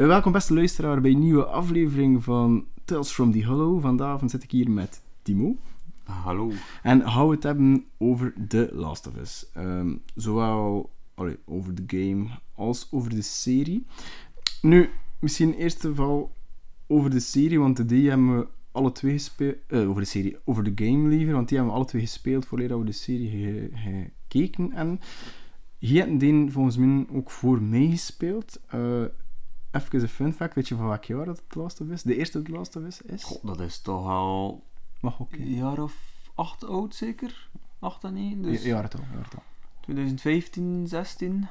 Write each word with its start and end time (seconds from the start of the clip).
Eh, 0.00 0.06
welkom 0.06 0.32
beste 0.32 0.54
luisteraar 0.54 1.00
bij 1.00 1.10
een 1.10 1.18
nieuwe 1.18 1.44
aflevering 1.44 2.24
van 2.24 2.64
Tales 2.84 3.10
from 3.10 3.32
the 3.32 3.44
Hollow. 3.46 3.80
Vandaag 3.80 4.20
zit 4.26 4.42
ik 4.42 4.50
hier 4.50 4.70
met 4.70 5.02
Timo. 5.22 5.56
Hallo. 6.04 6.50
En 6.82 7.10
gaan 7.10 7.28
we 7.28 7.34
het 7.34 7.42
hebben 7.42 7.84
over 7.98 8.34
The 8.48 8.68
Last 8.72 9.06
of 9.06 9.16
Us. 9.16 9.46
Ehm, 9.54 9.96
zowel 10.14 10.90
allee, 11.14 11.36
over 11.44 11.74
de 11.74 11.82
game 11.86 12.26
als 12.54 12.88
over 12.90 13.10
de 13.10 13.22
serie. 13.22 13.86
Nu, 14.62 14.88
misschien 15.18 15.54
eerst 15.54 15.88
over 16.86 17.10
de 17.10 17.20
serie, 17.20 17.58
want 17.60 17.76
de 17.76 17.84
die 17.86 18.08
hebben 18.08 18.38
we 18.38 18.46
alle 18.72 18.92
twee 18.92 19.12
gespeeld. 19.12 19.56
eh, 19.66 19.88
over 19.88 20.02
de 20.02 20.08
serie, 20.08 20.36
over 20.44 20.74
de 20.74 20.84
game 20.86 21.08
liever, 21.08 21.34
want 21.34 21.48
die 21.48 21.56
hebben 21.56 21.74
we 21.74 21.80
alle 21.80 21.90
twee 21.90 22.02
gespeeld 22.02 22.46
voordat 22.46 22.78
we 22.78 22.84
de 22.84 22.92
serie 22.92 23.30
ge- 23.30 23.70
gekeken. 24.28 24.72
En 24.72 25.00
hier 25.78 26.00
hebben 26.00 26.18
die 26.18 26.50
volgens 26.50 26.76
mij 26.76 27.06
ook 27.12 27.30
voor 27.30 27.62
mij 27.62 27.86
gespeeld. 27.90 28.60
Eh, 28.66 29.04
even 29.72 30.00
een 30.02 30.08
fun 30.08 30.32
fact, 30.32 30.54
weet 30.54 30.68
je 30.68 30.74
van 30.76 30.86
welk 30.86 31.04
jaar 31.04 31.24
dat 31.24 31.42
The 31.48 31.58
Last 31.58 31.80
of 31.80 31.88
Us? 31.88 32.02
De 32.02 32.16
eerste 32.16 32.42
The 32.42 32.52
Last 32.52 32.76
of 32.76 32.82
Us 32.82 33.02
is? 33.02 33.24
God, 33.24 33.40
dat 33.46 33.60
is 33.60 33.80
toch 33.80 34.06
al 34.06 34.64
Mag 35.00 35.20
ook. 35.20 35.32
een 35.32 35.54
jaar 35.54 35.78
of 35.82 35.94
acht 36.34 36.64
oud, 36.64 36.94
zeker? 36.94 37.48
Acht 37.78 38.04
en 38.04 38.16
één, 38.16 38.42
dus 38.42 38.62
Ja, 38.62 38.68
ja, 38.68 38.82
het 38.82 38.94
al, 38.94 39.04
ja, 39.12 39.18
het 39.22 39.34
al. 39.34 39.42
2015, 39.80 40.86
16. 40.88 41.46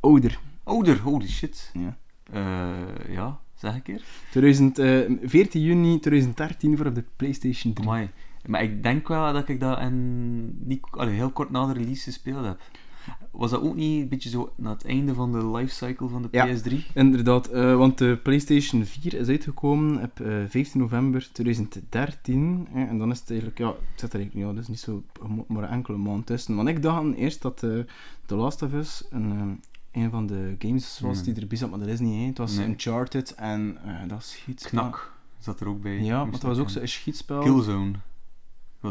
Ouder. 0.00 0.38
Ouder, 0.62 1.00
holy 1.00 1.28
shit. 1.28 1.70
Ja. 1.72 1.96
Eh, 2.30 3.12
ja, 3.14 3.40
zeg 3.54 3.76
ik 3.76 3.82
keer. 3.82 4.04
2000, 4.30 4.78
eh, 4.78 5.10
14 5.22 5.62
juni 5.62 6.00
2013 6.00 6.76
voor 6.76 6.86
op 6.86 6.94
de 6.94 7.04
PlayStation 7.16 7.72
3. 7.72 7.88
Amai. 7.88 8.10
Maar 8.46 8.62
ik 8.62 8.82
denk 8.82 9.08
wel 9.08 9.32
dat 9.32 9.48
ik 9.48 9.60
dat 9.60 9.78
in 9.78 10.66
niet, 10.66 10.80
allee, 10.90 11.14
heel 11.14 11.30
kort 11.30 11.50
na 11.50 11.66
de 11.66 11.72
release 11.72 12.02
gespeeld 12.02 12.44
heb. 12.44 12.60
Was 13.36 13.50
dat 13.50 13.62
ook 13.62 13.74
niet 13.74 14.02
een 14.02 14.08
beetje 14.08 14.28
zo 14.28 14.52
na 14.56 14.70
het 14.70 14.84
einde 14.86 15.14
van 15.14 15.32
de 15.32 15.50
lifecycle 15.50 16.08
van 16.08 16.22
de 16.22 16.28
Ja. 16.30 16.46
PS3? 16.46 16.92
Inderdaad, 16.94 17.46
eh, 17.46 17.76
want 17.76 17.98
de 17.98 18.18
PlayStation 18.22 18.84
4 18.84 19.14
is 19.14 19.28
uitgekomen 19.28 20.02
op 20.02 20.20
eh, 20.20 20.32
15 20.48 20.80
november 20.80 21.28
2013. 21.32 22.66
hè, 22.70 22.84
en 22.84 22.98
dan 22.98 23.10
is 23.10 23.18
het 23.20 23.28
eigenlijk, 23.30 23.58
ja, 23.58 23.66
het 23.68 24.00
zit 24.00 24.12
er 24.12 24.18
eigenlijk, 24.18 24.46
ja, 24.48 24.52
dat 24.54 24.62
is 24.62 24.68
niet 24.68 24.80
zo, 24.80 25.02
maar 25.48 25.62
een 25.62 25.68
enkele 25.68 25.96
maand 25.96 26.26
tussen. 26.26 26.56
Want 26.56 26.68
ik 26.68 26.82
dacht 26.82 27.14
eerst 27.14 27.42
dat 27.42 27.62
eh 27.62 27.70
The 28.26 28.34
Last 28.34 28.62
of 28.62 28.72
Us 28.72 29.04
een, 29.10 29.32
eh, 29.92 30.02
een 30.02 30.10
van 30.10 30.26
de 30.26 30.54
games 30.58 31.00
was 31.00 31.20
Hmm. 31.20 31.32
die 31.32 31.42
erbij 31.42 31.58
zat, 31.58 31.70
maar 31.70 31.78
dat 31.78 31.88
is 31.88 32.00
niet. 32.00 32.20
Hè. 32.20 32.26
Het 32.26 32.38
was 32.38 32.56
Nee. 32.56 32.66
Uncharted 32.66 33.34
en 33.34 33.76
eh, 33.84 34.08
dat 34.08 34.22
schiet. 34.24 34.62
Knak 34.68 35.12
zat 35.38 35.60
er 35.60 35.68
ook 35.68 35.82
bij. 35.82 36.00
Ja, 36.02 36.24
maar 36.24 36.32
het 36.32 36.42
was 36.42 36.58
ook 36.58 36.66
ik- 36.68 36.72
zo'n 36.72 36.86
schietspel. 36.86 37.40
Killzone. 37.40 37.90
Dat 37.92 38.00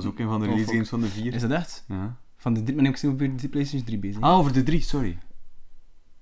was 0.03 0.05
ook 0.05 0.19
een 0.19 0.27
van 0.27 0.39
de 0.39 0.45
Oh, 0.45 0.51
release 0.51 0.71
games 0.71 0.89
van 0.89 0.99
de 1.01 1.07
vier. 1.07 1.33
Is 1.33 1.41
dat 1.41 1.51
echt? 1.51 1.83
Ja. 1.87 2.15
Van 2.43 2.53
de, 2.53 2.75
maar 2.75 2.85
ik 2.85 2.97
zie 2.97 3.09
over 3.09 3.37
de 3.37 3.49
PlayStation 3.49 3.85
3 3.85 3.99
bezig. 3.99 4.21
Ah, 4.21 4.37
over 4.37 4.53
de 4.53 4.63
drie, 4.63 4.81
sorry. 4.81 5.17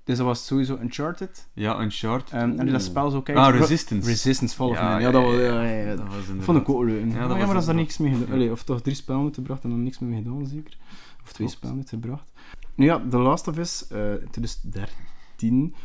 Dus 0.04 0.18
dat 0.18 0.26
was 0.26 0.46
sowieso 0.46 0.78
Uncharted. 0.82 1.48
Ja, 1.54 1.82
Uncharted. 1.82 2.34
Ehm, 2.34 2.60
en 2.60 2.72
dat 2.72 2.82
spel 2.82 3.10
zo 3.10 3.22
kijkt. 3.22 3.40
Ah, 3.40 3.56
Resistance. 3.56 4.10
Resistance 4.10 4.56
Fall 4.56 4.70
of 4.70 4.76
Ja. 4.76 5.00
Ja, 5.00 5.12
dat 5.12 5.24
was, 5.24 5.34
ja, 5.34 5.64
ja, 5.64 5.96
dat 5.96 6.08
was 6.08 6.18
inderdaad... 6.18 6.44
vond 6.44 6.58
ik 6.58 6.70
ook 6.70 6.84
leuk. 6.84 7.06
Ja, 7.06 7.06
dat 7.06 7.14
maar 7.14 7.28
was 7.28 7.38
ja, 7.38 7.46
maar 7.46 7.56
dat 7.56 7.66
daar 7.66 7.76
niks 7.76 7.98
mee 7.98 8.14
gedaan. 8.14 8.34
Allee, 8.34 8.52
of 8.52 8.64
toch 8.64 8.82
drie 8.82 8.96
spellen 8.96 9.24
uitgebracht 9.24 9.64
en 9.64 9.70
dan 9.70 9.84
niks 9.84 10.00
mee 10.00 10.22
gedaan, 10.24 10.46
zeker. 10.46 10.78
Of 11.24 11.34
twee 11.34 11.48
spellen 11.48 11.76
uitgebracht. 11.76 12.32
Nu 12.76 12.86
ja, 12.86 13.02
The 13.10 13.18
Last 13.18 13.48
of 13.48 13.58
Us, 13.58 13.88
eh 13.88 14.14
2013, 14.14 15.76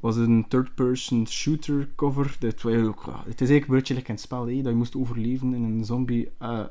was 0.00 0.16
een 0.16 0.44
third-person 0.48 1.26
shooter 1.26 1.88
cover. 1.96 2.36
Dat 2.38 2.62
het 2.62 2.64
is 2.64 2.70
eigenlijk 2.70 3.66
een 3.66 3.74
beetje 3.74 3.94
like 3.94 4.10
een 4.10 4.18
spel, 4.18 4.46
hè, 4.46 4.54
dat 4.54 4.72
je 4.72 4.78
moest 4.78 4.96
overleven 4.96 5.54
in 5.54 5.62
een 5.62 5.84
zombie 5.84 6.30
eh, 6.38 6.64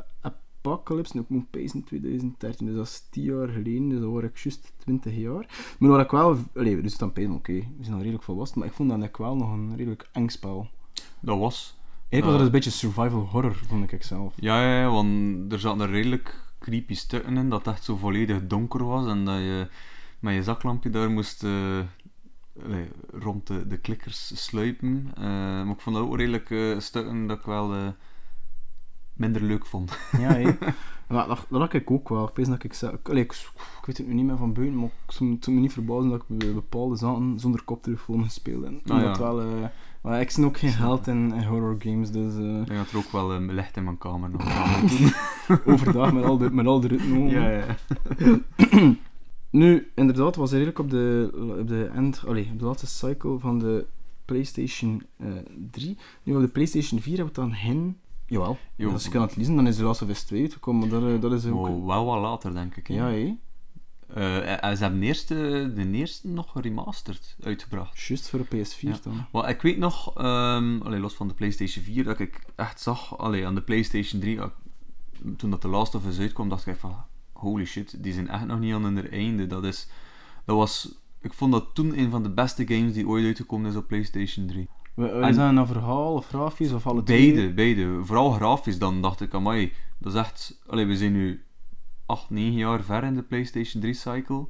apocalypse. 0.62 1.12
Nu, 1.16 1.22
ik 1.22 1.30
moet 1.30 1.50
pezen 1.50 1.80
in 1.80 1.86
2013, 1.86 2.66
dus 2.66 2.76
dat 2.76 2.86
is 2.88 3.08
10 3.10 3.24
jaar 3.24 3.48
geleden, 3.48 3.90
dus 3.90 4.00
dat 4.00 4.12
was 4.12 4.24
ik 4.24 4.38
juist 4.38 4.74
20 4.78 5.16
jaar. 5.16 5.76
Maar 5.80 5.90
wat 5.90 6.00
ik 6.00 6.12
wel, 6.12 6.38
allee, 6.56 6.82
dus 6.82 6.98
dan 6.98 7.14
pezen, 7.14 7.32
oké, 7.32 7.54
we 7.54 7.66
zijn 7.82 7.94
al 7.94 8.00
redelijk 8.02 8.24
volwassen, 8.24 8.60
maar 8.60 8.68
ik 8.68 8.74
vond 8.74 8.90
dat 8.90 9.18
wel 9.18 9.36
nog 9.36 9.52
een 9.52 9.76
redelijk 9.76 10.10
eng 10.12 10.28
spel. 10.30 10.68
Dat 11.20 11.38
was. 11.40 11.78
Eigenlijk 12.10 12.24
was 12.24 12.32
Ja. 12.32 12.38
het 12.38 12.46
een 12.46 12.52
beetje 12.52 12.70
survival 12.88 13.28
horror, 13.32 13.56
vond 13.56 13.92
ik 13.92 14.04
zelf. 14.04 14.34
Ja, 14.36 14.62
ja, 14.62 14.80
ja, 14.80 14.90
want 14.90 15.52
er 15.52 15.60
zaten 15.60 15.82
er 15.82 15.90
redelijk 15.90 16.40
creepy 16.60 16.94
stukken 16.94 17.38
in, 17.38 17.50
dat 17.50 17.66
het 17.66 17.74
echt 17.76 17.84
zo 17.84 17.96
volledig 17.96 18.48
donker 18.48 18.84
was 18.86 19.08
en 19.08 19.26
dat 19.26 19.38
je 19.38 19.68
met 20.20 20.34
je 20.34 20.44
zaklampje 20.44 20.90
daar 20.90 21.12
moest 21.12 21.44
eh, 21.44 21.80
rond 23.12 23.48
de, 23.48 23.68
de 23.68 23.78
klikkers 23.78 24.46
sluipen. 24.46 25.12
Eh, 25.16 25.24
maar 25.24 25.68
ik 25.70 25.80
vond 25.82 25.96
dat 25.96 26.06
ook 26.06 26.18
redelijk 26.18 26.50
eh, 26.52 26.80
stukken 26.80 27.28
dat 27.28 27.38
ik 27.38 27.46
wel 27.46 27.74
eh, 27.74 27.88
minder 29.22 29.42
leuk 29.44 29.66
vond. 29.66 29.98
Ja, 30.12 30.34
hé. 30.34 30.50
Maar 31.08 31.28
dat, 31.28 31.46
dat 31.50 31.60
had 31.60 31.74
ik 31.74 31.92
ook 31.92 32.10
wel. 32.10 32.28
Ik 32.28 32.36
weet 32.36 32.46
dat 32.46 32.64
ik. 32.64 32.76
Allee, 33.04 33.24
ik, 33.24 33.32
ik 33.80 33.86
weet 33.86 33.98
het 33.98 34.08
nu 34.08 34.14
niet 34.14 34.26
meer 34.26 34.38
van 34.38 34.54
buiten, 34.54 34.80
maar 34.80 34.90
ik 35.08 35.14
zou 35.14 35.56
me 35.56 35.60
niet 35.62 35.74
verbazen 35.74 36.10
dat 36.10 36.24
ik 36.30 36.54
bepaalde 36.54 36.96
zaken 36.96 37.40
zonder 37.40 37.64
koptelefoon 37.64 38.24
gespeeld 38.24 38.64
heb. 38.64 38.74
Ah, 38.92 39.02
ja. 39.02 39.18
wel... 39.18 39.42
eh, 39.42 39.48
maar 40.02 40.22
ik 40.22 40.30
zie 40.32 40.46
ook 40.46 40.58
geen 40.58 40.72
geld 40.72 41.08
in, 41.08 41.34
in 41.34 41.44
horror 41.44 41.76
games, 41.80 42.12
dus... 42.12 42.36
eh, 42.36 42.62
Ik 42.62 42.68
dat 42.68 42.92
er 42.92 42.98
ook 42.98 43.12
wel 43.12 43.34
eh, 43.34 43.40
licht 43.48 43.78
in 43.78 43.84
mijn 43.84 43.98
kamer 43.98 44.30
nog 44.30 44.42
overdag 45.66 46.14
met 46.14 46.24
al 46.24 46.38
de, 46.38 46.52
met 46.52 46.66
al 46.66 46.80
de 46.80 46.88
ritme. 46.88 47.20
ja, 47.30 47.50
ja. 47.50 47.66
Nu, 49.50 49.92
inderdaad, 49.96 50.36
was 50.36 50.52
er 50.52 50.58
eigenlijk 50.58 50.80
op 50.80 50.90
de, 50.90 51.30
op 51.60 51.68
de 51.68 51.86
end... 51.96 52.24
Allee, 52.28 52.50
op 52.52 52.60
de 52.60 52.66
laatste 52.66 52.88
cycle 52.88 53.40
van 53.40 53.60
de 53.60 53.86
PlayStation 54.26 55.04
eh 55.18 55.28
3. 55.72 55.98
Nu, 56.24 56.36
op 56.36 56.42
de 56.42 56.48
PlayStation 56.48 57.00
4 57.02 57.16
hebben 57.18 57.34
we 57.36 57.42
dan 57.42 57.54
hen... 57.54 57.98
Jawel. 58.32 58.58
Jo. 58.76 58.92
Als 58.92 59.04
je 59.04 59.10
kan 59.10 59.22
het 59.22 59.36
lezen, 59.36 59.56
dan 59.56 59.68
is 59.68 59.76
de 59.78 59.84
Last 59.84 60.02
of 60.02 60.10
Us 60.10 60.24
2 60.24 60.42
uitgekomen, 60.42 60.90
dat, 60.90 61.04
eh, 61.04 61.22
dat 61.22 61.32
is 61.32 61.46
ook... 61.46 61.68
Oh, 61.68 61.86
wel 61.86 62.06
wat 62.06 62.22
later, 62.22 62.54
denk 62.54 62.76
ik. 62.76 62.88
hè. 62.88 62.94
Ja, 62.94 63.06
hé. 63.08 63.36
Eh, 64.08 64.64
en 64.64 64.78
ze 64.78 64.82
hebben 64.84 65.00
de 65.00 65.06
eerste, 65.06 65.72
de 65.76 65.92
eerste 65.92 66.28
nog 66.28 66.52
geremasterd 66.52 67.36
uitgebracht. 67.44 68.00
Juist 68.02 68.30
voor 68.30 68.40
de 68.40 68.46
PS4 68.58 68.80
Ja. 68.90 68.98
dan. 69.04 69.26
Maar 69.32 69.50
ik 69.50 69.62
weet 69.62 69.78
nog, 69.78 70.16
allee, 70.16 71.00
los 71.00 71.14
van 71.14 71.28
de 71.28 71.34
PlayStation 71.34 71.84
4, 71.84 72.04
dat 72.04 72.20
ik 72.20 72.40
echt 72.56 72.80
zag, 72.82 73.18
allee, 73.18 73.46
aan 73.48 73.56
de 73.56 73.62
PlayStation 73.62 74.22
3, 74.22 74.36
dat 74.36 74.48
ik- 74.48 75.38
toen 75.38 75.50
dat 75.50 75.62
The 75.62 75.68
Last 75.68 75.96
of 75.96 76.06
Us 76.06 76.20
uitkwam, 76.20 76.50
dacht 76.50 76.68
ik 76.68 76.76
van, 76.76 76.96
holy 77.34 77.66
shit, 77.66 78.04
die 78.04 78.14
zijn 78.14 78.28
echt 78.28 78.46
nog 78.46 78.60
niet 78.60 78.74
aan 78.74 78.84
hun 78.84 79.10
einde. 79.12 79.48
Dat 79.48 79.64
is, 79.64 79.88
dat 80.46 80.56
was, 80.56 80.96
ik 81.22 81.34
vond 81.34 81.52
dat 81.52 81.66
toen 81.74 82.00
een 82.00 82.10
van 82.10 82.24
de 82.24 82.30
beste 82.30 82.68
games 82.68 82.94
die 82.94 83.08
ooit 83.08 83.26
uitgekomen 83.26 83.70
is 83.70 83.76
op 83.76 83.88
PlayStation 83.88 84.48
3. 84.48 84.70
Is 84.96 85.36
dat 85.36 85.56
een 85.56 85.68
verhaal 85.68 86.14
of 86.14 86.28
grafisch 86.28 86.72
of 86.72 86.88
alle 86.88 87.04
Beide, 87.04 87.34
twee? 87.34 87.54
beide. 87.54 88.00
Vooral 88.04 88.32
grafisch, 88.32 88.80
dan 88.80 89.02
dacht 89.02 89.22
ik, 89.22 89.34
amai, 89.34 89.74
dat 89.98 90.14
is 90.14 90.20
echt, 90.20 90.62
allee, 90.68 90.86
we 90.86 90.98
zijn 90.98 91.12
nu 91.12 91.46
8, 92.06 92.30
9 92.30 92.54
jaar 92.58 92.82
ver 92.84 93.04
in 93.04 93.14
de 93.16 93.24
PlayStation 93.24 93.82
3 93.82 93.94
cycle. 93.94 94.48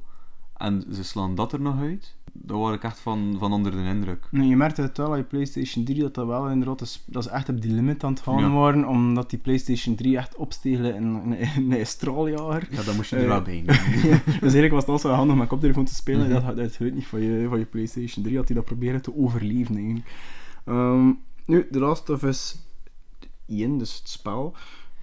En 0.56 0.84
ze 0.92 1.04
slaan 1.04 1.34
dat 1.34 1.52
er 1.52 1.60
nog 1.60 1.78
uit. 1.80 2.16
Daar 2.34 2.56
word 2.56 2.74
ik 2.74 2.82
echt 2.82 2.98
van, 3.00 3.36
van 3.38 3.52
onder 3.52 3.72
de 3.72 3.78
indruk. 3.82 4.26
Nee, 4.30 4.48
je 4.48 4.56
merkte 4.56 4.82
het 4.82 4.96
wel 4.96 5.10
aan 5.10 5.16
je 5.16 5.22
PlayStation 5.24 5.84
3 5.84 6.00
dat 6.00 6.14
dat 6.14 6.26
wel 6.26 6.48
inderdaad 6.48 6.80
is, 6.80 7.02
dat 7.06 7.24
is 7.24 7.30
echt 7.30 7.48
op 7.48 7.60
die 7.62 7.72
limit 7.72 8.04
aan 8.04 8.12
het 8.12 8.22
gaan 8.22 8.38
Ja. 8.38 8.50
waren, 8.50 8.88
omdat 8.88 9.30
die 9.30 9.38
PlayStation 9.38 9.94
3 9.94 10.16
echt 10.16 10.36
opstegelen 10.36 10.94
in, 10.94 11.34
in, 11.34 11.38
in 11.56 11.72
een 11.72 11.86
straaljager. 11.86 12.68
Ja, 12.70 12.82
dan 12.82 12.96
moest 12.96 13.10
je 13.10 13.16
Eh, 13.16 13.22
er 13.22 13.28
wel 13.28 13.42
bij 13.42 13.62
Ja, 13.66 14.20
dus 14.24 14.40
eigenlijk 14.40 14.72
was 14.72 14.80
het 14.82 14.90
altijd 14.90 15.02
wel 15.02 15.14
handig 15.14 15.32
om 15.32 15.38
met 15.40 15.48
koptelefoon 15.48 15.84
te 15.84 15.94
spelen. 15.94 16.20
Mhm. 16.22 16.30
Dat 16.32 16.44
Dat 16.46 16.56
dat 16.56 16.76
geluid 16.76 16.94
niet 16.94 17.06
van 17.06 17.20
je, 17.20 17.46
van 17.48 17.58
je 17.58 17.64
PlayStation 17.64 18.24
3, 18.24 18.36
had 18.36 18.46
hij 18.48 18.56
dat 18.56 18.64
proberen 18.64 19.02
te 19.02 19.16
overleven 19.16 19.76
eigenlijk. 19.76 20.06
Ehm, 20.64 21.10
nu, 21.46 21.68
The 21.70 21.78
Last 21.78 22.10
of 22.10 22.22
Us 22.22 22.56
1, 23.48 23.78
dus 23.78 23.96
het 23.98 24.08
spel. 24.08 24.54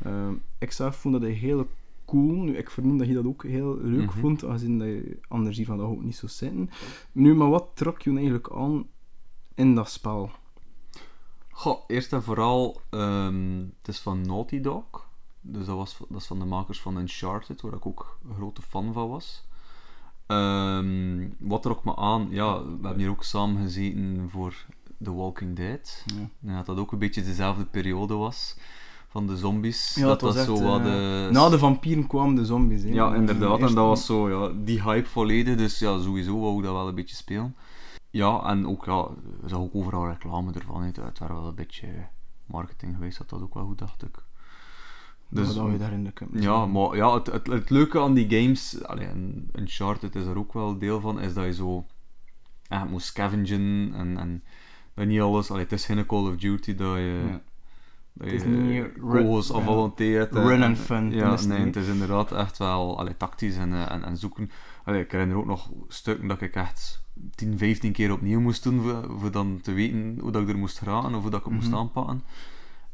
Ehm, 0.04 0.34
ik 0.60 0.72
zelf 0.72 0.96
vond 0.96 1.22
dat 1.22 1.32
heel 1.32 1.68
cool. 2.10 2.42
Nu, 2.44 2.58
ik 2.58 2.70
vernoem 2.70 2.98
dat 2.98 3.08
je 3.08 3.14
dat 3.14 3.26
ook 3.26 3.44
heel 3.44 3.78
leuk 3.82 4.10
Mhm. 4.10 4.20
vond, 4.20 4.46
aangezien 4.46 4.78
dat 4.78 4.88
je 4.88 5.20
anders 5.28 5.58
hier 5.58 5.66
van 5.66 5.78
dat 5.78 5.88
ook 5.88 6.04
niet 6.04 6.16
zo 6.16 6.28
zitten. 6.28 6.70
Nu, 7.12 7.36
maar 7.36 7.50
wat 7.50 7.68
trok 7.74 8.02
je 8.02 8.12
eigenlijk 8.16 8.50
aan 8.52 8.88
in 9.56 9.76
dat 9.76 9.90
spel? 9.90 10.30
Goh, 11.50 11.84
eerst 11.88 12.14
en 12.14 12.24
vooral, 12.24 12.82
ehm, 12.90 13.58
het 13.78 13.88
is 13.88 14.00
van 14.00 14.22
Naughty 14.22 14.62
Dog. 14.62 15.08
Dus 15.42 15.66
dat, 15.66 15.76
was, 15.76 15.98
dat 16.10 16.22
is 16.22 16.28
van 16.28 16.40
de 16.40 16.46
makers 16.46 16.82
van 16.82 16.98
Uncharted, 16.98 17.62
waar 17.62 17.74
ik 17.74 17.86
ook 17.86 18.20
een 18.30 18.36
grote 18.36 18.62
fan 18.62 18.94
van 18.94 19.10
was. 19.10 19.48
Ehm, 20.26 21.28
wat 21.40 21.62
trok 21.62 21.84
me 21.84 21.96
aan? 21.96 22.28
Ja, 22.30 22.64
we 22.64 22.70
hebben 22.82 22.98
hier 23.00 23.10
ook 23.10 23.24
samen 23.24 23.62
gezeten 23.64 24.28
voor 24.30 24.66
The 25.04 25.14
Walking 25.14 25.56
Dead. 25.56 26.04
Ja. 26.06 26.30
Denk 26.40 26.56
dat 26.58 26.66
dat 26.66 26.78
ook 26.78 26.92
een 26.92 27.00
beetje 27.00 27.22
dezelfde 27.24 27.66
periode 27.66 28.14
was 28.14 28.58
van 29.10 29.28
de 29.28 29.38
zombies. 29.38 29.96
Ja, 29.96 30.06
dat 30.06 30.22
was 30.22 30.36
was 30.36 30.48
echt, 30.48 30.58
zo 30.58 30.64
wat 30.64 30.80
eh, 30.80 30.86
de... 30.86 31.28
Na 31.32 31.50
de 31.50 31.58
vampieren 31.58 32.08
kwamen 32.08 32.36
de 32.36 32.46
zombies. 32.46 32.84
Hè. 32.84 32.90
Ja, 32.90 33.16
inderdaad. 33.16 33.60
En 33.60 33.66
dat 33.66 33.76
was 33.76 34.06
zo, 34.06 34.30
ja, 34.30 34.52
die 34.64 34.82
hype 34.84 35.10
volledig. 35.10 35.56
Dus 35.58 35.80
ja, 35.80 36.02
sowieso 36.02 36.40
wou 36.40 36.58
ik 36.58 36.64
dat 36.64 36.74
wel 36.74 36.88
een 36.88 36.96
beetje 36.96 37.16
spelen. 37.16 37.56
Ja, 38.10 38.44
en 38.44 38.68
ook, 38.68 38.86
ja, 38.86 39.08
er 39.44 39.50
zag 39.50 39.60
ook 39.60 39.76
overal 39.76 40.08
reclame 40.08 40.54
ervan. 40.54 40.82
hè. 40.82 40.88
Het 41.04 41.20
waren 41.20 41.36
wel 41.36 41.48
een 41.48 41.56
beetje 41.56 41.88
marketing 42.46 42.96
geweest, 42.96 43.18
dat 43.18 43.30
dat 43.30 43.42
ook 43.42 43.54
wel 43.54 43.66
goed, 43.66 43.78
dacht 43.78 44.04
ik. 44.04 44.24
Dus, 45.32 45.54
dat 45.54 45.70
we 45.70 45.78
daar 45.78 45.92
in 45.92 46.04
de 46.04 46.14
cup 46.14 46.28
ja, 46.34 46.66
maar 46.66 46.96
ja, 46.96 47.14
het, 47.14 47.28
het, 47.28 47.48
het 47.48 47.70
leuke 47.70 48.00
aan 48.00 48.14
die 48.14 48.30
games, 48.30 48.84
allee, 48.84 49.06
en 49.08 49.50
Uncharted 49.56 50.16
is 50.16 50.26
er 50.26 50.38
ook 50.38 50.54
wel 50.54 50.78
deel 50.78 51.00
van, 51.00 51.20
is 51.20 51.34
dat 51.34 51.46
je 51.46 51.54
zo 51.54 51.86
ja, 52.64 52.84
moet 52.84 53.02
scavengen 53.02 53.94
en, 53.94 54.18
en 54.18 54.44
dat 54.94 55.06
niet 55.06 55.22
alles, 55.22 55.52
allee, 55.52 55.64
het 55.64 55.72
is 55.72 55.86
geen 55.86 56.06
Call 56.06 56.28
of 56.28 56.36
Duty 56.36 56.76
dat 56.76 56.96
je 56.96 57.26
Ja. 57.30 57.42
Het 58.18 58.32
is 58.32 58.42
je 58.42 58.48
niet 58.48 58.86
run- 58.96 59.26
of 59.28 59.48
ja. 59.48 59.62
volonteert. 59.62 60.36
en- 60.36 60.42
Run 60.48 60.62
en- 60.62 60.64
and 60.64 60.78
fun, 60.78 61.12
Ja, 61.12 61.36
nee, 61.48 61.58
niet. 61.66 61.76
het 61.76 61.84
is 61.84 61.92
inderdaad 61.92 62.32
echt 62.32 62.58
wel 62.58 62.98
allee, 63.00 63.18
tactisch 63.18 63.58
en, 63.58 63.74
eh, 63.74 63.92
en, 63.92 64.04
en 64.04 64.18
zoeken. 64.18 64.50
Allee, 64.84 65.02
ik 65.02 65.12
herinner 65.12 65.38
ook 65.38 65.46
nog 65.46 65.70
stukken 65.88 66.28
dat 66.28 66.42
ik 66.42 66.56
echt 66.56 67.04
10, 67.36 67.58
15 67.58 67.92
keer 67.92 68.12
opnieuw 68.12 68.40
moest 68.40 68.64
doen 68.64 68.82
voor, 68.82 69.06
voor 69.20 69.32
dan 69.32 69.60
te 69.62 69.72
weten 69.72 70.18
hoe 70.22 70.32
dat 70.32 70.42
ik 70.42 70.50
er 70.50 70.58
moest 70.58 70.78
geraken 70.78 71.16
of 71.16 71.22
hoe 71.22 71.30
dat 71.32 71.40
ik 71.40 71.46
het 71.46 71.56
moest 71.56 71.68
Mhm. 71.70 71.78
aanpakken. 71.78 72.24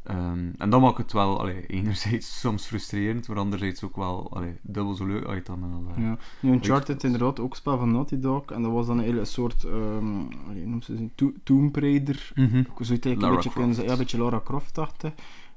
Ehm, 0.05 0.49
en 0.57 0.69
dan 0.69 0.81
maakt 0.81 0.97
het 0.97 1.11
wel 1.13 1.39
allee, 1.39 1.65
enerzijds 1.65 2.39
soms 2.39 2.65
frustrerend, 2.65 3.27
maar 3.27 3.37
anderzijds 3.37 3.83
ook 3.83 3.95
wel 3.95 4.31
allee, 4.33 4.53
dubbel 4.61 4.93
zo 4.93 5.05
leuk 5.05 5.25
uit 5.25 5.45
dan 5.45 5.63
eh. 5.95 6.03
Ja. 6.03 6.17
Nu, 6.39 6.51
Uncharted 6.51 7.03
inderdaad 7.03 7.39
ook 7.39 7.55
spel 7.55 7.77
van 7.77 7.91
Naughty 7.91 8.19
Dog. 8.19 8.45
En 8.45 8.61
dat 8.61 8.71
was 8.71 8.87
dan 8.87 8.99
een 8.99 9.25
soort, 9.25 9.63
ehm 9.63 10.17
allee, 10.47 10.61
hoe 10.61 10.65
noemt 10.69 10.85
ze? 10.85 11.09
To- 11.15 11.33
Tomb 11.43 11.75
Raider. 11.75 12.31
Eigenlijk 13.15 13.21
Lara 13.21 13.33
een 13.63 13.67
beetje, 13.67 13.83
ja, 13.85 13.91
een 13.91 13.97
beetje 13.97 14.17
Lara 14.17 14.41
Croft 14.43 14.75
dachten. 14.75 15.13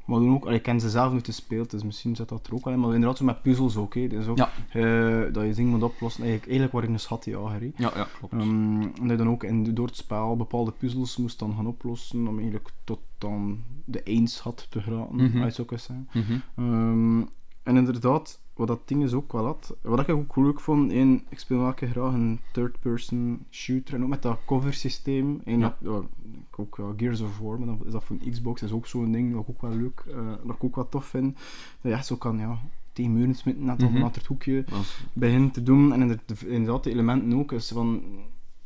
Maar 0.09 0.21
dan 0.21 0.35
ook, 0.35 0.45
allee, 0.45 0.57
ik 0.57 0.63
ken 0.63 0.81
ze 0.81 0.91
zelf 0.91 1.13
niet 1.13 1.25
gespeeld, 1.25 1.71
dus 1.71 1.83
misschien 1.83 2.17
zit 2.17 2.29
dat 2.29 2.47
er 2.47 2.55
ook 2.55 2.65
al 2.67 2.73
in. 2.73 2.81
Maar 2.81 2.93
inderdaad, 2.95 3.19
zo 3.19 3.25
met 3.25 3.43
puzzels 3.43 3.77
ook. 3.77 3.95
hè. 3.95 4.07
Dus 4.07 4.27
ook 4.27 4.37
Ja. 4.37 4.51
eh, 4.73 5.33
dat 5.33 5.45
je 5.47 5.55
dingen 5.55 5.71
moet 5.71 5.83
oplossen. 5.83 6.23
Eigenlijk, 6.23 6.51
eigenlijk 6.51 6.73
waar 6.73 6.83
ik 6.83 6.89
een 6.89 7.01
schatjager. 7.01 7.61
hè. 7.61 7.71
Ja, 7.77 7.93
ja, 7.95 8.07
klopt. 8.19 8.33
Ehm, 8.33 8.81
en 8.83 8.93
dat 9.01 9.11
je 9.11 9.17
dan 9.17 9.29
ook 9.29 9.45
in, 9.45 9.75
door 9.75 9.87
het 9.87 9.97
spel 9.97 10.37
bepaalde 10.37 10.71
puzzels 10.71 11.17
moest 11.17 11.39
dan 11.39 11.55
gaan 11.57 11.67
oplossen. 11.67 12.27
Om 12.29 12.37
eigenlijk 12.39 12.69
tot 12.85 13.01
dan 13.19 13.63
de 13.85 14.03
eens 14.03 14.39
had 14.41 14.67
te 14.71 14.81
geraken, 14.83 15.43
uit 15.43 15.55
zou 15.55 15.67
kunnen 15.67 15.87
zeggen. 15.87 16.09
Mhm. 16.13 16.39
Ehm, 16.57 17.21
en 17.63 17.77
inderdaad, 17.77 18.41
wat 18.59 18.67
dat 18.69 18.81
ding 18.89 19.03
is 19.03 19.13
ook 19.13 19.33
wel 19.33 19.45
had. 19.45 19.77
Wat 19.83 20.01
ik 20.01 20.09
ook 20.09 20.37
leuk 20.37 20.61
vond, 20.61 20.93
in, 20.93 21.25
ik 21.29 21.39
speel 21.39 21.73
keer 21.75 21.89
graag 21.89 22.13
een 22.13 22.41
third-person 22.53 23.45
shooter. 23.51 23.95
En 23.95 24.03
ook 24.03 24.09
met 24.09 24.23
dat 24.23 24.39
cover 24.47 24.73
systeem. 24.75 25.41
En 25.45 25.59
Ja. 25.59 25.77
dat, 25.81 25.93
ja, 25.93 26.07
ik 26.51 26.59
ook 26.59 26.79
Gears 26.97 27.21
of 27.21 27.39
War, 27.39 27.59
maar 27.59 27.67
dan 27.67 27.81
is 27.87 27.93
dat 27.93 28.05
voor 28.05 28.17
een 28.21 28.31
Xbox. 28.31 28.63
is 28.63 28.73
ook 28.73 28.87
zo'n 28.87 29.13
ding 29.13 29.33
dat 29.33 29.43
ik 29.43 29.49
ook 29.49 29.61
wel 29.63 29.77
leuk, 29.77 30.05
eh, 30.09 30.33
dat 30.47 30.55
ik 30.57 30.65
ook 30.65 30.75
wel 30.77 30.89
tof 30.89 31.05
vind. 31.07 31.35
Dat 31.35 31.43
je 31.83 31.93
echt 31.93 32.07
zo 32.07 32.17
kan, 32.17 32.39
ja, 32.39 32.59
tegen 32.93 33.13
muren 33.13 33.35
smitten, 33.35 33.65
net 33.65 33.83
een 33.83 34.03
achter 34.03 34.19
het 34.21 34.27
hoekje 34.27 34.65
begint 35.13 35.55
te 35.55 35.63
doen. 35.63 35.93
En 35.93 36.21
inderdaad, 36.47 36.85
de 36.85 36.91
elementen 36.91 37.35
ook, 37.39 37.53
is 37.53 37.69
van, 37.69 38.03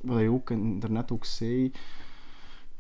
wat 0.01 0.21
je 0.21 0.31
ook 0.31 0.51
in- 0.51 0.79
daarnet 0.79 1.13
ook 1.13 1.25
zei. 1.25 1.73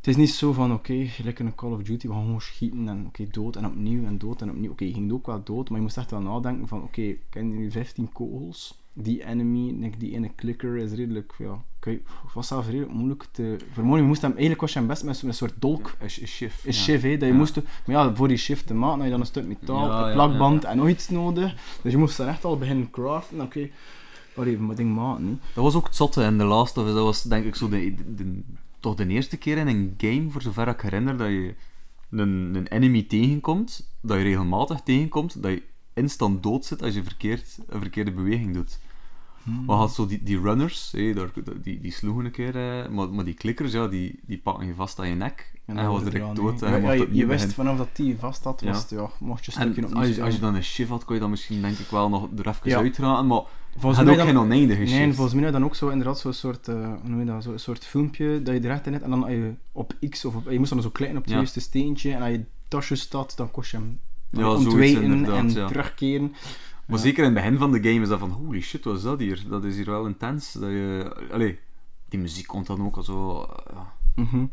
Het 0.03 0.11
is 0.11 0.17
niet 0.17 0.31
zo 0.31 0.53
van, 0.53 0.73
oké, 0.73 1.07
lekker 1.23 1.45
een 1.45 1.55
Call 1.55 1.71
of 1.73 1.83
Duty, 1.83 2.07
we 2.07 2.13
gaan 2.13 2.23
gewoon 2.25 2.41
schieten 2.41 2.89
en 2.89 3.05
oké, 3.07 3.27
dood 3.31 3.57
en 3.57 3.67
opnieuw 3.67 4.05
en 4.05 4.19
dood 4.19 4.43
en 4.43 4.51
opnieuw. 4.51 4.71
Oké, 4.71 4.85
je 4.85 4.93
ging 4.93 5.13
ook 5.13 5.27
wel 5.27 5.41
dood, 5.45 5.69
maar 5.69 5.79
je 5.79 5.85
moest 5.85 5.97
echt 5.97 6.11
wel 6.11 6.21
nadenken 6.21 6.69
van, 6.69 6.83
oké, 6.83 7.01
ik 7.03 7.21
heb 7.31 7.43
nu 7.43 7.71
15 7.71 8.13
kogels. 8.13 8.81
Die 8.95 9.25
enemy, 9.27 9.91
die 9.99 10.13
ene 10.15 10.31
clicker 10.37 10.77
is 10.77 10.93
redelijk, 10.93 11.33
ja, 11.39 11.63
oké, 11.77 11.99
was 12.35 12.47
zelfs 12.49 12.67
redelijk 12.67 12.93
moeilijk 12.93 13.27
te 13.31 13.57
vermoorden. 13.73 14.03
Je 14.03 14.09
moest 14.09 14.23
hem, 14.23 14.31
eigenlijk 14.31 14.61
was 14.61 14.73
je 14.73 14.79
hem 14.79 14.89
best 14.89 15.05
met 15.05 15.17
zo'n 15.17 15.33
soort 15.33 15.55
dolk, 15.59 15.95
is 16.01 16.27
shift. 16.27 16.65
een 16.67 16.73
ja. 16.73 16.79
shift, 16.79 17.03
hè, 17.03 17.11
dat 17.11 17.21
je 17.21 17.27
Ja. 17.27 17.33
moest, 17.35 17.55
maar 17.87 17.97
ja, 17.97 18.15
voor 18.15 18.29
die 18.29 18.37
shift 18.37 18.67
te 18.67 18.75
maken 18.75 18.95
had 18.97 19.05
je 19.05 19.11
dan 19.11 19.21
een 19.21 19.27
stuk 19.27 19.47
metaal, 19.47 19.87
Ja, 19.89 20.01
een 20.03 20.09
ja, 20.09 20.13
plakband 20.15 20.63
ja. 20.63 20.69
en 20.69 20.77
nog 20.77 20.89
iets 20.89 21.09
nodig. 21.09 21.55
Dus 21.83 21.93
je 21.93 21.99
moest 21.99 22.17
dan 22.17 22.27
echt 22.29 22.45
al 22.45 22.59
beginnen 22.59 22.91
craften, 22.91 23.41
oké, 23.41 23.69
maar 24.37 24.47
even 24.47 24.65
mijn 24.65 24.77
ding 24.77 24.95
maken. 24.95 25.41
Dat 25.55 25.65
was 25.65 25.75
ook 25.75 25.87
het 25.87 25.97
zotte 25.97 26.23
in 26.23 26.39
The 26.39 26.45
Last 26.45 26.79
of 26.79 26.87
Us. 26.87 26.95
Dat 26.95 27.03
was 27.05 27.23
denk 27.23 27.45
ik 27.45 27.55
zo 27.55 27.69
de, 27.69 27.95
de- 27.95 28.15
de- 28.15 28.43
toch 28.83 28.95
de 28.95 29.07
eerste 29.07 29.37
keer 29.37 29.57
in 29.57 29.67
een 29.67 29.95
game, 29.97 30.31
voor 30.31 30.43
zover 30.43 30.69
ik 30.69 30.81
herinner, 30.81 31.17
dat 31.17 31.29
je 31.29 31.55
een, 32.11 32.55
een 32.55 32.67
enemy 32.67 33.03
tegenkomt, 33.03 33.95
dat 34.01 34.17
je 34.17 34.23
regelmatig 34.23 34.81
tegenkomt, 34.81 35.43
dat 35.43 35.53
je 35.53 35.63
instant 35.95 36.43
dood 36.43 36.65
zit 36.65 36.83
als 36.83 36.95
je 36.95 37.03
verkeerd, 37.03 37.59
een 37.69 37.81
verkeerde 37.81 38.13
beweging 38.13 38.55
doet. 38.55 38.79
Hmm. 39.43 39.65
Maar 39.65 39.77
had 39.77 39.95
zo 39.95 40.07
die, 40.07 40.23
die 40.23 40.41
runners, 40.41 40.93
hé, 40.93 41.13
daar, 41.13 41.31
die, 41.63 41.81
die 41.81 41.93
sloegen 41.93 42.25
een 42.25 42.31
keer, 42.31 42.57
eh, 42.57 42.89
maar, 42.89 43.09
maar 43.11 43.25
die 43.25 43.35
klikkers, 43.35 43.73
ja, 43.73 43.89
die, 43.89 44.21
die 44.23 44.39
pakken 44.39 44.67
je 44.67 44.75
vast 44.75 44.99
aan 44.99 45.09
je 45.09 45.15
nek. 45.15 45.53
En, 45.77 45.83
je 45.85 45.91
was 45.91 46.03
direct 46.05 46.37
dood. 46.37 46.61
Ja, 46.61 46.67
je 46.69 46.75
ja, 46.75 46.81
mocht 46.81 46.95
je, 46.95 47.03
opnieuw 47.03 47.19
je 47.19 47.27
wist 47.27 47.53
vanaf 47.55 47.77
dat 47.77 47.89
die 47.93 48.17
vast 48.19 48.45
had, 48.45 48.61
was 48.61 48.75
Ja. 48.77 48.81
het, 48.81 48.91
ja, 48.91 49.09
mocht 49.27 49.45
je 49.45 49.53
een 49.55 49.61
stukje 49.63 49.85
opnieuw 49.87 50.01
als 50.09 50.21
als 50.21 50.35
je 50.35 50.41
dan 50.41 50.55
een 50.55 50.63
shift 50.65 50.91
had, 50.91 51.05
kon 51.05 51.15
je 51.15 51.21
dan 51.21 51.31
misschien 51.31 51.61
denk 51.61 51.79
ik 51.79 51.87
wel 51.91 52.09
nog 52.09 52.29
er 52.37 52.49
even 52.49 52.77
uitraken, 52.79 53.27
maar 53.27 53.41
Volgens 53.77 53.97
had 53.97 54.05
mij 54.05 54.13
ook 54.13 54.19
dan- 54.21 54.29
geen 54.29 54.39
oneindige 54.39 54.79
Nee, 54.79 54.89
shift. 54.89 55.01
en 55.03 55.15
volgens 55.15 55.41
mij 55.41 55.51
dan 55.51 55.65
ook 55.65 55.75
zo 55.75 55.89
inderdaad 55.89 56.19
zo'n 56.19 56.33
soort, 56.33 56.67
noem 57.03 57.19
je 57.19 57.25
dat, 57.25 57.43
zo'n 57.43 57.59
soort 57.59 57.85
filmpje 57.85 58.43
dat 58.43 58.55
je 58.55 58.65
eruit 58.65 58.87
in 58.87 58.93
hebt 58.93 59.05
en 59.05 59.11
dan 59.11 59.31
je 59.33 59.53
op 59.73 59.93
X 60.11 60.25
of 60.25 60.35
op, 60.35 60.51
je 60.51 60.59
moest 60.59 60.71
dan 60.73 60.83
zo 60.83 60.91
klikken 60.91 61.17
op 61.19 61.25
het 61.25 61.33
juiste 61.33 61.61
steentje 61.61 62.13
en 62.13 62.23
als 62.23 62.31
je 62.31 62.45
tasje 62.69 62.95
staat, 62.95 63.37
dan 63.37 63.51
kost 63.51 63.71
je 63.71 63.77
hem 63.77 64.01
Ja, 64.31 64.51
ontwijken 64.55 65.25
en 65.35 65.49
terugkeren. 65.49 66.35
Maar 66.87 66.99
zeker 66.99 67.19
in 67.25 67.35
het 67.35 67.35
begin 67.45 67.59
van 67.59 67.73
de 67.73 67.83
game 67.83 68.01
is 68.03 68.09
dat 68.09 68.19
van, 68.19 68.31
holy 68.31 68.61
shit, 68.61 68.85
wat 68.85 68.97
is 68.97 69.03
dat 69.03 69.19
hier? 69.19 69.43
Dat 69.49 69.65
is 69.65 69.77
hier 69.77 69.85
wel 69.85 70.07
intens. 70.07 70.53
Dat 70.53 70.71
je, 70.71 71.15
allee, 71.33 71.59
die 72.09 72.21
muziek 72.21 72.47
komt 72.47 72.67
dan 72.67 72.85
ook 72.85 72.97
al 72.97 73.03
zo... 73.03 73.43
eh. 73.71 73.77
Mhm. 74.15 74.45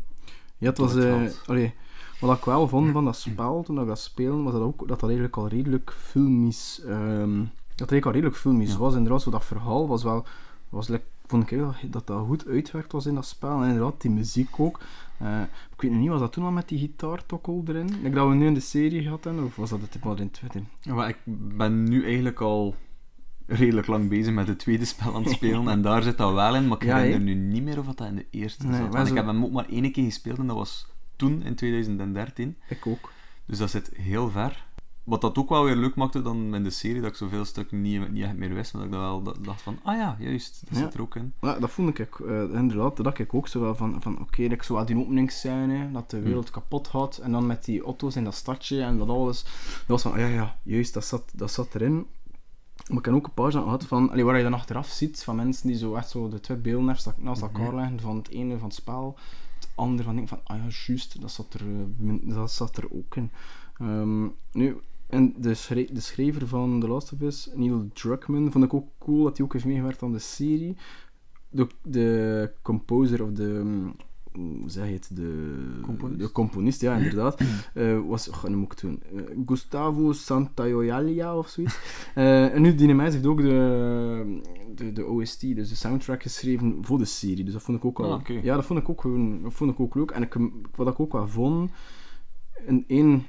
Ja, 0.60 0.68
het 0.68 0.78
was... 0.78 0.92
Veld. 0.92 1.42
allee, 1.46 1.74
wat 2.20 2.36
ik 2.38 2.44
wel 2.44 2.68
vond 2.68 2.90
van 2.92 3.04
dat 3.04 3.16
spel, 3.16 3.62
toen 3.62 3.80
ik 3.80 3.86
dat 3.86 3.98
speelde, 3.98 4.42
was 4.42 4.52
dat 4.52 4.62
ook 4.62 4.78
dat 4.78 4.88
dat 4.88 5.02
eigenlijk 5.02 5.36
al 5.36 5.48
redelijk 5.48 5.92
filmisch... 5.98 6.80
ehm, 6.86 7.38
dat 7.38 7.88
het 7.88 7.90
eigenlijk 7.90 8.06
al 8.06 8.12
redelijk 8.12 8.36
filmisch 8.36 8.72
Ja. 8.72 8.78
was. 8.78 8.94
Inderdaad, 8.94 9.22
zo 9.22 9.30
dat 9.30 9.44
verhaal 9.44 9.88
was 9.88 10.02
wel... 10.02 10.24
Was, 10.68 10.88
like, 10.88 11.04
vond 11.26 11.50
ik 11.50 11.58
wel 11.58 11.74
dat 11.90 12.06
dat 12.06 12.26
goed 12.26 12.46
uitwerkt 12.46 12.92
was 12.92 13.06
in 13.06 13.14
dat 13.14 13.26
spel. 13.26 13.62
En 13.62 13.68
inderdaad, 13.68 14.00
die 14.00 14.10
muziek 14.10 14.60
ook. 14.60 14.80
Eh, 15.18 15.40
ik 15.74 15.80
weet 15.80 15.90
nog 15.90 16.00
niet, 16.00 16.08
was 16.08 16.20
dat 16.20 16.32
toen 16.32 16.44
al 16.44 16.50
met 16.50 16.68
die 16.68 16.78
gitaartokkel 16.78 17.62
erin? 17.66 18.04
Ik 18.04 18.14
dat 18.14 18.28
we 18.28 18.34
nu 18.34 18.46
in 18.46 18.54
de 18.54 18.60
serie 18.60 19.02
gehad 19.02 19.24
hebben, 19.24 19.44
of 19.44 19.56
was 19.56 19.70
dat 19.70 19.80
het 19.80 20.04
wel 20.04 20.16
in 20.16 20.30
Twitter? 20.30 20.62
Ja, 20.80 20.94
maar 20.94 21.08
ik 21.08 21.18
ben 21.56 21.84
nu 21.84 22.04
eigenlijk 22.04 22.40
al 22.40 22.74
redelijk 23.50 23.86
lang 23.86 24.08
bezig 24.08 24.34
met 24.34 24.48
het 24.48 24.58
tweede 24.58 24.84
spel 24.84 25.14
aan 25.14 25.22
het 25.22 25.32
spelen. 25.32 25.68
en 25.74 25.82
daar 25.82 26.02
zit 26.02 26.18
dat 26.18 26.32
wel 26.32 26.54
in, 26.54 26.68
maar 26.68 26.76
ik 26.76 26.84
Ja, 26.84 26.96
herinner 26.98 27.20
nu 27.20 27.34
niet 27.34 27.62
meer 27.62 27.78
of 27.78 27.86
dat 27.86 28.06
in 28.06 28.16
de 28.16 28.26
eerste 28.30 28.66
Nee, 28.66 28.80
zat. 28.92 29.06
zo- 29.06 29.12
ik 29.12 29.14
heb 29.18 29.26
hem 29.26 29.44
ook 29.44 29.52
maar 29.52 29.68
één 29.68 29.92
keer 29.92 30.04
gespeeld 30.04 30.38
en 30.38 30.46
dat 30.46 30.56
was 30.56 30.86
toen, 31.16 31.42
in 31.42 31.54
2013. 31.54 32.56
Ik 32.68 32.86
ook. 32.86 33.12
Dus 33.46 33.58
dat 33.58 33.70
zit 33.70 33.90
heel 33.96 34.30
ver. 34.30 34.68
Wat 35.04 35.20
dat 35.20 35.38
ook 35.38 35.48
wel 35.48 35.64
weer 35.64 35.76
leuk 35.76 35.94
maakte 35.94 36.22
dan 36.22 36.54
in 36.54 36.62
de 36.62 36.70
serie, 36.70 37.00
dat 37.00 37.10
ik 37.10 37.16
zoveel 37.16 37.44
stukken 37.44 37.80
niet, 37.80 38.12
niet 38.12 38.22
echt 38.24 38.36
meer 38.36 38.54
wist, 38.54 38.72
maar 38.72 38.82
dat 38.82 38.90
ik 38.92 38.96
dan 38.98 39.06
wel 39.22 39.42
dacht 39.42 39.62
van, 39.62 39.78
ah 39.82 39.96
ja, 39.96 40.16
juist, 40.18 40.62
dat 40.68 40.78
Ja. 40.78 40.84
zit 40.84 40.94
er 40.94 41.00
ook 41.00 41.16
in. 41.16 41.32
Ja, 41.40 41.58
dat 41.58 41.70
vond 41.70 41.98
ik 41.98 41.98
eh, 42.20 42.42
inderdaad, 42.42 42.96
dat 42.96 43.04
dacht 43.04 43.18
ik 43.18 43.34
ook 43.34 43.48
zo 43.48 43.60
wel 43.60 43.74
van, 43.74 44.02
van 44.02 44.20
oké, 44.20 44.42
ik 44.42 44.62
zo 44.62 44.74
wat 44.74 44.86
die 44.86 44.96
openingsscène, 44.98 45.90
dat 45.92 46.10
de 46.10 46.20
wereld 46.20 46.50
kapot 46.50 46.88
had, 46.88 47.16
en 47.18 47.32
dan 47.32 47.46
met 47.46 47.64
die 47.64 47.82
auto's 47.82 48.16
in 48.16 48.24
dat 48.24 48.34
stadje 48.34 48.82
en 48.82 48.98
dat 48.98 49.08
alles, 49.08 49.42
dat 49.42 49.86
was 49.86 50.02
van, 50.02 50.12
ah 50.12 50.18
ja, 50.18 50.26
ja, 50.26 50.56
juist, 50.62 50.94
dat 50.94 51.04
zat, 51.04 51.22
dat 51.34 51.50
zat 51.52 51.74
erin. 51.74 52.06
Maar 52.90 52.98
ik 52.98 53.04
heb 53.04 53.14
ook 53.14 53.26
een 53.26 53.34
paar 53.34 53.50
zaken 53.52 53.66
gehad 53.66 53.84
van, 53.86 54.10
allee, 54.10 54.24
waar 54.24 54.36
je 54.36 54.42
dan 54.42 54.54
achteraf 54.54 54.88
ziet, 54.88 55.22
van 55.24 55.36
mensen 55.36 55.66
die 55.68 55.76
zo 55.76 55.94
echt 55.94 56.10
zo 56.10 56.28
de 56.28 56.40
twee 56.40 56.56
beelden 56.56 56.84
naast, 56.86 57.12
naast 57.18 57.42
elkaar 57.42 57.66
Mhm. 57.66 57.76
leggen, 57.76 58.00
van 58.00 58.16
het 58.16 58.28
ene 58.28 58.58
van 58.58 58.68
het 58.68 58.76
spel, 58.76 59.16
het 59.58 59.68
andere 59.74 60.02
van, 60.02 60.16
denk 60.16 60.28
van, 60.28 60.40
ah 60.44 60.56
ja, 60.56 60.62
juist, 60.86 61.20
dat 61.20 61.30
zat 61.30 61.54
er, 61.54 61.60
eh, 61.60 62.14
dat 62.36 62.50
zat 62.52 62.76
er 62.76 62.92
ook 62.92 63.16
in. 63.16 63.30
Ehm, 63.78 64.26
nu, 64.52 64.76
en 65.06 65.34
de, 65.36 65.56
de 65.92 66.00
schrijver 66.00 66.48
van 66.48 66.80
The 66.80 66.88
Last 66.88 67.12
of 67.12 67.20
Us, 67.20 67.50
Neil 67.54 67.88
Druckmann, 67.92 68.52
vond 68.52 68.64
ik 68.64 68.74
ook 68.74 68.88
cool 68.98 69.24
dat 69.24 69.36
hij 69.36 69.46
ook 69.46 69.52
heeft 69.52 69.64
meegewerkt 69.64 70.02
aan 70.02 70.12
de 70.12 70.18
serie. 70.18 70.76
De, 71.48 71.66
de 71.82 72.52
composer 72.62 73.22
of 73.22 73.30
de... 73.32 73.88
Hoe 74.32 74.70
zeg 74.70 74.86
je 74.86 74.92
het? 74.92 75.10
De 75.12 75.78
Componist? 75.82 76.20
De 76.20 76.32
componist, 76.32 76.80
ja, 76.80 76.96
inderdaad. 76.96 77.40
eh, 77.74 78.00
was... 78.06 78.28
Oh, 78.28 78.44
moet 78.44 78.72
ik 78.72 78.80
doen. 78.80 79.02
Eh, 79.14 79.22
Gustavo 79.46 80.12
Santaolalla 80.12 81.36
of 81.36 81.48
zoiets. 81.48 81.78
Eh, 82.14 82.54
en 82.54 82.62
nu, 82.62 82.74
die 82.74 82.94
mens 82.94 83.14
heeft 83.14 83.26
ook 83.26 83.42
de, 83.42 84.40
de, 84.74 84.92
de 84.92 85.06
OST, 85.06 85.40
dus 85.40 85.68
de 85.68 85.74
soundtrack 85.74 86.22
geschreven 86.22 86.78
voor 86.80 86.98
de 86.98 87.04
serie. 87.04 87.44
Dus 87.44 87.52
dat 87.52 87.62
vond 87.62 87.78
ik 87.78 87.84
ook 87.84 87.98
wel... 87.98 88.12
Ah. 88.12 88.42
Ja, 88.42 88.54
dat 88.54 88.64
vond 88.64 88.78
ik 88.78 88.88
ook, 88.88 89.00
gewoon, 89.00 89.42
dat 89.42 89.52
vond 89.52 89.70
ik 89.70 89.80
ook 89.80 89.94
leuk. 89.94 90.10
En 90.10 90.22
ik, 90.22 90.36
wat 90.74 90.88
ik 90.88 91.00
ook 91.00 91.12
wel 91.12 91.28
vond... 91.28 91.70
In 92.66 92.84
één 92.86 93.26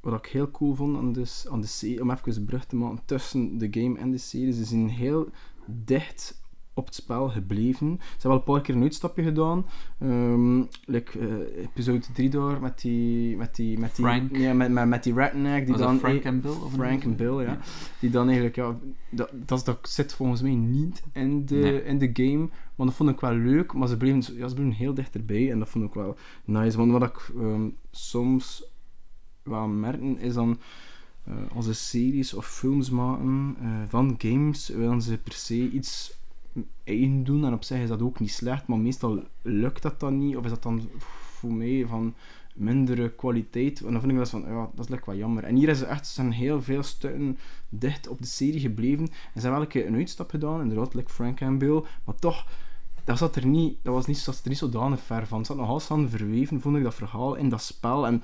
wat 0.00 0.24
ik 0.24 0.32
heel 0.32 0.50
cool 0.50 0.74
vond 0.74 0.96
aan 0.96 1.12
de, 1.12 1.44
aan 1.50 1.60
de 1.60 1.66
serie, 1.66 2.00
om 2.00 2.10
even 2.10 2.36
een 2.36 2.44
brug 2.44 2.64
te 2.64 2.76
maken 2.76 3.02
tussen 3.04 3.58
de 3.58 3.68
game 3.70 3.98
en 3.98 4.10
de 4.10 4.18
serie, 4.18 4.52
ze 4.52 4.64
zijn 4.64 4.88
heel 4.88 5.28
dicht 5.66 6.41
op 6.74 6.84
het 6.86 6.94
spel 6.94 7.28
gebleven. 7.28 7.98
Ze 8.00 8.08
hebben 8.10 8.30
wel 8.30 8.38
een 8.38 8.44
paar 8.44 8.60
keer 8.60 8.74
een 8.74 8.82
uitstapje 8.82 9.22
gedaan. 9.22 9.66
Ehm 9.98 10.62
like, 10.84 11.18
eh, 11.18 11.62
episode 11.62 12.06
3 12.12 12.28
daar, 12.30 12.60
met 12.60 12.80
die... 12.80 13.36
Met 13.36 13.54
die, 13.56 13.78
met 13.78 13.96
die 13.96 14.04
Frank. 14.04 14.36
Ja, 14.36 14.52
met, 14.52 14.70
met, 14.70 14.88
met 14.88 15.02
die 15.02 15.14
redneck. 15.14 15.66
Die 15.66 15.74
Was 15.74 15.82
dan, 15.82 15.98
Frank 15.98 16.20
eh, 16.20 16.26
en 16.26 16.40
Bill? 16.40 16.50
Of 16.50 16.72
Frank 16.72 17.02
en 17.04 17.16
Bill, 17.16 17.40
ja. 17.42 17.58
Die 17.98 18.10
dan 18.10 18.24
eigenlijk, 18.26 18.56
ja, 18.56 18.76
dat, 19.10 19.30
dat, 19.32 19.64
dat 19.64 19.78
zit 19.82 20.14
volgens 20.14 20.42
mij 20.42 20.54
niet 20.54 21.02
in 21.12 21.46
de, 21.46 21.54
Nee. 21.54 21.84
in 21.84 21.98
de 21.98 22.10
game. 22.12 22.48
Maar 22.74 22.86
dat 22.86 22.94
vond 22.94 23.10
ik 23.10 23.20
wel 23.20 23.34
leuk, 23.34 23.72
maar 23.72 23.88
ze 23.88 23.96
bleven, 23.96 24.34
ja, 24.36 24.48
ze 24.48 24.54
bleven 24.54 24.72
heel 24.72 24.94
dichterbij 24.94 25.50
en 25.50 25.58
dat 25.58 25.68
vond 25.68 25.84
ik 25.84 25.94
wel 25.94 26.16
nice. 26.44 26.76
Want 26.76 26.90
wat 26.92 27.02
ik 27.02 27.30
ehm, 27.36 27.68
soms 27.90 28.64
wel 29.42 29.66
merken 29.66 30.18
is 30.18 30.34
dan, 30.34 30.58
eh, 31.24 31.34
als 31.54 31.64
ze 31.64 31.74
series 31.74 32.34
of 32.34 32.46
films 32.46 32.90
maken 32.90 33.56
eh, 33.60 33.68
van 33.88 34.14
games, 34.18 34.68
willen 34.68 35.02
ze 35.02 35.18
per 35.18 35.32
se 35.32 35.70
iets 35.70 36.20
eigen 36.84 37.24
doen. 37.24 37.44
En 37.44 37.52
op 37.52 37.64
zich 37.64 37.78
is 37.78 37.88
dat 37.88 38.02
ook 38.02 38.20
niet 38.20 38.32
slecht, 38.32 38.66
maar 38.66 38.78
meestal 38.78 39.22
lukt 39.42 39.82
dat 39.82 40.00
dan 40.00 40.18
niet. 40.18 40.36
Of 40.36 40.44
is 40.44 40.50
dat 40.50 40.62
dan 40.62 40.88
voor 41.00 41.52
mij 41.52 41.84
van 41.88 42.14
mindere 42.54 43.10
kwaliteit. 43.10 43.80
En 43.80 43.92
dan 43.92 44.00
vind 44.00 44.12
ik 44.12 44.18
eens 44.18 44.30
van, 44.30 44.44
ja, 44.46 44.70
dat 44.74 44.84
is 44.84 44.90
lekker 44.90 45.10
wat 45.10 45.18
jammer. 45.18 45.44
En 45.44 45.56
hier 45.56 45.68
is 45.68 45.82
echt, 45.82 46.06
zijn 46.06 46.32
heel 46.32 46.62
veel 46.62 46.82
stukken 46.82 47.38
dicht 47.68 48.08
op 48.08 48.18
de 48.18 48.26
serie 48.26 48.60
gebleven. 48.60 49.04
En 49.34 49.40
ze 49.40 49.48
hebben 49.48 49.68
wel 49.72 49.82
een 49.82 49.86
een 49.86 49.98
uitstap 49.98 50.30
gedaan, 50.30 50.60
inderdaad, 50.60 50.94
like 50.94 51.10
Frank 51.10 51.40
en 51.40 51.58
Bill. 51.58 51.82
Maar 52.04 52.14
toch, 52.14 52.46
dat, 53.04 53.18
zat 53.18 53.36
er 53.36 53.46
niet, 53.46 53.76
dat 53.82 53.94
was 53.94 54.06
niet, 54.06 54.18
zat 54.18 54.40
er 54.42 54.48
niet 54.48 54.58
zodanig 54.58 55.00
ver 55.00 55.26
van. 55.26 55.38
Het 55.38 55.46
zat 55.46 55.56
nogal 55.56 55.80
aan 55.88 56.08
verweven, 56.08 56.60
vond 56.60 56.76
ik, 56.76 56.82
dat 56.82 56.94
verhaal 56.94 57.34
in 57.34 57.48
dat 57.48 57.62
spel. 57.62 58.06
En 58.06 58.22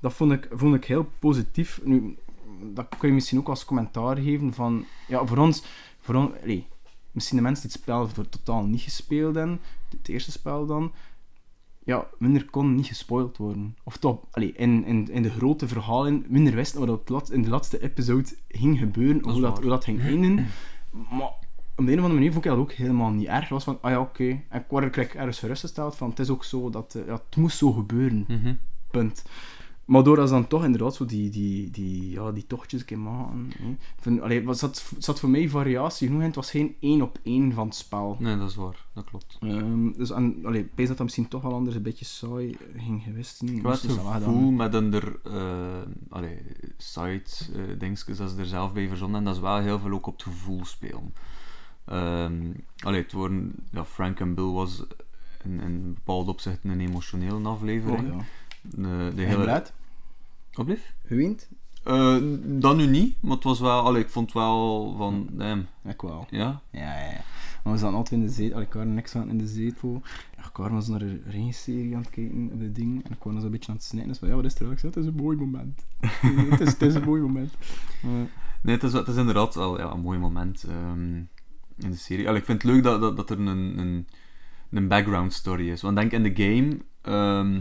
dat 0.00 0.12
vond 0.12 0.32
ik, 0.32 0.48
vond 0.50 0.74
ik 0.74 0.84
heel 0.84 1.10
positief. 1.18 1.80
Nu, 1.84 2.16
dat 2.60 2.86
kun 2.98 3.08
je 3.08 3.14
misschien 3.14 3.38
ook 3.38 3.48
als 3.48 3.64
commentaar 3.64 4.16
geven 4.16 4.52
van... 4.52 4.84
Ja, 5.08 5.26
voor 5.26 5.38
ons... 5.38 5.62
Voor 6.00 6.14
ons 6.14 6.30
allee, 6.42 6.66
misschien 7.18 7.36
de 7.36 7.42
mensen 7.42 7.62
die 7.68 7.72
het 7.72 7.82
spel 7.82 8.08
voor 8.08 8.28
totaal 8.28 8.64
niet 8.64 8.80
gespeeld 8.80 9.34
hebben, 9.34 9.60
het 9.88 10.08
eerste 10.08 10.30
spel 10.30 10.66
dan, 10.66 10.92
ja, 11.84 12.06
minder 12.18 12.44
kon 12.50 12.74
niet 12.74 12.86
gespoild 12.86 13.36
worden. 13.36 13.76
Of 13.82 13.96
toch, 13.96 14.18
allee, 14.30 14.52
in, 14.52 14.84
in, 14.84 15.10
in 15.10 15.22
de 15.22 15.30
grote 15.30 15.68
verhalen, 15.68 16.24
minder 16.28 16.54
wisten 16.54 16.86
wat 16.86 17.08
lat- 17.08 17.30
in 17.30 17.42
de 17.42 17.48
laatste 17.48 17.82
episode 17.82 18.28
ging 18.48 18.78
gebeuren, 18.78 19.22
hoe, 19.22 19.40
dat, 19.40 19.58
hoe 19.58 19.68
dat 19.68 19.84
ging 19.84 20.00
eindigen. 20.00 20.46
Maar 20.90 21.32
op 21.76 21.86
de 21.86 21.92
een 21.92 21.98
of 21.98 22.04
andere 22.04 22.14
manier 22.14 22.32
vond 22.32 22.44
ik 22.44 22.50
dat 22.50 22.60
ook 22.60 22.72
helemaal 22.72 23.10
niet 23.10 23.26
erg. 23.26 23.48
Was 23.48 23.64
van, 23.64 23.78
ah 23.80 23.90
ja, 23.90 24.00
oké. 24.00 24.28
En 24.48 24.60
ik 24.60 24.64
word 24.68 24.96
er 24.96 25.16
ergens 25.16 25.38
gerustgesteld 25.38 25.96
van, 25.96 26.10
het 26.10 26.18
is 26.18 26.30
ook 26.30 26.44
zo 26.44 26.70
dat, 26.70 26.94
eh, 26.94 27.06
ja, 27.06 27.12
het 27.12 27.36
moest 27.36 27.58
zo 27.58 27.72
gebeuren. 27.72 28.24
Mhm. 28.28 28.54
Punt. 28.90 29.24
Maar 29.88 30.02
doordat 30.02 30.28
ze 30.28 30.34
dan 30.34 30.46
toch 30.46 30.64
inderdaad 30.64 30.94
zo 30.94 31.04
die, 31.04 31.30
die, 31.30 31.70
die, 31.70 32.10
ja, 32.10 32.32
die 32.32 32.46
tochtjes 32.46 32.80
een 32.80 32.86
keer 32.86 32.98
maken. 32.98 33.50
hè. 34.02 34.20
Allee, 34.20 34.54
zat, 34.54 34.92
zat 34.98 35.20
voor 35.20 35.28
mij 35.28 35.48
variatie 35.48 36.06
genoeg 36.06 36.22
in. 36.22 36.26
Het 36.26 36.36
was 36.36 36.50
geen 36.50 36.76
één 36.80 37.02
op 37.02 37.18
één 37.22 37.52
van 37.52 37.66
het 37.66 37.76
spel. 37.76 38.16
Nee, 38.18 38.38
dat 38.38 38.48
is 38.48 38.54
waar. 38.54 38.86
Dat 38.94 39.04
klopt. 39.04 39.36
Ehm, 39.40 39.92
dus 39.92 40.10
en, 40.10 40.40
allee, 40.44 40.60
ik 40.60 40.76
dat 40.76 40.86
dat 40.86 40.98
misschien 40.98 41.28
toch 41.28 41.42
wel 41.42 41.52
anders 41.52 41.76
een 41.76 41.82
beetje 41.82 42.04
saai 42.04 42.56
ging 42.76 43.02
geweest. 43.02 43.42
Ik 43.42 43.62
had 43.62 43.82
het 43.82 43.92
gevoel 43.92 44.50
met 44.50 44.74
een 44.74 44.94
er, 44.94 45.18
eh 45.24 45.82
allee, 46.08 46.38
site 46.76 47.76
dingetjes 47.78 48.18
dat 48.18 48.30
ze 48.30 48.38
er 48.38 48.46
zelf 48.46 48.72
bij 48.72 48.88
verzonnen 48.88 49.18
en 49.18 49.24
dat 49.24 49.34
is 49.34 49.40
wel 49.40 49.58
heel 49.58 49.78
veel 49.78 49.92
ook 49.92 50.06
op 50.06 50.12
het 50.12 50.22
gevoel 50.22 50.64
spelen. 50.64 51.14
Ehm 51.84 52.52
allee, 52.78 53.02
het 53.02 53.12
worden, 53.12 53.54
ja, 53.70 53.84
Frank 53.84 54.20
en 54.20 54.34
Bill 54.34 54.50
was 54.50 54.84
in, 55.44 55.60
in 55.60 55.94
bepaalde 55.94 56.30
opzichten 56.30 56.70
een 56.70 56.80
emotionele 56.80 57.48
aflevering. 57.48 58.12
Oh, 58.12 58.16
ja. 58.16 58.24
De, 58.62 59.12
de 59.14 59.22
hele... 59.22 59.62
Opblief? 60.58 60.94
Gewint? 61.04 61.48
Eh, 61.84 62.16
dat 62.44 62.76
nu 62.76 62.86
niet, 62.86 63.16
maar 63.22 63.34
het 63.34 63.44
was 63.44 63.60
wel, 63.60 63.80
allee, 63.80 64.02
ik 64.02 64.08
vond 64.08 64.32
wel 64.32 64.94
van, 64.96 65.28
damn, 65.30 65.66
Ik 65.84 66.00
wel. 66.00 66.26
ja. 66.30 66.62
Ja, 66.70 66.98
ja, 66.98 67.10
ja. 67.10 67.20
Maar 67.64 67.72
we 67.72 67.78
zaten 67.78 67.96
altijd 67.96 68.20
in 68.20 68.26
de 68.26 68.32
zetel. 68.32 68.60
Ik 68.60 68.74
en 68.74 68.94
niks 68.94 69.14
aan 69.14 69.28
in 69.28 69.38
de 69.38 69.46
zetel. 69.46 70.02
Ja, 70.36 70.44
ik 70.44 70.72
was 70.72 70.88
naar 70.88 71.02
een 71.02 71.22
ringserie 71.26 71.94
aan 71.94 72.00
het 72.00 72.10
kijken 72.10 72.50
op 72.52 72.60
de 72.60 72.72
ding. 72.72 73.04
En 73.04 73.12
ik 73.12 73.22
was 73.22 73.42
een 73.42 73.50
beetje 73.50 73.70
aan 73.70 73.76
het 73.76 73.84
snijden. 73.84 74.08
Dus 74.08 74.18
van, 74.18 74.28
ja, 74.28 74.34
wat 74.34 74.44
is 74.44 74.58
er? 74.58 74.72
Ik 74.72 74.78
zei, 74.78 74.92
het 74.94 75.02
is 75.02 75.08
een 75.08 75.22
mooi 75.22 75.36
moment. 75.36 75.86
het, 76.50 76.60
is, 76.60 76.68
het 76.68 76.82
is 76.82 76.94
een 76.94 77.04
mooi 77.04 77.20
moment. 77.20 77.52
Nee, 78.62 78.74
het 78.74 78.82
is, 78.82 78.92
het 78.92 79.08
is 79.08 79.16
inderdaad 79.16 79.54
wel 79.54 79.78
ja, 79.78 79.90
een 79.90 80.00
mooi 80.00 80.18
moment 80.18 80.64
ehm, 80.64 81.14
in 81.76 81.90
de 81.90 81.96
serie. 81.96 82.26
Allee, 82.26 82.40
ik 82.40 82.46
vind 82.46 82.62
het 82.62 82.72
leuk 82.72 82.82
dat, 82.82 83.00
dat, 83.00 83.16
dat 83.16 83.30
er 83.30 83.38
een, 83.38 83.78
een, 83.78 84.06
een 84.70 84.88
background 84.88 85.32
story 85.32 85.70
is. 85.70 85.82
Want 85.82 85.96
denk 85.96 86.12
in 86.12 86.22
de 86.22 86.34
game 86.44 86.78
ehm, 87.02 87.60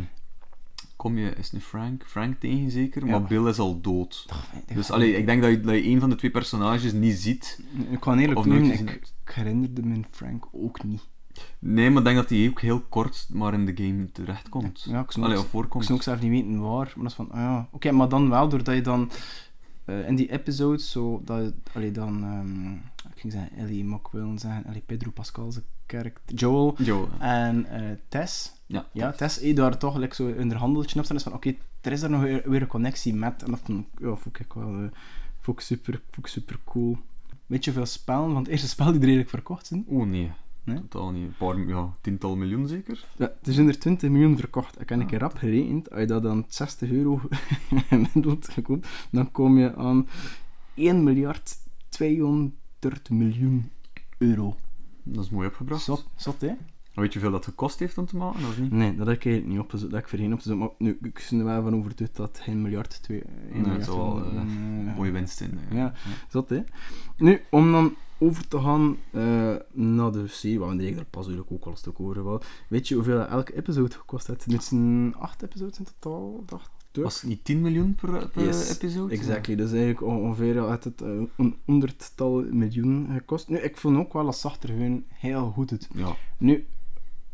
kom 1.08 1.18
je, 1.18 1.30
is 1.30 1.44
het 1.44 1.54
nu 1.54 1.60
Frank? 1.60 2.04
Frank 2.08 2.40
tegen 2.40 2.72
zeker? 2.72 3.06
Maar 3.06 3.20
Ja. 3.20 3.28
Bill 3.28 3.48
is 3.48 3.60
al 3.60 3.82
dood. 3.82 4.26
Dus 4.74 4.92
allee, 4.92 5.16
ik 5.18 5.26
denk 5.26 5.42
dat 5.42 5.52
je, 5.52 5.60
dat 5.62 5.76
je 5.76 5.86
een 5.88 6.00
van 6.00 6.10
de 6.10 6.16
twee 6.16 6.32
personages 6.32 6.94
niet 6.94 7.16
ziet. 7.20 7.60
Ik 7.90 8.00
kan 8.00 8.18
eerlijk 8.20 8.46
noemen, 8.46 8.72
ik, 8.72 8.90
ik 9.26 9.32
herinnerde 9.34 9.82
me 9.84 10.00
Frank 10.12 10.48
ook 10.52 10.84
niet. 10.84 11.02
Nee, 11.60 11.90
maar 11.90 11.98
ik 12.00 12.04
denk 12.04 12.18
dat 12.18 12.30
hij 12.30 12.48
ook 12.50 12.62
heel 12.62 12.80
kort 12.82 13.28
maar 13.32 13.54
in 13.54 13.66
de 13.66 13.84
game 13.84 14.12
terechtkomt. 14.12 14.86
Ja, 14.90 15.00
ik 15.00 15.12
snap 15.12 15.26
Allee, 15.26 15.40
Ik 15.40 15.46
voorkomt. 15.46 15.86
zou 15.86 15.98
ook 15.98 16.04
zelf 16.04 16.22
niet 16.22 16.32
weten 16.32 16.60
waar, 16.62 16.86
maar 16.96 17.04
dat 17.04 17.06
is 17.06 17.14
van, 17.14 17.32
ah 17.32 17.40
ja. 17.40 17.68
Oké, 17.72 17.92
maar 17.92 18.10
dan 18.10 18.30
wel 18.30 18.50
doordat 18.50 18.76
je 18.76 18.82
dan 18.82 19.12
eh, 19.86 20.08
in 20.08 20.16
die 20.16 20.32
episodes 20.32 20.92
zo, 20.92 21.22
dat 21.26 21.38
je, 21.44 21.54
allee, 21.74 21.92
dan, 21.92 22.24
ehm, 22.24 22.74
ik 23.14 23.20
ging 23.20 23.34
zeggen 23.34 23.58
Ellie 23.58 23.84
McWillen 23.84 24.40
zeggen, 24.40 24.66
allee, 24.66 24.84
Pedro 24.86 25.12
Pascal's 25.12 25.60
karakter, 25.88 26.36
Joel 26.36 26.76
Jo, 26.84 27.10
en 27.20 27.66
eh, 27.66 27.82
Tess. 28.08 28.54
ja. 28.66 28.86
Ja, 28.92 29.12
Tess, 29.12 29.40
eh, 29.40 29.56
daar 29.56 29.78
toch 29.78 29.98
like, 29.98 30.16
zo 30.16 30.28
een 30.28 30.52
handeltje 30.52 31.00
op 31.00 31.06
staan, 31.06 31.18
is 31.18 31.24
van, 31.24 31.34
oké, 31.34 31.56
er 31.82 31.92
is 31.92 32.00
daar 32.00 32.10
nog 32.10 32.22
weer, 32.22 32.50
weer 32.50 32.62
een 32.62 32.68
connectie 32.68 33.14
met, 33.14 33.44
en 33.44 33.52
dat 33.52 33.60
vond 33.64 33.80
ik, 33.80 34.00
ja, 34.02 34.16
vond 34.16 34.40
ik 34.40 34.54
wel, 34.54 34.70
eh, 34.74 34.90
vond 35.40 35.58
ik 35.60 35.64
super, 35.66 35.94
vond 36.12 36.26
ik 36.26 36.28
super 36.28 36.60
cool. 36.66 36.98
Weet 37.46 37.64
je 37.66 37.72
hoeveel 37.72 37.92
spellen, 37.92 38.34
want 38.34 38.38
het 38.38 38.48
eerste 38.48 38.68
spel 38.68 38.86
die 38.86 38.96
er 38.96 39.00
eigenlijk 39.02 39.30
verkocht 39.30 39.66
zijn? 39.68 39.84
Oh 39.88 40.06
nee. 40.06 40.32
Nee? 40.64 40.76
Totaal 40.88 41.12
niet. 41.12 41.24
Een 41.28 41.34
paar, 41.38 41.60
ja, 41.68 41.90
tiental 42.02 42.36
miljoen 42.36 42.68
zeker? 42.68 43.06
Ja, 43.18 43.32
er 43.44 43.54
zijn 43.54 43.68
er 43.68 43.80
20 43.80 44.10
miljoen 44.10 44.38
verkocht. 44.38 44.82
Ik 44.82 44.90
heb 44.90 44.98
een 44.98 45.04
Ah, 45.04 45.10
keer 45.10 45.20
rap 45.20 45.36
gerekend. 45.38 45.90
Als 45.92 46.00
je 46.00 46.06
dat 46.06 46.24
dan 46.24 46.46
60 46.48 46.92
euro 46.92 47.22
gemiddeld 47.90 48.50
koopt, 48.64 48.88
dan 49.12 49.32
kom 49.32 49.58
je 49.58 49.76
aan 49.76 50.08
1 50.74 51.04
miljard 51.04 51.56
200 51.90 53.10
miljoen 53.10 53.70
euro. 54.18 54.56
Dat 55.16 55.24
is 55.24 55.30
mooi 55.30 55.48
opgebracht. 55.48 55.84
Zot, 55.84 56.06
zot 56.16 56.42
hè? 56.42 56.52
Weet 56.94 57.14
je 57.14 57.20
hoeveel 57.20 57.38
dat 57.38 57.46
gekost 57.46 57.80
heeft 57.80 57.98
om 57.98 58.06
te 58.06 58.16
maken, 58.18 58.40
of 58.40 58.60
niet? 58.60 58.72
Nee, 58.72 58.96
dat 58.96 59.08
heb 59.08 59.24
ik 59.24 59.46
niet 59.46 59.60
opgezocht. 59.60 59.92
Dat 59.92 60.00
ik 60.00 60.08
vergeten 60.08 60.34
op 60.34 60.40
te. 60.40 60.56
Maar 60.56 60.70
nu, 60.78 60.98
ik 61.02 61.28
ben 61.30 61.40
er 61.40 61.46
wel 61.46 61.62
van 61.64 61.76
overtuigd 61.76 62.16
dat 62.16 62.42
1 62.46 62.62
miljard 62.62 63.04
2... 63.04 63.22
1 63.22 63.34
Nee, 63.52 63.62
miljard 63.62 63.86
wel 63.86 63.96
van- 64.18 64.32
eh, 64.32 64.90
eh, 64.90 64.96
mooie 64.96 65.12
winst 65.12 65.42
in. 65.42 65.60
eh. 65.70 65.78
Ja. 65.78 65.94
Zot 66.30 66.50
hè? 66.50 66.64
Nu, 67.18 67.42
om 67.50 67.72
dan 67.72 67.96
over 68.18 68.48
te 68.48 68.60
gaan 68.60 68.98
eh, 69.12 69.56
naar 69.72 70.12
de 70.12 70.28
serie, 70.28 70.60
waar 70.60 70.76
we 70.78 70.84
er 70.84 71.06
pas 71.06 71.26
eigenlijk 71.28 71.52
ook 71.52 71.66
al 71.66 71.72
een 71.72 71.78
stuk 71.78 72.00
over 72.00 72.16
hebben. 72.16 72.40
Weet 72.70 72.88
je 72.88 72.96
hoeveel 72.96 73.20
elke 73.26 73.56
episode 73.56 73.92
gekost 73.96 74.28
heeft? 74.28 74.50
Dit 74.50 74.64
zijn 74.64 75.16
8 75.16 75.42
episodes 75.44 75.80
in 75.80 75.86
totaal, 76.00 76.44
dacht 76.46 76.70
Was 77.04 77.22
het 77.22 77.30
niet 77.30 77.44
10 77.44 77.62
miljoen 77.62 77.96
per, 77.96 78.28
per 78.28 78.44
Yes, 78.46 78.76
episode? 78.76 79.14
Exactly, 79.14 79.56
dus 79.56 79.72
eigenlijk 79.72 80.02
ongeveer 80.02 80.58
had 80.58 80.84
het 80.84 81.02
eh, 81.02 81.10
een 81.38 81.56
honderdtal 81.66 82.44
miljoen 82.52 83.08
gekost. 83.14 83.50
Nu, 83.50 83.58
ik 83.58 83.78
vond 83.78 83.98
ook 83.98 84.14
wel 84.14 84.26
dat 84.26 84.38
zag 84.38 84.62
er 84.62 84.70
gewoon 84.70 85.04
heel 85.08 85.52
goed 85.52 85.72
uit. 85.72 85.88
Ja. 85.94 86.16
Nu, 86.38 86.66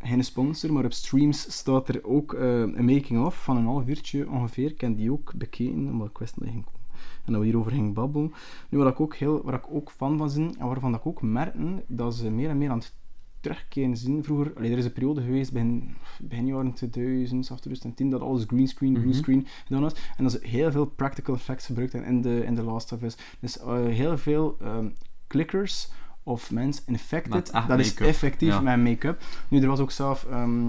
geen 0.01 0.23
sponsor, 0.23 0.73
maar 0.73 0.85
op 0.85 0.93
streams 0.93 1.53
staat 1.57 1.89
er 1.89 2.03
ook 2.03 2.33
eh, 2.33 2.59
een 2.59 2.85
making-of 2.85 3.43
van 3.43 3.57
een 3.57 3.65
half 3.65 3.87
uurtje 3.87 4.29
ongeveer. 4.29 4.71
Ik 4.71 4.81
heb 4.81 4.97
die 4.97 5.11
ook 5.11 5.33
bekeken, 5.35 5.89
omdat 5.91 6.09
ik 6.09 6.17
wist 6.17 6.39
dat 6.39 6.49
ging 6.49 6.65
komen. 6.65 6.81
En 7.25 7.31
dat 7.31 7.41
we 7.41 7.47
hierover 7.47 7.71
gingen 7.71 7.93
babbelen. 7.93 8.33
Nu, 8.69 8.77
waar 8.77 8.87
ik 8.87 8.99
ook, 8.99 9.15
heel, 9.15 9.43
waar 9.43 9.53
ik 9.53 9.65
ook 9.69 9.91
fan 9.91 10.17
van 10.17 10.27
ben, 10.33 10.55
en 10.59 10.67
waarvan 10.67 10.93
ik 10.93 11.05
ook 11.05 11.21
merkte 11.21 11.83
dat 11.87 12.15
ze 12.15 12.29
meer 12.29 12.49
en 12.49 12.57
meer 12.57 12.69
aan 12.69 12.77
het 12.77 12.93
terugkeren 13.43 13.97
zijn. 13.97 14.23
Vroeger, 14.23 14.53
allee, 14.57 14.71
er 14.71 14.77
is 14.77 14.85
een 14.85 14.93
periode 14.93 15.21
geweest, 15.21 15.51
begin, 15.51 15.95
begin 16.21 16.45
jaren 16.47 16.73
2000, 16.73 17.41
af 17.51 17.59
2010, 17.59 18.09
dat 18.09 18.21
alles 18.21 18.43
greenscreen, 18.47 18.91
Mhm. 18.91 19.01
bluescreen 19.01 19.47
gedaan 19.65 19.81
was. 19.81 19.93
En 20.17 20.23
dat 20.23 20.31
ze 20.33 20.39
heel 20.41 20.71
veel 20.71 20.85
practical 20.85 21.35
effects 21.35 21.65
gebruikt 21.65 21.93
in 21.93 22.21
de, 22.21 22.43
in 22.45 22.55
de 22.55 22.63
Last 22.63 22.91
of 22.91 23.01
Us. 23.01 23.17
Dus 23.39 23.59
eh, 23.59 23.85
heel 23.85 24.17
veel 24.17 24.57
ehm, 24.61 24.87
clickers 25.27 25.91
of 26.23 26.51
mensen 26.51 26.83
infected, 26.87 27.51
dat 27.67 27.79
is 27.79 27.95
effectief 27.95 28.49
ja. 28.49 28.61
met 28.61 28.77
make-up. 28.83 29.21
Nu, 29.47 29.61
er 29.61 29.67
was 29.67 29.79
ook 29.79 29.91
zelf... 29.91 30.25
ehm, 30.29 30.67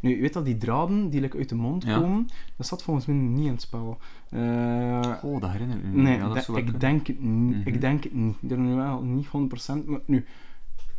nu, 0.00 0.10
je 0.16 0.20
weet 0.20 0.32
dat 0.32 0.44
die 0.44 0.56
draden 0.56 1.10
die 1.10 1.20
like, 1.20 1.36
uit 1.38 1.48
de 1.48 1.54
mond 1.54 1.84
Ja. 1.84 1.98
komen, 2.00 2.28
dat 2.56 2.66
zat 2.66 2.82
volgens 2.82 3.06
mij 3.06 3.16
niet 3.16 3.44
in 3.46 3.52
het 3.52 3.60
spel. 3.60 3.98
Eh, 4.28 5.12
Oh, 5.22 5.40
dat 5.40 5.50
herinner 5.50 5.76
ik 5.76 5.82
me. 5.84 6.02
Nee, 6.02 6.16
ja, 6.16 6.28
dat 6.28 6.44
zou 6.44 6.46
wel 6.46 6.56
ik, 6.56 6.62
kunnen. 6.62 6.80
denk 6.80 7.06
het 7.06 7.20
niet. 7.22 7.56
Mhm. 7.56 7.68
ik 7.68 7.80
denk 7.80 8.04
het 8.04 8.14
niet. 8.14 8.36
Ik 8.40 8.50
er 8.50 8.58
nu 8.58 8.74
wel 8.74 9.02
niet 9.02 9.26
100%. 9.26 9.86
Maar 9.86 10.00
nu, 10.06 10.24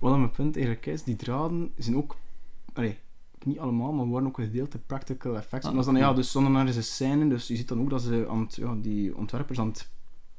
wat 0.09 0.17
mijn 0.17 0.31
punt 0.31 0.55
eigenlijk 0.55 0.85
is, 0.85 1.03
die 1.03 1.15
draden 1.15 1.71
zijn 1.77 1.97
ook... 1.97 2.15
Allee, 2.73 2.97
niet 3.43 3.59
allemaal, 3.59 3.91
maar 3.93 4.05
worden 4.05 4.27
ook 4.29 4.35
gedeelte 4.35 4.77
practical 4.79 5.35
effects. 5.37 5.65
Ah, 5.65 5.71
en 5.71 5.77
dat 5.77 5.87
is 5.87 5.91
dan, 5.93 6.01
ja, 6.01 6.13
dus 6.13 6.31
zonder 6.31 6.51
naar 6.51 6.67
een 6.67 6.83
scène, 6.83 7.27
dus 7.27 7.47
je 7.47 7.55
ziet 7.55 7.67
dan 7.67 7.79
ook 7.81 7.89
dat 7.89 8.01
ze 8.01 8.25
aan 8.29 8.39
het, 8.39 8.55
ja, 8.55 8.75
die 8.81 9.17
ontwerpers 9.17 9.59
aan 9.59 9.67
het, 9.67 9.89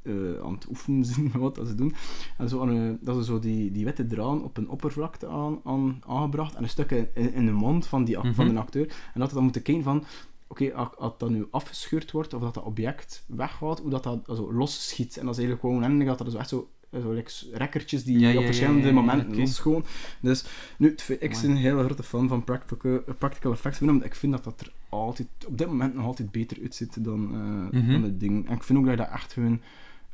eh, 0.03 0.13
aan 0.45 0.53
het 0.53 0.69
oefenen 0.69 1.05
zijn 1.15 1.31
wat 1.33 1.55
dat 1.55 1.67
ze 1.67 1.75
doen. 1.75 1.95
En 2.39 2.49
zo 2.49 2.61
een- 2.63 2.99
dat 3.01 3.17
ze 3.17 3.25
zo 3.25 3.39
die, 3.39 3.73
die 3.73 3.85
witte 3.85 4.07
draden 4.07 4.43
op 4.45 4.57
een 4.57 4.69
oppervlakte 4.69 5.29
aan, 5.29 5.61
aan, 5.65 6.03
aangebracht 6.07 6.55
en 6.55 6.63
een 6.63 6.69
stuk 6.69 6.91
in, 6.91 7.33
in, 7.35 7.47
de 7.47 7.53
mond 7.53 7.87
van, 7.87 8.05
die, 8.05 8.15
van 8.17 8.29
Mhm. 8.29 8.49
de 8.55 8.59
acteur. 8.61 8.87
En 9.15 9.21
dat 9.21 9.29
we 9.29 9.35
dan 9.35 9.45
moeten 9.45 9.63
kijken 9.63 9.83
van, 9.85 10.05
oké, 10.47 10.75
als, 10.75 10.89
als 10.97 11.13
dat 11.19 11.31
nu 11.31 11.47
afgescheurd 11.51 12.11
wordt, 12.11 12.35
of 12.35 12.41
dat 12.41 12.55
dat 12.55 12.65
object 12.65 13.25
weggaat, 13.27 13.81
hoe 13.81 13.91
dat 13.91 14.03
dat 14.03 14.19
zo 14.27 14.53
los 14.53 14.89
schiet. 14.89 15.17
En 15.17 15.25
dat 15.27 15.37
is 15.39 15.41
eigenlijk 15.45 15.61
gewoon 15.61 15.83
eindig 15.83 16.09
dat 16.09 16.21
er 16.21 16.31
zo 16.31 16.39
echt 16.39 16.49
zo, 16.49 16.69
zo 17.03 17.13
like, 17.13 17.33
rekkertjes 17.53 18.05
die 18.05 18.19
Ja, 18.19 18.29
ja, 18.29 18.39
op 18.39 18.45
verschillende 18.45 18.93
momenten 18.93 19.29
oké. 19.29 19.39
losgaan. 19.39 19.85
Dus 20.21 20.45
nu, 20.79 20.95
ik 21.19 21.31
ben 21.43 21.51
een 21.51 21.57
hele 21.57 21.85
grote 21.85 22.03
fan 22.03 22.29
van 22.29 22.45
practical, 22.45 23.03
practical 23.19 23.53
effects, 23.53 23.81
omdat 23.81 24.05
ik 24.05 24.15
vind 24.15 24.33
dat 24.33 24.45
dat 24.45 24.61
er 24.61 24.73
altijd, 24.89 25.29
op 25.47 25.59
dit 25.59 25.67
moment 25.67 25.95
nog 25.95 26.05
altijd 26.05 26.31
beter 26.31 26.59
uitziet 26.63 27.05
dan, 27.05 27.35
eh 27.35 27.81
Mhm. 27.81 27.93
dan 27.93 28.03
het 28.03 28.21
ding. 28.21 28.49
En 28.49 28.55
ik 28.55 28.63
vind 28.63 28.79
ook 28.79 28.85
dat 28.85 28.95
je 28.99 29.01
dat 29.05 29.11
echt 29.13 29.33
gewoon, 29.33 29.61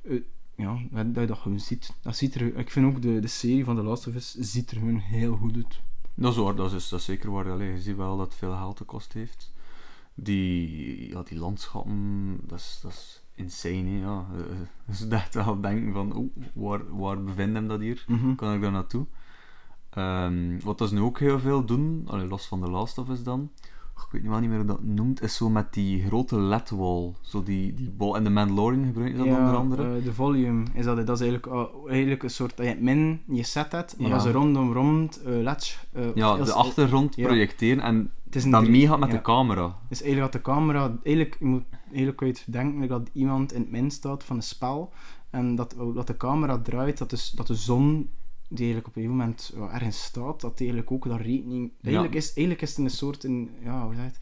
eh, 0.02 0.20
ja, 0.56 0.78
dat 0.90 1.14
dat 1.14 1.22
je 1.22 1.28
dat 1.28 1.38
gewoon 1.38 1.60
ziet. 1.60 1.92
Dat 2.02 2.16
ziet 2.16 2.34
er, 2.34 2.56
ik 2.56 2.70
vind 2.70 2.86
ook 2.86 3.02
de, 3.02 3.20
de 3.20 3.26
serie 3.28 3.64
van 3.64 3.76
The 3.76 3.82
Last 3.82 4.06
of 4.06 4.14
Us 4.14 4.34
ziet 4.38 4.70
er 4.70 4.76
gewoon 4.76 4.98
heel 4.98 5.36
goed 5.36 5.56
uit. 5.56 5.80
Dat 6.14 6.32
is 6.32 6.38
waar, 6.38 6.54
dat 6.54 6.72
is, 6.72 6.88
dat 6.88 6.98
is 6.98 7.04
zeker 7.04 7.30
waar. 7.30 7.50
Allee, 7.50 7.72
je 7.72 7.80
ziet 7.80 7.96
wel 7.96 8.16
dat 8.16 8.26
het 8.26 8.34
veel 8.36 8.52
geld 8.56 8.76
gekost 8.76 9.12
heeft. 9.12 9.52
Die, 10.14 11.08
ja, 11.10 11.22
die 11.22 11.38
landschappen, 11.38 12.38
dat 12.46 12.58
is, 12.58 12.78
dat 12.82 12.90
is 12.92 13.22
insane, 13.40 13.90
hè, 13.90 13.98
ja. 14.00 14.26
Eh, 14.36 14.56
Dus 14.86 14.98
je 14.98 15.08
echt 15.08 15.34
wel 15.34 15.60
denken 15.60 15.92
van, 15.92 16.16
oeh, 16.16 16.30
waar, 16.54 16.96
waar 16.98 17.22
bevindt 17.22 17.54
hem 17.54 17.68
dat 17.68 17.80
hier? 17.80 18.04
Mhm. 18.08 18.34
Kan 18.34 18.54
ik 18.54 18.60
daar 18.60 18.72
naartoe? 18.72 19.06
Ehm, 19.90 20.58
wat 20.64 20.78
dat 20.78 20.88
ze 20.88 20.94
nu 20.94 21.00
ook 21.00 21.18
heel 21.18 21.38
veel 21.38 21.64
doen, 21.64 22.04
allee, 22.06 22.26
los 22.26 22.46
van 22.46 22.60
The 22.60 22.70
Last 22.70 22.98
of 22.98 23.08
Us 23.08 23.22
dan, 23.22 23.50
ik 24.04 24.12
weet 24.12 24.22
nu 24.22 24.28
wel 24.28 24.38
niet 24.38 24.48
meer 24.48 24.58
hoe 24.58 24.66
dat 24.66 24.82
noemt, 24.82 25.22
is 25.22 25.36
zo 25.36 25.48
met 25.50 25.72
die 25.72 26.02
grote 26.06 26.36
LED-wall. 26.40 27.12
Zo 27.20 27.42
die, 27.42 27.74
die 27.74 27.90
bol. 27.90 28.16
En 28.16 28.24
de 28.24 28.30
Mandalorian 28.30 28.84
gebruikt 28.84 29.16
dat 29.16 29.26
onder 29.26 29.54
andere. 29.56 29.96
eh, 29.98 30.04
de 30.04 30.12
volume 30.14 30.64
is 30.74 30.84
dat. 30.84 31.06
Dat 31.06 31.20
is 31.20 31.28
eigenlijk, 31.28 31.46
uh, 31.46 31.90
eigenlijk 31.90 32.22
een 32.22 32.30
soort 32.30 32.56
dat 32.56 32.66
je 32.66 32.72
het 32.72 32.80
min 32.80 33.20
je 33.26 33.42
set 33.42 33.72
hebt, 33.72 33.98
maar 33.98 34.08
Ja. 34.08 34.16
dat 34.16 34.26
is 34.26 34.32
rondom 34.32 34.72
rond 34.72 35.20
uh, 35.26 35.42
LED. 35.42 35.78
Uh, 35.96 36.04
ja, 36.14 36.36
de 36.36 36.52
achtergrond 36.52 37.16
ja. 37.16 37.26
projecteren 37.26 37.82
en 37.82 38.10
het 38.24 38.34
is 38.36 38.44
dat 38.50 38.60
drie- 38.60 38.70
meegaat 38.72 38.98
met 38.98 39.10
de 39.10 39.20
camera. 39.22 39.76
Dus 39.88 40.02
eigenlijk 40.02 40.32
had 40.32 40.42
de 40.44 40.50
camera, 40.50 40.96
eigenlijk, 41.02 41.36
je 41.38 41.44
moet, 41.46 41.62
eigenlijk 41.88 42.16
kun 42.16 42.26
je 42.26 42.32
het 42.32 42.44
denken 42.46 42.88
dat 42.88 43.10
iemand 43.12 43.52
in 43.52 43.60
het 43.60 43.70
min 43.70 43.90
staat 43.90 44.24
van 44.24 44.36
een 44.36 44.42
spel 44.42 44.92
en 45.30 45.54
dat, 45.56 45.74
dat 45.94 46.06
de 46.06 46.16
camera 46.16 46.58
draait, 46.58 46.98
dat 46.98 47.10
de, 47.10 47.30
dat 47.34 47.46
de 47.46 47.54
zon 47.54 48.10
die 48.50 48.64
eigenlijk 48.64 48.86
op 48.86 48.96
een 48.96 49.02
gegeven 49.02 49.24
moment 49.24 49.52
ja, 49.54 49.72
ergens 49.72 50.02
staat, 50.02 50.40
dat 50.40 50.58
die 50.58 50.66
eigenlijk 50.70 50.90
ook 50.90 51.10
daar 51.10 51.26
rekening... 51.26 51.72
Eigenlijk, 51.82 52.14
is, 52.14 52.26
eigenlijk 52.26 52.62
is 52.62 52.68
het 52.68 52.78
een 52.78 52.90
soort, 52.90 53.24
in, 53.24 53.50
ja, 53.62 53.84
hoe 53.84 53.94
zeg 53.94 54.04
het? 54.04 54.18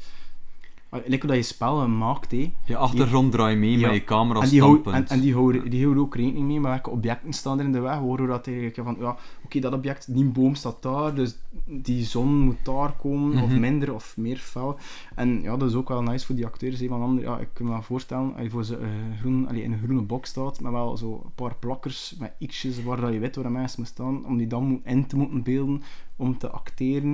Hoe 0.91 1.19
dat 1.27 1.37
je 1.37 1.43
spellen 1.43 1.99
maakt, 1.99 2.31
hè. 2.31 2.53
Je 2.65 2.77
achtergrond 2.77 3.33
draait 3.33 3.59
mee 3.59 3.79
Ja. 3.79 3.87
met 3.87 3.95
je 3.97 4.05
camera 4.05 4.41
En 4.41 4.49
die, 4.49 4.83
en, 4.93 5.09
en 5.09 5.21
die, 5.21 5.35
houden, 5.35 5.71
die 5.71 5.83
houden 5.83 6.03
ook 6.03 6.15
rekening 6.17 6.47
mee 6.47 6.61
met 6.61 6.71
welke 6.71 6.91
objecten 6.91 7.33
staan 7.33 7.59
er 7.59 7.65
in 7.65 7.73
de 7.73 7.81
weg. 7.81 7.99
Waardoor 7.99 8.27
dat 8.27 8.47
eigenlijk 8.47 8.77
van, 8.83 8.97
ja, 9.01 9.17
oké, 9.45 9.61
dat 9.61 9.73
object, 9.73 10.15
die 10.15 10.25
boom 10.25 10.55
staat 10.55 10.83
daar, 10.83 11.15
dus 11.15 11.37
die 11.65 12.05
zon 12.05 12.39
moet 12.39 12.57
daar 12.63 12.93
komen, 12.93 13.43
of 13.43 13.49
Mhm. 13.51 13.61
minder 13.61 13.95
of 13.95 14.17
meer 14.17 14.37
fel. 14.37 14.79
En 15.15 15.43
ja, 15.43 15.57
dat 15.57 15.69
is 15.69 15.75
ook 15.75 15.89
wel 15.89 16.03
nice 16.03 16.27
voor 16.27 16.35
die 16.35 16.47
acteurs. 16.47 16.81
hè, 16.81 16.89
want 16.89 17.03
ander, 17.03 17.25
ja, 17.25 17.39
ik 17.39 17.49
kan 17.53 17.67
me 17.67 17.73
wel 17.73 17.83
voorstellen, 17.83 18.33
als 18.35 18.43
je 18.43 18.51
voor 18.51 18.65
ze, 18.65 18.77
eh, 18.77 18.89
groen, 19.21 19.49
allee, 19.49 19.63
in 19.63 19.73
een 19.73 19.79
groene 19.83 20.03
box 20.03 20.29
staat, 20.31 20.61
met 20.61 20.73
wel 20.73 20.97
zo 20.97 21.21
een 21.25 21.33
paar 21.35 21.55
plakkers 21.59 22.15
met 22.19 22.33
x'jes 22.47 22.83
waar 22.83 23.01
dat 23.01 23.13
je 23.13 23.19
weet 23.19 23.35
waar 23.37 23.45
de 23.45 23.51
mensen 23.51 23.81
moeten 23.83 24.05
staan, 24.05 24.27
om 24.27 24.37
die 24.37 24.47
dan 24.47 24.65
moet- 24.65 24.85
in 24.85 25.07
te 25.07 25.17
moeten 25.17 25.43
beelden, 25.43 25.83
om 26.17 26.39
te 26.39 26.51
acteren. 26.51 27.13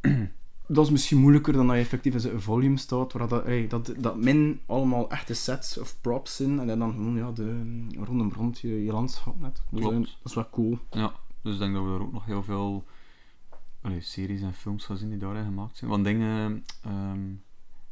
Mhm. 0.00 0.24
Dat 0.68 0.84
is 0.84 0.90
misschien 0.90 1.18
moeilijker 1.18 1.52
dan 1.52 1.66
dat 1.66 1.76
je 1.76 1.82
effectief 1.82 2.14
in 2.14 2.20
zo'n 2.20 2.40
volume 2.40 2.76
staat, 2.76 3.12
waar 3.12 3.28
dat, 3.28 3.44
ey, 3.44 3.66
dat, 3.66 3.92
dat 3.98 4.16
min 4.16 4.60
allemaal 4.66 5.10
echte 5.10 5.34
sets 5.34 5.78
of 5.78 5.96
props 6.00 6.36
zijn, 6.36 6.70
en 6.70 6.78
dan 6.78 6.92
gewoon 6.92 7.16
ja, 7.16 7.30
de, 7.30 7.86
rondom 7.98 8.32
rond 8.32 8.58
je, 8.60 8.84
je 8.84 8.92
landschap 8.92 9.40
net. 9.40 9.62
Dus, 9.70 9.80
Klopt. 9.80 9.94
eh, 9.94 10.00
dat 10.00 10.08
is 10.24 10.34
wel 10.34 10.50
cool. 10.50 10.78
Ja, 10.90 11.12
dus 11.42 11.52
ik 11.54 11.58
denk 11.60 11.74
dat 11.74 11.82
we 11.84 11.90
daar 11.90 12.00
ook 12.00 12.12
nog 12.12 12.24
heel 12.24 12.42
veel 12.42 12.84
allee, 13.80 14.00
series 14.00 14.40
en 14.40 14.54
films 14.54 14.84
gaan 14.84 14.96
zien 14.96 15.08
die 15.08 15.18
daarin 15.18 15.44
gemaakt 15.44 15.76
zijn. 15.76 15.90
Want 15.90 16.04
dingen... 16.04 16.64
ehm 16.82 17.20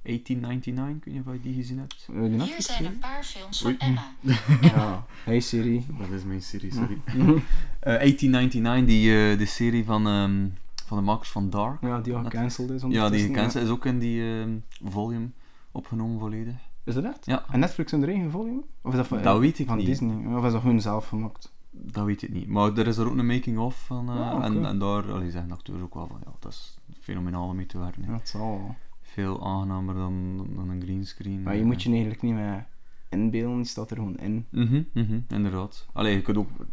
1899, 0.03 0.97
ik 0.97 1.05
weet 1.05 1.15
niet 1.15 1.27
of 1.27 1.33
je 1.33 1.41
die 1.41 1.55
gezien 1.63 1.79
hebt. 1.79 2.09
Eh, 2.13 2.43
Hier 2.45 2.63
zijn 2.63 2.85
een 2.85 2.99
paar 2.99 3.23
films 3.25 3.61
van 3.61 3.71
Oei. 3.71 3.77
Emma. 3.79 4.13
Ja, 4.69 5.07
hey 5.25 5.41
Siri. 5.41 5.87
Dat 5.99 6.11
is 6.11 6.25
mijn 6.25 6.43
serie, 6.43 6.73
sorry. 6.73 6.99
Eh, 7.81 7.95
1899, 7.99 8.87
die, 8.87 9.31
eh, 9.33 9.39
de 9.39 9.47
serie 9.47 9.85
van, 9.85 10.07
ehm, 10.07 10.47
van 10.87 10.99
de 10.99 11.05
makers 11.05 11.31
van 11.31 11.51
Dark. 11.51 11.81
Ja, 11.81 12.01
die 12.01 12.15
al 12.15 12.23
gecanceld 12.23 12.71
is. 12.71 12.83
Ja, 12.89 13.11
die 13.11 13.27
gecanceld 13.27 13.65
is 13.65 13.71
ook 13.71 13.85
in 13.87 13.99
die 13.99 14.41
ehm, 14.41 14.57
volume 14.85 15.29
opgenomen 15.73 16.19
volledig. 16.19 16.55
Is 16.85 16.95
dat 16.95 17.05
echt? 17.05 17.27
Ja, 17.27 17.45
En 17.51 17.61
Netflix 17.61 17.93
in 17.93 18.01
de 18.01 18.07
eigen 18.07 18.31
volume? 18.31 18.63
Of 18.83 18.91
is 18.91 18.97
dat 18.97 19.07
van, 19.07 19.23
Dat 19.23 19.35
eh, 19.35 19.41
weet 19.41 19.59
ik 19.59 19.67
van 19.67 19.77
niet. 19.77 19.87
Disney? 19.87 20.37
Of 20.37 20.45
is 20.45 20.53
dat 20.53 20.61
gewoon 20.61 20.81
zelf 20.81 21.09
gemaakt? 21.09 21.53
dat 21.71 22.05
weet 22.05 22.23
ik 22.23 22.33
niet. 22.33 22.49
Maar 22.49 22.73
er 22.79 22.87
is 22.87 22.97
er 22.97 23.07
ook 23.07 23.17
een 23.17 23.27
making-of 23.27 23.85
van. 23.87 24.09
eh, 24.09 24.31
Ah, 24.31 24.45
en, 24.45 24.65
en 24.67 24.79
daar 24.79 25.13
allee, 25.13 25.31
zeggen 25.31 25.49
de 25.49 25.55
acteurs 25.55 25.81
ook 25.83 25.95
wel 25.95 26.07
van, 26.07 26.19
ja, 26.25 26.33
dat 26.41 26.53
is 26.53 26.79
fenomenaal 27.01 27.49
om 27.49 27.57
mee 27.57 27.67
te 27.67 27.79
werken. 27.79 28.05
het 28.05 28.29
zal 28.29 28.41
wel. 28.51 28.75
Veel 29.03 29.47
aangenamer 29.47 29.95
dan, 29.95 30.47
dan 30.57 30.69
een 30.71 30.83
greenscreen. 30.83 31.43
Maar 31.43 31.57
je 31.57 31.65
moet 31.65 31.83
je 31.83 31.89
eigenlijk 31.91 32.23
niet 32.23 32.35
meer 32.35 32.67
inbeelden, 33.09 33.57
die 33.57 33.67
staat 33.67 33.91
er 33.91 33.97
gewoon 33.97 34.17
in. 34.19 34.47
Mhm, 34.51 34.83
mhm, 34.93 35.19
inderdaad. 35.29 35.87
Allee, 35.93 36.15
je 36.15 36.23
kunt 36.23 36.37
ook 36.37 36.49
op 36.59 36.67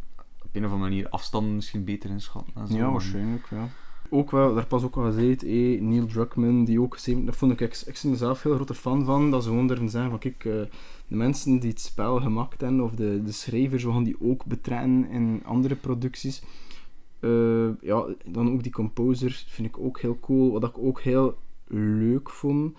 een 0.51 0.65
of 0.65 0.71
andere 0.71 0.89
manier 0.89 1.09
afstanden 1.09 1.55
misschien 1.55 1.83
beter 1.83 2.09
inschatten. 2.09 2.67
zo. 2.67 2.75
Ja, 2.77 2.85
En- 2.85 2.91
waarschijnlijk, 2.91 3.47
ja. 3.49 3.67
Ook 4.13 4.31
wel, 4.31 4.53
daar 4.53 4.65
pas 4.65 4.83
ook 4.83 4.95
al 4.95 5.03
gezegd, 5.03 5.43
eh, 5.43 5.81
Neil 5.81 6.05
Druckmann, 6.05 6.63
die 6.63 6.81
ook 6.81 6.97
dat 7.25 7.35
vond 7.35 7.51
ik, 7.51 7.61
ik, 7.85 7.95
zelf 7.95 8.43
heel 8.43 8.55
grote 8.55 8.73
fan 8.73 9.05
van, 9.05 9.31
dat 9.31 9.43
ze 9.43 9.49
gewoon 9.49 9.67
zeggen 9.89 10.09
van, 10.09 10.19
kijk, 10.19 10.45
eh, 10.45 10.61
de 11.07 11.15
mensen 11.15 11.59
die 11.59 11.69
het 11.69 11.79
spel 11.79 12.19
gemaakt 12.19 12.61
hebben, 12.61 12.81
of 12.81 12.91
de, 12.91 13.21
de 13.23 13.31
schrijvers, 13.31 13.83
we 13.83 13.91
gaan 13.91 14.03
die 14.03 14.21
ook 14.21 14.45
betrekken 14.45 15.09
in 15.09 15.41
andere 15.45 15.75
producties. 15.75 16.43
Eh, 17.19 17.81
ja, 17.81 18.05
dan 18.25 18.51
ook 18.53 18.63
die 18.63 18.71
composer, 18.71 19.43
vind 19.47 19.67
ik 19.67 19.77
ook 19.77 19.99
heel 19.99 20.17
cool. 20.19 20.51
Wat 20.51 20.63
ik 20.63 20.77
ook 20.77 21.01
heel 21.01 21.37
leuk 21.67 22.29
vond, 22.29 22.77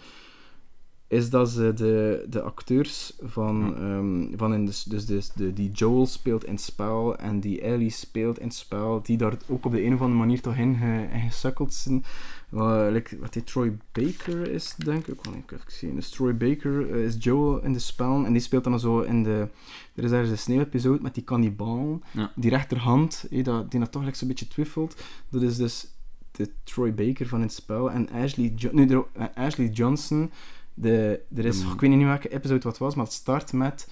is 1.12 1.30
dat 1.30 1.50
ze 1.50 1.72
de, 1.74 2.26
de 2.28 2.42
acteurs 2.42 3.12
van, 3.20 3.76
ehm, 3.76 4.38
van 4.38 4.54
in 4.54 4.66
de, 4.66 4.82
dus 4.86 5.06
de, 5.06 5.22
de, 5.34 5.52
die 5.52 5.70
Joel 5.70 6.06
speelt 6.06 6.44
in 6.44 6.52
het 6.52 6.60
spel 6.60 7.16
en 7.16 7.40
die 7.40 7.60
Ellie 7.60 7.90
speelt 7.90 8.38
in 8.38 8.46
het 8.46 8.54
spel, 8.54 9.00
die 9.02 9.16
daar 9.16 9.36
ook 9.48 9.64
op 9.64 9.72
de 9.72 9.84
een 9.84 9.94
of 9.94 10.00
andere 10.00 10.18
manier 10.18 10.40
toch 10.40 10.56
in, 10.56 10.76
ge, 10.76 11.08
in 11.12 11.20
gesukkeld 11.20 11.74
zijn. 11.74 12.04
Wat, 12.48 12.92
like, 12.92 13.18
wat 13.18 13.32
die 13.32 13.44
Troy 13.44 13.76
Baker 13.92 14.50
is, 14.50 14.74
denk 14.74 15.06
ik. 15.06 15.24
Wacht, 15.24 15.36
ik 15.36 15.52
even 15.52 15.72
zien. 15.72 15.94
Dus 15.94 16.10
Troy 16.10 16.36
Baker 16.36 16.94
eh, 16.94 17.04
is 17.04 17.16
Joel 17.18 17.62
in 17.62 17.72
de 17.72 17.78
spel 17.78 18.24
en 18.24 18.32
die 18.32 18.42
speelt 18.42 18.64
dan 18.64 18.80
zo 18.80 19.00
in 19.00 19.22
de... 19.22 19.48
Er 19.94 20.04
is 20.04 20.10
ergens 20.10 20.30
een 20.30 20.38
sneeuw-episode 20.38 21.02
met 21.02 21.14
die 21.14 21.24
kannibaal. 21.24 22.00
Ja. 22.10 22.32
Die 22.34 22.50
rechterhand, 22.50 23.26
dat, 23.42 23.70
die 23.70 23.80
dat 23.80 23.92
toch 23.92 24.02
like, 24.02 24.16
zo'n 24.16 24.28
beetje 24.28 24.48
twiffelt. 24.48 25.02
Dat 25.28 25.42
is 25.42 25.56
dus 25.56 25.86
de 26.30 26.50
Troy 26.64 26.94
Baker 26.94 27.26
van 27.26 27.40
het 27.40 27.52
spel. 27.52 27.90
En 27.90 28.08
Ashley, 28.10 28.52
jo 28.56 29.08
eh, 29.12 29.24
Ashley 29.34 29.68
Johnson, 29.68 30.30
de, 30.74 31.20
er 31.34 31.44
is, 31.44 31.62
ik 31.72 31.80
weet 31.80 31.90
niet 31.90 32.02
welke 32.06 32.28
episode 32.28 32.62
wat 32.62 32.78
was, 32.78 32.94
maar 32.94 33.04
het 33.04 33.14
start 33.14 33.52
met... 33.52 33.90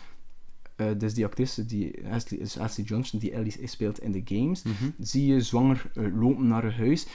eh, 0.76 0.86
dus 0.98 1.14
die 1.14 1.24
actrice, 1.24 1.66
die 1.66 2.08
Ashley, 2.12 2.40
Ashley 2.58 2.86
Johnson, 2.86 3.18
die 3.18 3.32
Ellie 3.32 3.54
speelt 3.68 4.00
in 4.00 4.12
de 4.12 4.22
games, 4.24 4.62
Mhm. 4.62 4.74
zie 4.98 5.26
je 5.26 5.40
zwanger 5.40 5.90
eh, 5.94 6.04
lopen 6.20 6.46
naar 6.46 6.62
haar 6.62 6.76
huis. 6.76 7.06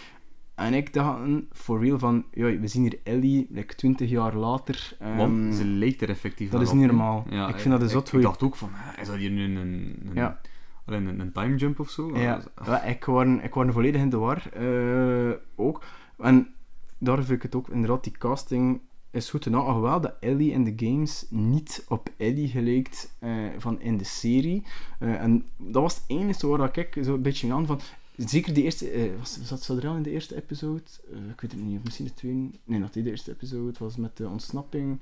En 0.55 0.73
ik 0.73 0.93
dacht 0.93 1.19
for 1.51 1.79
real 1.83 1.99
van, 1.99 2.25
ja, 2.31 2.59
we 2.59 2.67
zien 2.67 2.81
hier 2.81 2.99
Ellie, 3.03 3.47
like 3.49 3.75
20 3.75 4.09
jaar 4.09 4.35
later. 4.35 4.95
ehm, 4.99 5.17
Want 5.17 5.55
ze 5.55 5.65
lijkt 5.65 6.01
er 6.01 6.09
effectief 6.09 6.49
dat 6.49 6.61
is 6.61 6.71
niet 6.71 6.85
normaal. 6.85 7.25
Ik 7.49 7.59
vind 7.59 7.79
dat 7.79 7.89
zot 7.91 8.13
ik 8.13 8.21
dacht 8.21 8.43
ook 8.43 8.55
van, 8.55 8.69
hè, 8.71 9.01
is 9.01 9.07
dat 9.07 9.15
hier 9.17 9.29
nu 9.31 9.43
een, 9.43 9.55
een, 9.55 9.99
een, 10.05 10.13
Ja. 10.13 10.39
alleen 10.85 11.05
een, 11.05 11.19
een 11.19 11.31
time 11.31 11.55
jump 11.55 11.79
of 11.79 11.89
zo? 11.89 12.17
Ja, 12.17 12.41
ja, 12.65 12.81
ik 12.83 13.05
was 13.05 13.27
ik 13.41 13.53
was 13.53 13.65
volledig 13.73 14.01
in 14.01 14.09
de 14.09 14.17
war. 14.17 14.49
eh, 14.53 15.31
ook. 15.55 15.83
En 16.17 16.53
daar 16.97 17.17
vind 17.17 17.29
ik 17.29 17.41
het 17.41 17.55
ook, 17.55 17.69
inderdaad, 17.69 18.03
die 18.03 18.17
casting 18.17 18.79
is 19.15 19.29
goed 19.29 19.43
gedaan. 19.43 19.65
Alhoewel 19.65 20.01
dat 20.01 20.13
Ellie 20.19 20.51
in 20.51 20.63
de 20.63 20.73
games 20.85 21.25
niet 21.29 21.85
op 21.87 22.09
Ellie 22.17 22.47
gelijkt 22.47 23.15
eh, 23.19 23.31
van 23.57 23.81
in 23.81 23.97
de 23.97 24.03
serie. 24.03 24.63
Eh, 24.99 25.21
en 25.21 25.45
dat 25.57 25.81
was 25.81 25.95
het 25.95 26.03
enige 26.07 26.47
waar 26.47 26.57
dat 26.57 26.77
ik 26.77 26.97
zo 27.03 27.13
een 27.13 27.21
beetje 27.21 27.53
aan 27.53 27.65
van... 27.65 27.79
Zeker 28.15 28.53
die 28.53 28.63
eerste... 28.63 28.89
eh, 28.89 29.11
was, 29.19 29.39
zat 29.43 29.63
ze 29.63 29.75
er 29.75 29.87
al 29.87 29.95
in 29.95 30.03
de 30.03 30.11
eerste 30.11 30.35
episode? 30.35 30.81
Ik 31.29 31.41
weet 31.41 31.51
het 31.51 31.61
niet. 31.61 31.77
Of 31.77 31.83
misschien 31.83 32.05
de 32.05 32.13
tweede... 32.13 32.49
Nee, 32.63 32.79
niet 32.79 32.93
de 32.93 33.09
eerste 33.09 33.31
episode. 33.31 33.73
was 33.79 33.95
met 33.95 34.17
de 34.17 34.27
ontsnapping. 34.27 34.99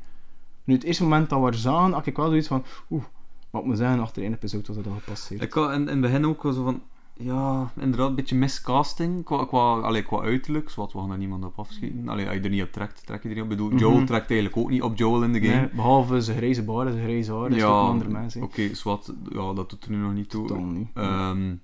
Nu, 0.63 0.73
het 0.73 0.84
eerste 0.84 1.04
moment 1.04 1.30
dat 1.30 1.39
we 1.39 1.45
haar 1.45 1.56
zagen, 1.56 1.93
had 1.93 2.06
ik 2.06 2.15
wel 2.15 2.28
zoiets 2.28 2.47
van... 2.47 2.63
Oeh, 2.89 3.04
wat 3.49 3.65
moet 3.65 3.78
zeggen, 3.78 3.99
achter 3.99 4.23
één 4.23 4.34
episode 4.34 4.67
was 4.67 4.76
dat 4.76 4.88
al 4.88 4.99
gepasseerd. 4.99 5.41
Ik 5.41 5.54
had 5.54 5.71
in, 5.71 5.82
in 5.82 5.88
het 5.88 6.02
begin 6.02 6.26
ook 6.26 6.43
wel 6.43 6.54
zo 6.54 6.63
van, 6.63 6.82
ja, 7.17 7.71
inderdaad, 7.80 8.10
een 8.10 8.15
beetje 8.15 8.36
miscasting 8.36 9.23
qua, 9.23 9.45
qua, 9.45 9.80
allee, 9.80 10.04
qua 10.04 10.21
uiterlijk, 10.21 10.69
zoals 10.69 10.93
we 10.93 10.99
gaan 10.99 11.12
er 11.12 11.17
niemand 11.17 11.45
op 11.45 11.60
afschieten. 11.60 12.10
Allee, 12.10 12.26
als 12.26 12.36
je 12.36 12.41
er 12.41 12.49
niet 12.49 12.62
op 12.63 12.71
trekt, 12.71 13.06
trek 13.06 13.23
je 13.23 13.30
er 13.30 13.36
niet 13.36 13.43
op. 13.43 13.49
Bedoel, 13.49 13.67
Mhm. 13.69 13.78
Joel 13.78 14.04
trekt 14.06 14.30
eigenlijk 14.32 14.58
ook 14.60 14.69
niet 14.69 14.82
op 14.82 14.97
Joel 14.97 15.23
in 15.23 15.34
de 15.34 15.41
game. 15.41 15.60
Nee, 15.60 15.69
behalve 15.69 16.21
zijn 16.21 16.38
grijze 16.38 16.63
baard 16.63 16.88
en 16.88 16.93
zijn 16.93 17.06
grijze 17.06 17.34
haar, 17.34 17.49
is 17.49 17.56
het 17.56 17.63
ook 17.65 17.71
een 17.71 17.88
ander 17.89 18.12
mens. 18.12 18.36
oké, 18.36 18.73
zwart, 18.76 19.13
ja, 19.30 19.54
dat 19.54 19.69
doet 19.69 19.84
er 19.86 19.91
nu 19.91 19.97
nog 19.97 20.13
niet 20.13 20.30
toe. 20.30 20.58
Niet. 20.58 20.88
Ehm, 20.93 21.56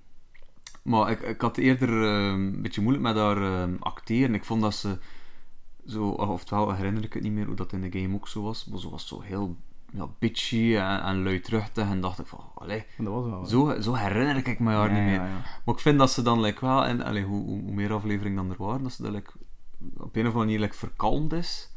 maar 0.84 1.12
ik, 1.12 1.20
ik 1.20 1.42
had 1.42 1.58
eerder 1.58 1.90
ehm, 1.90 2.34
een 2.54 2.62
beetje 2.62 2.82
moeilijk 2.82 3.06
met 3.06 3.16
haar 3.16 3.38
ehm, 3.62 3.74
acteren. 3.80 4.34
Ik 4.36 4.46
vond 4.46 4.62
dat 4.62 4.74
ze 4.76 4.98
zo, 5.88 6.08
oftewel 6.10 6.74
herinner 6.74 7.04
ik 7.04 7.14
het 7.14 7.24
niet 7.24 7.32
meer 7.32 7.46
hoe 7.46 7.56
dat 7.56 7.74
in 7.74 7.82
de 7.90 8.00
game 8.00 8.16
ook 8.16 8.28
zo 8.28 8.42
was, 8.42 8.66
maar 8.66 8.80
ze 8.80 8.90
was 8.90 9.08
zo 9.08 9.22
heel 9.22 9.56
ja, 9.94 10.08
bitchy 10.20 10.76
en, 10.76 11.02
en 11.04 11.24
luidruchtig 11.24 11.90
en 11.90 12.02
dacht 12.02 12.20
ik 12.20 12.28
van, 12.28 12.40
allee, 12.56 12.86
dat 12.98 13.14
was 13.14 13.26
wel. 13.26 13.46
zo, 13.46 13.82
zo 13.82 13.94
herinner 13.94 14.48
ik 14.48 14.60
me 14.60 14.72
haar 14.72 14.90
Ja, 14.90 14.96
niet 14.96 15.04
meer. 15.04 15.14
ja. 15.14 15.42
Maar 15.66 15.76
ik 15.76 15.82
vind 15.82 15.98
dat 16.00 16.12
ze 16.12 16.22
dan 16.22 16.42
like, 16.42 16.66
wel, 16.66 16.86
en 16.86 17.04
allee, 17.04 17.24
hoe, 17.24 17.44
hoe, 17.44 17.62
hoe 17.62 17.72
meer 17.74 17.94
afleveringen 17.94 18.38
dan 18.48 18.50
er 18.58 18.64
waren, 18.66 18.84
dat 18.84 18.92
ze 18.92 19.02
dat 19.04 19.12
like, 19.12 19.32
op 19.98 20.00
een 20.00 20.08
of 20.08 20.16
andere 20.16 20.34
manier 20.34 20.60
like, 20.60 20.76
verkalmd 20.76 21.34
is. 21.34 21.70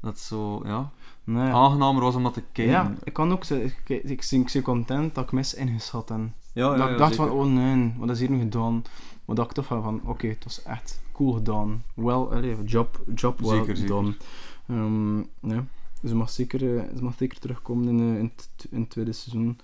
Dat 0.00 0.18
zo, 0.18 0.60
ja, 0.64 0.90
Nee. 1.24 1.52
aangenamer 1.52 2.02
was 2.02 2.14
om 2.14 2.22
dat 2.22 2.34
te 2.34 2.42
kijken. 2.52 2.72
Ja, 2.74 2.92
ik 3.04 3.12
kan 3.12 3.32
ook 3.32 3.44
zeggen, 3.44 3.66
ik, 3.66 3.88
ik, 3.88 4.10
ik, 4.10 4.24
ik 4.30 4.50
ben 4.52 4.62
content 4.62 5.14
dat 5.14 5.24
ik 5.24 5.32
mis 5.32 5.54
ingeschat 5.54 6.08
heb. 6.08 6.18
ja, 6.18 6.28
ja, 6.52 6.68
dat 6.68 6.78
ja, 6.78 6.88
ik 6.88 6.98
dacht 6.98 7.14
zeker. 7.14 7.28
van, 7.28 7.36
oh 7.38 7.46
nee, 7.46 7.94
wat 7.98 8.10
is 8.10 8.18
hier 8.20 8.30
nu 8.30 8.38
gedaan? 8.38 8.84
Maar 9.24 9.36
dat 9.36 9.44
ik 9.46 9.52
toch 9.52 9.66
van, 9.66 9.82
van 9.82 10.00
oké, 10.04 10.26
het 10.26 10.44
was 10.44 10.62
echt 10.62 11.02
cool 11.12 11.32
gedaan. 11.32 11.82
Wel, 11.94 12.32
allee, 12.32 12.64
job, 12.64 13.02
job 13.14 13.40
well 13.40 13.58
Zeker, 13.58 13.76
zeker. 13.76 14.14
done. 14.66 15.26
Ja. 15.40 15.64
Ze 16.06 16.14
mag 16.14 16.30
zeker, 16.30 16.78
eh, 16.78 16.96
ze 16.96 17.02
mag 17.02 17.14
zeker 17.18 17.38
terugkomen 17.38 17.88
in, 17.88 17.98
eh, 18.00 18.18
in, 18.18 18.32
het, 18.36 18.66
in 18.70 18.80
het 18.80 18.90
tweede 18.90 19.12
seizoen. 19.12 19.58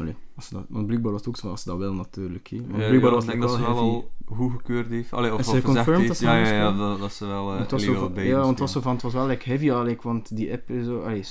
Allee, 0.00 0.14
als 0.36 0.46
ze 0.46 0.54
dat, 0.54 0.64
want 0.68 0.86
blijkbaar 0.86 1.12
was 1.12 1.20
het 1.20 1.28
ook 1.28 1.36
zo 1.36 1.50
als 1.50 1.62
ze 1.62 1.68
dat 1.68 1.78
wel 1.78 1.92
natuurlijk. 1.92 2.46
Hè. 2.48 2.56
Want 2.56 2.70
Ja, 2.70 2.76
blijkbaar 2.88 3.10
ja, 3.10 3.16
was 3.16 3.26
denk 3.26 3.40
dat 3.40 3.50
ze 3.52 3.60
wel 3.60 3.76
al 3.76 4.10
goed 4.26 4.52
gekeurd 4.52 4.88
heeft. 4.88 5.12
Allee, 5.12 5.32
of, 5.34 5.40
Is 5.40 5.48
of 5.48 5.60
gezegd 5.64 5.86
heeft. 5.86 6.06
dat 6.08 6.16
ze 6.16 6.24
Ja, 6.24 6.36
ja, 6.36 6.52
ja, 6.52 6.72
dat, 6.72 6.98
dat 6.98 7.12
ze 7.12 7.26
wel 7.26 7.54
uh, 7.54 7.68
was 7.68 8.12
bij 8.12 8.26
ja, 8.26 8.36
want 8.36 8.48
het 8.50 8.58
was 8.58 8.72
zo 8.72 8.80
van, 8.80 8.92
het 8.92 9.02
was 9.02 9.12
wel 9.12 9.26
like 9.26 9.48
heavy, 9.48 9.70
like, 9.70 10.02
want 10.02 10.36
die 10.36 10.52
app 10.52 10.70
is 10.70 10.84
zo, 10.84 11.00
allee, 11.00 11.22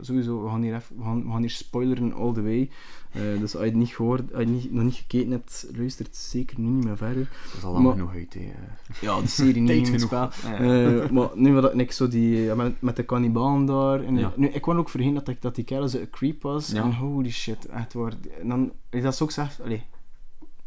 sowieso, 0.00 0.42
we 0.42 0.48
gaan 0.48 0.62
hier, 0.62 0.74
even, 0.74 0.96
we 0.96 1.02
gaan, 1.04 1.24
we 1.24 1.30
gaan 1.30 1.40
hier 1.40 1.50
spoileren 1.50 2.12
all 2.12 2.32
the 2.32 2.42
way. 2.42 2.70
Eh, 3.10 3.20
dus 3.22 3.54
als 3.54 3.62
je 3.64 3.68
het 3.70 3.74
niet 3.78 3.88
gehoord, 3.88 4.32
als 4.34 4.42
je 4.42 4.48
niet, 4.48 4.72
nog 4.72 4.84
niet 4.84 4.94
gekeken 4.94 5.30
hebt, 5.30 5.66
luister 5.76 6.04
het 6.04 6.16
zeker 6.16 6.60
nu 6.60 6.68
niet 6.68 6.84
meer 6.84 6.96
verder. 6.96 7.28
Dat 7.44 7.56
is 7.56 7.64
al 7.64 7.72
lang 7.72 7.84
maar- 7.84 7.92
genoeg 7.92 8.14
uit. 8.14 8.34
hè. 8.34 8.52
Ja, 9.00 9.20
de 9.20 9.26
serie 9.28 9.60
niet 9.62 9.86
in 9.86 9.92
het 9.92 10.02
spel. 10.02 10.28
Ja. 10.42 10.58
Eh, 10.58 11.10
maar 11.10 11.28
nu 11.34 11.52
wat 11.52 11.78
ik 11.80 11.92
zo 11.92 12.08
die, 12.08 12.54
met, 12.54 12.80
met 12.80 12.96
de 12.96 13.02
kannibalen 13.02 13.64
daar. 13.66 14.04
En, 14.04 14.16
Ja. 14.16 14.32
nu, 14.36 14.46
ik 14.48 14.62
kwam 14.62 14.78
ook 14.78 14.88
vergeten 14.88 15.14
dat, 15.14 15.28
ik, 15.28 15.42
dat 15.42 15.54
die 15.54 15.64
kerel 15.64 15.88
zo 15.88 15.98
een 15.98 16.10
creep 16.10 16.42
was. 16.42 16.70
Ja. 16.70 16.82
En 16.82 16.94
holy 16.94 17.30
shit, 17.30 17.66
echt 17.66 17.92
waar. 17.92 18.09
En 18.40 18.48
dan, 18.48 18.72
allee, 18.90 19.04
dat 19.04 19.12
is 19.12 19.22
ook 19.22 19.32
allee, 19.62 19.82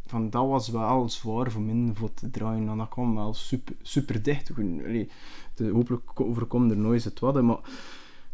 van 0.06 0.30
dat 0.30 0.48
was 0.48 0.70
wel 0.70 1.10
zwaar 1.10 1.52
voor 1.52 1.62
mij 1.62 1.94
voor 1.94 2.14
te 2.14 2.30
draaien. 2.30 2.70
En 2.70 2.78
dat 2.78 2.90
kwam 2.90 3.16
wel 3.16 3.34
super, 3.34 3.76
super 3.82 4.24
dicht. 4.24 4.56
De, 5.56 5.70
hopelijk 5.70 6.06
ko- 6.06 6.26
overkomt 6.26 6.72
er 6.72 6.78
nooit 6.78 7.04
het 7.04 7.20
wat, 7.20 7.42
maar 7.42 7.60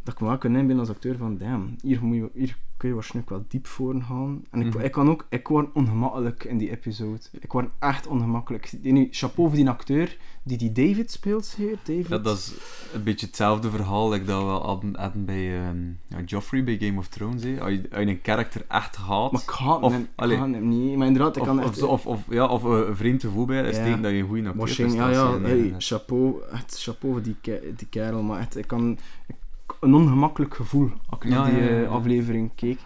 dat 0.02 0.14
ik 0.14 0.20
me 0.20 0.26
wel 0.26 0.38
kan 0.38 0.56
inbeelden 0.56 0.78
als 0.86 0.94
acteur 0.94 1.16
van, 1.16 1.38
damn, 1.38 1.76
hier, 1.82 2.04
moet 2.04 2.16
je, 2.16 2.30
hier 2.34 2.56
kun 2.76 2.88
je 2.88 2.94
waarschijnlijk 2.94 3.30
wel 3.30 3.44
diep 3.48 3.66
voor 3.66 4.02
gaan. 4.02 4.44
En 4.50 4.60
ik, 4.60 4.74
Mhm. 4.74 4.84
ik 4.84 4.92
kan 4.92 5.08
ook, 5.10 5.26
ik 5.28 5.48
word 5.48 5.68
ongemakkelijk 5.74 6.44
in 6.44 6.58
die 6.58 6.70
episode. 6.70 7.18
Ik 7.40 7.52
word 7.52 7.68
echt 7.78 8.06
ongemakkelijk. 8.06 8.72
Die, 8.82 8.92
nu, 8.92 9.08
chapeau 9.10 9.48
voor 9.48 9.58
die 9.58 9.68
acteur 9.68 10.16
die 10.42 10.58
die 10.58 10.72
David 10.72 11.10
speelt 11.10 11.54
hier. 11.56 11.76
David. 11.84 12.08
Ja, 12.08 12.18
dat 12.18 12.36
is 12.38 12.52
een 12.94 13.02
beetje 13.02 13.26
hetzelfde 13.26 13.70
verhaal 13.70 14.10
dat 14.10 14.20
we 14.22 14.32
al 14.32 14.62
hadden, 14.66 14.96
hadden 14.96 15.24
bij 15.24 15.58
ehm, 15.66 15.76
ja, 16.06 16.20
Joffrey 16.24 16.64
bij 16.64 16.76
Game 16.80 16.98
of 16.98 17.08
Thrones. 17.08 17.42
Hè. 17.42 17.60
Als, 17.60 17.70
je, 17.72 17.82
als 17.90 18.00
je 18.02 18.06
een 18.08 18.20
karakter 18.20 18.64
echt 18.68 18.96
haat, 18.96 19.32
Maar 19.32 19.42
ik 19.42 19.48
haat 19.50 19.82
Of, 19.82 19.92
hem, 19.92 20.02
ik 20.02 20.36
haat 20.38 20.50
hem 20.50 20.68
niet. 20.68 20.96
Maar 20.96 21.06
inderdaad, 21.06 21.36
ik 21.36 21.42
of, 21.42 21.48
kan 21.48 21.58
of, 21.58 21.64
echt... 21.70 21.82
of, 21.82 22.06
of, 22.06 22.24
ja, 22.30 22.46
of 22.46 22.64
eh, 22.64 22.88
een 22.88 22.96
vreemd 22.96 23.20
gevoel 23.20 23.44
bij, 23.44 23.62
is 23.68 23.76
teken 23.76 24.02
dat 24.02 24.10
je 24.10 24.16
een 24.16 24.26
goede 24.28 24.42
acteur 24.48 24.60
Washing, 24.66 24.94
ja, 24.94 25.10
ja, 25.10 25.40
hey, 25.40 25.74
chapeau, 25.78 26.42
echt 26.52 26.82
chapeau 26.82 27.14
voor 27.14 27.22
die, 27.22 27.36
die 27.76 27.86
kerel, 27.90 28.22
maar 28.22 28.40
echt, 28.40 28.56
ik 28.56 28.66
kan 28.66 28.98
ik- 29.26 29.36
een 29.80 29.94
ongemakkelijk 29.94 30.54
gevoel 30.54 30.90
als 31.06 31.20
ik 31.20 31.28
naar 31.28 31.50
die 31.50 31.68
eh, 31.68 31.90
aflevering 31.90 32.50
keek. 32.54 32.78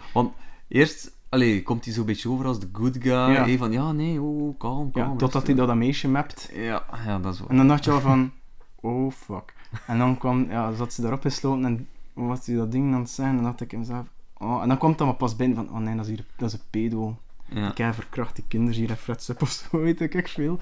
Eerst 0.67 1.15
allee, 1.29 1.63
komt 1.63 1.85
hij 1.85 1.93
zo'n 1.93 2.05
beetje 2.05 2.29
over 2.29 2.45
als 2.45 2.59
de 2.59 2.69
good 2.71 2.97
guy. 2.99 3.11
Ja. 3.11 3.57
van 3.57 3.71
ja, 3.71 3.91
nee, 3.91 4.21
oh, 4.21 4.59
kalm, 4.59 4.91
kalm. 4.91 5.05
Ja, 5.05 5.09
totdat 5.09 5.31
rustig. 5.33 5.43
hij 5.45 5.55
dat 5.55 5.69
aan 5.69 5.77
meisje 5.77 6.07
mapt. 6.07 6.49
Ja, 6.53 6.83
ja, 7.05 7.19
dat 7.19 7.33
is 7.33 7.39
wel. 7.39 7.49
En 7.49 7.57
dan 7.57 7.67
dacht 7.67 7.85
je 7.85 7.91
al 7.91 7.99
van, 7.99 8.31
oh 8.81 9.11
fuck. 9.11 9.53
En 9.87 9.97
dan 9.97 10.17
kwam, 10.17 10.49
ja, 10.49 10.73
zat 10.73 10.93
ze 10.93 11.01
daarop 11.01 11.21
gesloten 11.21 11.65
en 11.65 11.87
was 12.13 12.45
hij 12.45 12.55
dat 12.55 12.71
ding 12.71 12.93
aan 12.93 12.99
het 12.99 13.09
zeggen 13.09 13.37
en 13.37 13.43
dacht 13.43 13.61
ik 13.61 13.77
mezelf, 13.77 14.07
oh, 14.37 14.61
en 14.61 14.67
dan 14.67 14.77
kwam 14.77 14.95
dan 14.95 15.07
maar 15.07 15.15
pas 15.15 15.35
binnen 15.35 15.55
van, 15.57 15.69
oh 15.69 15.77
nee, 15.77 15.95
dat 15.95 16.05
is 16.05 16.11
hier, 16.11 16.25
dat 16.35 16.47
is 16.47 16.53
een 16.53 16.65
pedo. 16.69 17.17
Ja. 17.49 17.71
Ik 17.71 17.77
heb 17.77 17.93
verkracht 17.93 18.35
die 18.35 18.45
kinderen 18.47 18.79
hier 18.79 18.89
en 18.89 18.97
frets 18.97 19.29
op 19.29 19.41
of 19.41 19.49
zo, 19.49 19.79
weet 19.79 20.01
ik 20.01 20.15
echt 20.15 20.31
veel. 20.31 20.59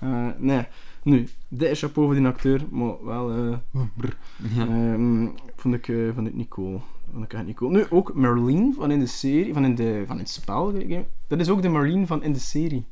Eh, 0.00 0.28
nee, 0.38 0.66
nu, 1.06 1.28
dit 1.48 1.70
is 1.70 1.80
chapeau 1.80 2.06
voor 2.06 2.16
die 2.16 2.26
acteur, 2.26 2.64
maar 2.70 3.04
wel, 3.04 3.28
brr. 3.96 4.16
Ja. 4.56 4.66
Ehm, 4.66 5.26
vond, 5.56 5.74
ik, 5.74 5.88
eh, 5.88 5.96
vond 6.14 6.26
ik 6.26 6.34
niet 6.34 6.48
cool. 6.48 6.80
Vond 7.12 7.24
ik 7.24 7.32
echt 7.32 7.46
niet 7.46 7.56
cool. 7.56 7.70
Nu, 7.70 7.84
ook 7.90 8.14
Merlin 8.14 8.74
van 8.74 8.90
in 8.90 8.98
de 8.98 9.06
serie, 9.06 9.52
van 9.54 9.64
in, 9.64 9.74
de, 9.74 10.02
van 10.06 10.16
in 10.16 10.22
het 10.22 10.30
spel. 10.30 10.72
Dat 11.28 11.40
is 11.40 11.48
ook 11.48 11.62
de 11.62 11.68
Merlin 11.68 12.06
van 12.06 12.22
in 12.22 12.32
de 12.32 12.38
serie. 12.38 12.84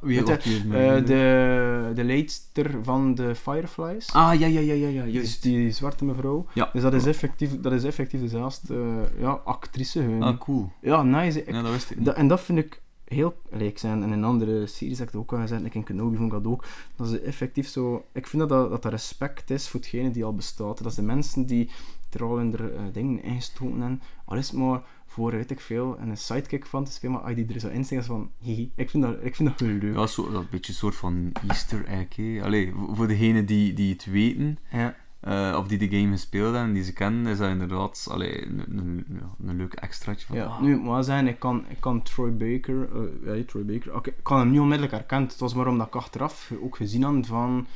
Wie 0.00 0.24
Weet 0.24 0.44
je, 0.44 0.50
wie 0.50 0.76
is 0.78 1.00
Eh, 1.00 1.06
de, 1.06 1.92
de 1.94 2.04
leidster 2.04 2.70
van 2.82 3.14
de 3.14 3.34
Fireflies. 3.34 4.12
Ah, 4.12 4.38
ja, 4.38 4.46
ja, 4.46 4.60
ja, 4.60 4.72
ja, 4.74 4.88
ja, 4.88 5.02
Dus 5.04 5.12
juist. 5.12 5.42
die 5.42 5.70
zwarte 5.70 6.04
mevrouw. 6.04 6.46
Ja. 6.54 6.70
Dus 6.72 6.82
dat 6.82 6.94
is 6.94 7.06
effectief, 7.06 7.60
dat 7.60 7.72
is 7.72 7.84
effectief 7.84 8.20
dezelfde 8.20 8.74
eh, 8.74 9.20
ja, 9.20 9.30
actrice. 9.30 10.00
hun. 10.00 10.22
Ah, 10.22 10.38
cool. 10.38 10.70
Ja, 10.80 11.02
nice. 11.02 11.40
Ik- 11.44 11.52
Ja, 11.54 11.62
dat 11.62 11.70
wist 11.72 11.90
ik 11.90 11.96
niet. 11.96 12.06
dat, 12.06 12.14
en 12.16 12.28
dat 12.28 12.40
vind 12.40 12.58
ik 12.58 12.82
heel... 13.08 13.40
Allee, 13.52 13.68
ik 13.68 13.78
zei 13.78 14.02
in 14.02 14.12
een 14.12 14.24
andere 14.24 14.66
series 14.66 14.98
heb 14.98 15.06
ik 15.06 15.12
dat 15.12 15.22
ook 15.22 15.32
al 15.32 15.38
gezegd, 15.38 15.64
ik 15.64 15.74
in 15.74 15.82
Kenobi 15.84 16.16
vond 16.16 16.32
ik 16.32 16.42
dat 16.42 16.52
ook. 16.52 16.64
Dat 16.96 17.10
is 17.10 17.20
effectief 17.20 17.68
zo... 17.68 18.04
Ik 18.12 18.26
vind 18.26 18.48
dat 18.48 18.48
dat, 18.48 18.70
dat 18.70 18.84
er 18.84 18.90
respect 18.90 19.50
is 19.50 19.68
voor 19.68 19.80
hetgene 19.80 20.10
die 20.10 20.24
al 20.24 20.34
bestaat. 20.34 20.78
Dat 20.78 20.86
is 20.86 20.94
de 20.94 21.02
mensen 21.02 21.46
die 21.46 21.70
er 22.10 22.22
al 22.22 22.38
in 22.38 22.50
de 22.50 22.70
eh, 22.72 22.82
dingen 22.92 23.22
ingestoten 23.22 23.80
hebben. 23.80 24.02
Al 24.24 24.36
is 24.36 24.48
het 24.50 24.58
maar 24.58 24.82
voor, 25.06 25.30
weet 25.30 25.50
ik 25.50 25.60
veel, 25.60 25.98
een 25.98 26.16
sidekick 26.16 26.66
van 26.66 26.84
te 26.84 26.92
spelen, 26.92 27.14
maar 27.14 27.24
als 27.24 27.34
die 27.34 27.46
er 27.54 27.60
zo 27.60 27.68
in 27.68 27.84
steekt, 27.84 28.00
is 28.00 28.06
van... 28.06 28.30
Hihi. 28.38 28.70
Ik 28.74 28.90
vind 28.90 29.02
dat, 29.02 29.16
ik 29.22 29.36
vind 29.36 29.48
dat 29.48 29.60
heel 29.68 29.78
leuk. 29.78 29.94
Ja, 29.94 30.06
zo, 30.06 30.30
dat 30.30 30.40
een 30.40 30.46
beetje 30.50 30.72
een 30.72 30.78
soort 30.78 30.94
van 30.94 31.32
easter 31.48 31.84
egg. 31.84 32.16
hè. 32.16 32.40
Allee, 32.42 32.72
voor 32.92 33.06
degenen 33.06 33.46
die, 33.46 33.72
die 33.72 33.92
het 33.92 34.04
weten, 34.04 34.58
Ja. 34.70 34.96
Eh, 35.20 35.54
of 35.58 35.68
die 35.68 35.78
de 35.78 35.88
game 35.98 36.10
gespeeld 36.12 36.44
hebben 36.44 36.62
en 36.62 36.72
die 36.72 36.82
ze 36.84 36.92
kennen, 36.92 37.26
is 37.26 37.38
dat 37.38 37.48
inderdaad 37.50 38.06
allee, 38.10 38.46
een, 38.46 38.78
een, 38.78 39.06
een 39.44 39.56
leuk 39.56 39.74
extraatje 39.74 40.26
van... 40.26 40.36
Ja, 40.36 40.44
ah, 40.44 40.60
nu, 40.60 40.80
wel 40.82 41.02
zeggen, 41.02 41.26
ik 41.26 41.38
kan, 41.38 41.64
ik 41.68 41.80
kan 41.80 42.02
Troy 42.02 42.36
Baker, 42.36 42.88
eh 43.24 43.36
ja, 43.38 43.44
Troy 43.44 43.64
Baker, 43.64 43.94
oké, 43.96 44.08
ik 44.10 44.22
kan 44.22 44.38
hem 44.38 44.50
niet 44.50 44.60
onmiddellijk 44.60 44.92
herkend. 44.92 45.30
Het 45.30 45.40
was 45.40 45.54
maar 45.54 45.66
omdat 45.66 45.86
ik 45.86 45.94
achteraf 45.96 46.52
ook 46.62 46.76
gezien 46.76 47.02
had 47.02 47.26
van, 47.26 47.66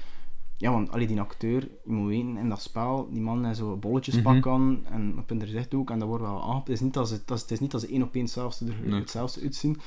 ja, 0.57 0.71
want 0.71 0.91
allee, 0.93 1.07
die 1.07 1.21
acteur, 1.21 1.61
je 1.85 1.93
moet 1.93 2.09
weten, 2.09 2.37
in 2.37 2.49
dat 2.49 2.63
spel, 2.63 3.09
die 3.13 3.21
man 3.23 3.45
heeft 3.45 3.59
zo 3.59 3.77
bolletjespak 3.77 4.35
Mhm. 4.45 4.49
aan, 4.49 4.87
en 4.91 5.19
op 5.19 5.29
hun 5.29 5.41
gezicht 5.41 5.75
ook, 5.75 5.91
en 5.91 5.99
dat 5.99 6.09
wordt 6.09 6.25
wel 6.25 6.43
aangepakt. 6.43 6.67
Het 6.67 6.77
is 6.77 6.81
niet 6.81 6.95
dat 6.95 7.09
ze, 7.09 7.21
dat 7.25 7.41
het 7.41 7.51
is 7.51 7.61
niet 7.61 7.71
dat 7.71 7.81
ze 7.81 7.89
één 7.89 8.03
op 8.03 8.15
één 8.15 8.25
hetzelfde, 8.25 8.67
er, 8.67 8.89
Nee. 8.91 9.01
hetzelfde 9.01 9.41
uitzien. 9.41 9.81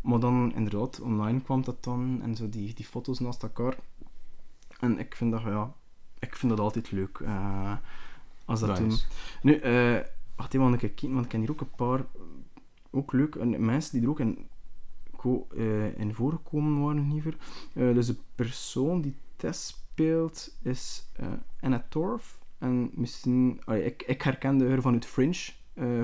Maar 0.00 0.20
dan, 0.20 0.52
inderdaad, 0.54 1.00
online 1.00 1.40
kwam 1.40 1.64
dat 1.64 1.84
dan, 1.84 2.20
en 2.22 2.34
zo 2.36 2.48
die, 2.48 2.74
die 2.74 2.84
foto's 2.84 3.18
naast 3.18 3.42
elkaar. 3.42 3.76
En 4.80 4.98
ik 4.98 5.16
vind 5.16 5.32
dat, 5.32 5.42
ja, 5.42 5.72
ik 6.24 6.36
vind 6.36 6.52
dat 6.52 6.60
altijd 6.60 6.92
leuk, 6.92 7.18
eh, 7.18 7.72
als 8.44 8.60
dat 8.60 8.76
doen. 8.76 8.86
nice. 8.88 9.04
Nu, 9.42 9.54
eh 9.54 9.98
wacht 10.36 10.54
even, 10.54 10.70
want 10.70 10.82
ik, 10.82 11.00
want 11.00 11.24
ik 11.24 11.28
ken 11.30 11.40
hier 11.40 11.50
ook 11.50 11.60
een 11.60 11.74
paar, 11.76 12.04
ook 12.90 13.12
leuk, 13.12 13.34
en 13.34 13.64
mensen 13.64 13.92
die 13.92 14.02
er 14.02 14.08
ook 14.08 14.20
in, 14.20 14.46
eh, 15.56 15.98
in 15.98 16.14
voorgekomen 16.14 16.84
waren 16.84 17.12
liever. 17.12 17.36
Dus 17.72 18.06
de 18.06 18.16
persoon 18.34 19.00
die 19.00 19.14
Tess 19.36 19.66
speelt 19.66 20.56
is 20.62 21.08
Anna 21.60 21.86
Torf. 21.88 22.38
En 22.58 22.90
misschien, 22.94 23.60
allee, 23.64 23.84
ik, 23.84 24.02
ik 24.02 24.22
herkende 24.22 24.68
haar 24.68 24.80
vanuit 24.80 25.06
Fringe. 25.06 25.50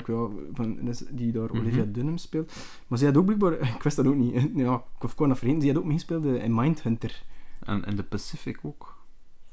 wel, 0.07 0.41
van, 0.53 0.79
dus 0.85 1.03
die 1.11 1.33
daar 1.33 1.49
Mhm. 1.49 1.59
Olivia 1.59 1.85
Dunham 1.85 2.17
speelt. 2.17 2.53
Maar 2.87 2.99
zij 2.99 3.07
had 3.09 3.17
ook 3.17 3.25
blijkbaar, 3.25 3.53
ik 3.77 3.83
wist 3.83 3.97
dat 3.97 4.07
ook 4.07 4.15
niet, 4.17 4.51
ja, 4.55 4.75
ik 5.01 5.11
kon 5.17 5.29
dat 5.29 5.39
vergeten, 5.39 5.61
die 5.61 5.69
had 5.73 5.79
ook 5.79 5.87
meegespeeld 5.89 6.25
in 6.25 6.55
Mindhunter. 6.55 7.23
En, 7.61 7.85
en 7.85 7.97
de 7.97 8.03
Pacific 8.03 8.59
ook. 8.63 8.99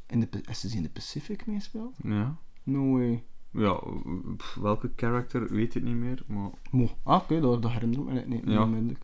In 0.09 0.19
de, 0.19 0.27
is 0.49 0.59
ze 0.59 0.75
in 0.75 0.83
de 0.83 0.89
Pacific 0.89 1.45
meespeeld? 1.45 1.95
Ja. 2.03 2.35
No 2.63 2.91
way. 2.91 3.23
Ja, 3.51 3.79
pff, 4.37 4.55
welke 4.61 4.91
character 4.95 5.53
weet 5.53 5.75
ik 5.75 5.83
niet 5.83 5.95
meer, 5.95 6.23
maar... 6.27 6.49
Mo. 6.71 6.89
Ah, 7.03 7.21
oké, 7.21 7.39
dat, 7.39 7.61
dat 7.61 7.71
herinner 7.71 7.99
ik 7.99 8.05
me 8.05 8.13
niet, 8.13 8.27
niet 8.45 8.53
Ja. 8.53 8.63
onmiddellijk. 8.63 8.99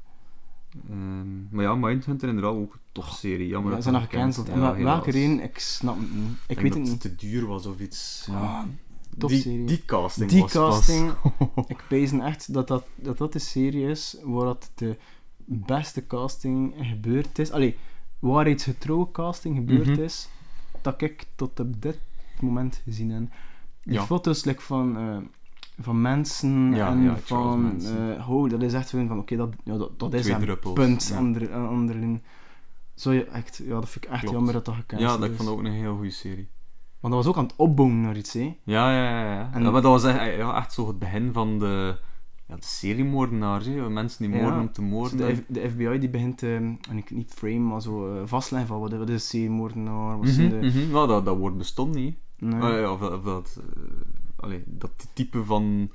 ehm, 0.89 1.56
maar 1.56 1.63
ja, 1.63 1.76
Mindhunter 1.76 2.28
inderdaad 2.28 2.54
ook 2.54 2.74
een 2.74 2.80
tof 2.92 3.08
serie. 3.10 3.48
Jammer 3.48 3.70
Ja, 3.70 3.76
dat 3.76 3.84
ze 3.86 3.89
zijn 3.89 4.02
nog 4.02 4.12
gecanceld. 4.12 4.50
En 4.50 4.60
Ja, 4.60 4.74
wel- 4.76 4.84
welke 4.84 5.12
reden, 5.12 5.39
ik 5.44 5.60
snap 5.60 6.00
het 6.00 6.13
niet. 6.16 6.38
Ik, 6.48 6.60
weet 6.60 6.72
dat 6.74 6.82
het 6.82 6.89
niet. 6.92 7.02
te 7.02 7.16
duur 7.16 7.46
was 7.46 7.66
of 7.66 7.80
iets. 7.80 8.28
Ja. 8.32 8.39
Ah, 8.39 8.63
die, 9.10 9.18
topserie. 9.20 9.66
die 9.66 9.86
casting 9.86 10.30
Die 10.30 10.42
was 10.42 10.52
pas- 10.54 10.76
casting, 10.76 11.12
ik 11.68 11.84
pezen 11.88 12.22
echt 12.22 12.54
dat 12.54 12.68
dat, 12.68 12.86
dat 12.96 13.18
dat 13.18 13.34
de 13.34 13.39
serie 13.39 13.88
is 13.88 14.18
waar 14.24 14.46
dat 14.46 14.72
de 14.76 14.98
beste 15.46 16.08
casting 16.08 16.74
gebeurd 16.78 17.39
is. 17.39 17.52
Allee, 17.52 17.78
waarheidsgetrouwe 18.20 19.12
casting 19.12 19.56
gebeurd 19.56 19.88
Mhm. 19.88 20.02
is, 20.02 20.30
dat 20.84 21.02
ik 21.02 21.26
tot 21.36 21.60
op 21.60 21.82
dit 21.82 22.00
moment 22.39 22.82
gezien 22.84 23.10
heb. 23.10 23.24
Die 23.84 23.93
Ja. 23.93 24.04
foto's 24.06 24.43
like, 24.43 24.62
van, 24.62 24.98
eh, 24.98 25.17
van 25.80 26.02
mensen 26.02 26.74
Ja, 26.76 26.88
en 26.89 27.02
ja, 27.04 27.17
van... 27.17 27.82
Eh, 28.17 28.30
oh, 28.30 28.50
dat 28.50 28.62
is 28.62 28.74
echt 28.74 28.89
zo 28.89 29.06
van, 29.08 29.19
oké, 29.19 29.36
dat, 29.36 29.54
ja, 29.63 29.78
dat, 29.78 30.00
dat 30.00 30.13
is 30.13 30.22
Twee 30.22 30.34
een 30.36 30.41
druppels, 30.41 30.74
punt 30.74 31.08
ja. 31.08 31.19
onder, 31.19 31.52
eh, 31.52 31.69
onderin. 31.72 32.24
Zo, 32.96 33.12
echt, 33.12 33.62
ja, 33.65 33.74
dat 33.74 33.89
vind 33.89 34.06
ik 34.06 34.12
echt 34.12 34.19
Klopt. 34.19 34.36
jammer 34.36 34.54
dat 34.54 34.65
dat 34.65 34.76
gecanceld 34.76 35.12
Ja, 35.12 35.17
dat 35.17 35.26
ik 35.26 35.32
is. 35.32 35.38
vond 35.38 35.50
ook 35.50 35.60
een 35.60 35.72
heel 35.72 35.96
goede 35.96 36.10
serie. 36.10 36.50
Want 37.00 37.13
dat 37.13 37.24
was 37.24 37.34
ook 37.34 37.38
aan 37.39 37.43
het 37.48 37.56
opbouwen 37.56 38.02
naar 38.02 38.17
iets, 38.17 38.34
hè. 38.34 38.58
Ja, 38.63 38.91
ja, 38.91 39.10
ja. 39.19 39.34
ja. 39.34 39.50
En- 39.54 39.62
maar 39.62 39.72
dat 39.72 39.84
was 39.84 40.04
echt, 40.04 40.36
ja, 40.36 40.56
echt 40.58 40.74
zo 40.74 40.88
het 40.88 41.00
begin 41.00 41.32
van 41.34 41.60
de, 41.60 41.98
ja, 42.54 42.60
de 42.60 42.66
seriemoordenaars. 42.66 43.66
Hè. 43.66 43.89
Mensen 43.89 44.26
die 44.26 44.36
Ja. 44.36 44.42
moorden 44.42 44.62
om 44.62 44.72
te 44.72 44.82
moorden. 44.82 45.18
De, 45.18 45.36
F- 45.36 45.44
de 45.48 45.70
FBI 45.70 46.00
die 46.00 46.10
begint, 46.10 46.44
eh, 46.44 46.56
en 46.56 46.80
ik 46.98 47.12
niet 47.12 47.32
frame, 47.34 47.60
maar 47.60 47.82
zo 47.82 48.16
eh, 48.18 48.22
vastleggen 48.26 48.70
van 48.70 48.80
wat, 48.80 48.92
wat 48.94 49.10
is 49.10 49.28
seriemoordenaar, 49.28 50.18
wat 50.20 50.28
zijn 50.30 50.48
Mhm, 50.58 50.60
de... 50.72 50.88
Nou, 50.92 51.08
dat, 51.08 51.26
dat 51.26 51.38
woord 51.38 51.58
bestond 51.58 51.96
niet. 51.96 52.16
Nee. 52.38 52.62
Ah, 52.62 52.80
ja, 52.80 52.92
of, 52.92 53.00
dat- 53.00 53.12
of 53.13 53.24
dat, 53.24 53.60
eh, 53.76 54.44
allee, 54.44 54.63
dat 54.66 54.92
type 55.13 55.44
van 55.44 55.89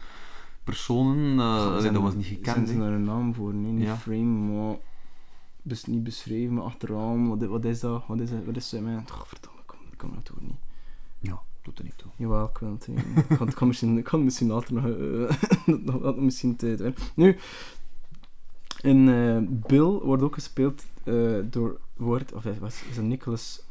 personen, 0.65 1.39
allee, 1.41 1.81
Zijn 1.81 1.93
dat 1.93 2.03
er- 2.03 2.09
was 2.09 2.15
niet 2.15 2.25
Zijn 2.25 2.37
gekend. 2.37 2.69
ze 2.69 2.75
hè. 2.75 2.81
daar 2.81 2.93
een 2.93 3.05
naam 3.05 3.35
voor? 3.35 3.55
Nee, 3.55 3.73
niet 3.73 3.85
Ja. 3.87 3.97
frame, 3.97 4.25
maar... 4.55 4.77
Bes, 5.63 5.85
niet 5.85 6.03
beschreven, 6.05 6.55
maar 6.55 6.65
achteraan, 6.65 7.29
wat, 7.29 7.45
wat 7.49 7.65
is 7.65 7.81
dat? 7.81 8.03
Wat 8.07 8.21
is, 8.21 8.31
wat 8.47 8.57
is? 8.57 8.73
Mijn... 8.73 8.97
Oh, 8.99 9.23
verdomme, 9.25 9.61
ik 9.91 9.97
kan, 9.99 10.13
het 10.15 10.25
toch 10.25 10.41
niet. 10.41 10.57
Doet 11.69 11.79
er 11.79 11.85
niet 11.85 11.99
toe. 11.99 12.11
Jawel, 12.17 12.45
ik 12.49 12.59
wil 12.59 12.71
het. 12.73 12.87
ik, 13.31 13.37
kan, 13.37 13.53
kan 13.53 13.67
misschien, 13.69 13.99
ik 13.99 14.05
kan 14.05 14.25
misschien 14.25 14.49
later 14.49 14.75
nog... 14.75 14.85
dat 15.93 16.03
had 16.03 16.17
misschien 16.17 16.57
tijd 16.57 16.79
hebben. 16.79 17.03
Nu, 17.15 17.37
in 18.81 19.09
eh, 19.09 19.39
Bill 19.67 19.85
wordt 19.85 20.23
ook 20.23 20.35
gespeeld 20.35 20.85
eh, 21.05 21.39
door... 21.45 21.81
Wordt, 21.97 22.33
of 22.33 22.45
was- 22.61 22.83
is 22.91 22.97
dat 22.97 23.05
Nicholas... 23.05 23.63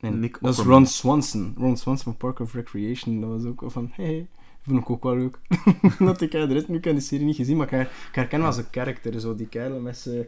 Nee, 0.00 0.12
Nick 0.12 0.38
dat 0.40 0.58
is. 0.58 0.64
Ron 0.64 0.86
Swanson. 0.86 1.54
Ron 1.58 1.76
Swanson 1.76 2.04
van 2.04 2.16
Park 2.16 2.40
of 2.40 2.54
Recreation. 2.54 3.20
Dat 3.20 3.30
was 3.30 3.44
ook 3.44 3.62
van... 3.66 3.90
Hey, 3.92 4.28
vond 4.60 4.78
ik 4.80 4.90
ook 4.90 5.02
wel 5.02 5.16
leuk. 5.16 5.38
dat 5.98 6.20
ik 6.20 6.32
er 6.32 6.64
nu 6.68 6.78
heb 6.80 6.82
de 6.82 7.00
serie 7.00 7.26
niet 7.26 7.36
gezien, 7.36 7.56
maar 7.56 7.72
ik, 7.72 7.80
ik 8.08 8.14
herken 8.14 8.40
wel 8.42 8.52
zijn 8.52 8.70
karakter. 8.70 9.20
Zo 9.20 9.34
die 9.34 9.48
kerel 9.48 9.80
met 9.80 9.98
zijn, 9.98 10.26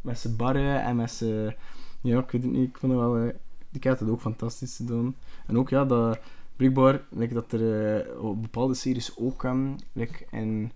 met 0.00 0.18
zijn 0.18 0.36
barren 0.36 0.82
en 0.82 0.96
met 0.96 1.10
zijn... 1.10 1.56
Ja, 2.00 2.18
ik 2.18 2.30
weet 2.30 2.42
het 2.42 2.52
niet, 2.52 2.68
ik 2.68 2.78
vond 2.78 2.92
het 2.92 3.00
wel... 3.00 3.16
eh, 3.16 3.34
die 3.70 3.80
kerel 3.80 3.96
had 3.96 4.06
het 4.06 4.14
ook 4.14 4.20
fantastisch 4.20 4.76
gedaan. 4.76 5.16
En 5.46 5.58
ook, 5.58 5.68
ja, 5.68 5.84
dat... 5.84 6.18
Blijkbaar, 6.56 7.00
like 7.10 7.34
dat 7.34 7.52
er 7.52 7.96
eh, 8.06 8.24
op 8.24 8.42
bepaalde 8.42 8.74
series 8.74 9.16
ook 9.16 9.42
um, 9.42 9.76
like 9.92 10.26
in 10.30 10.72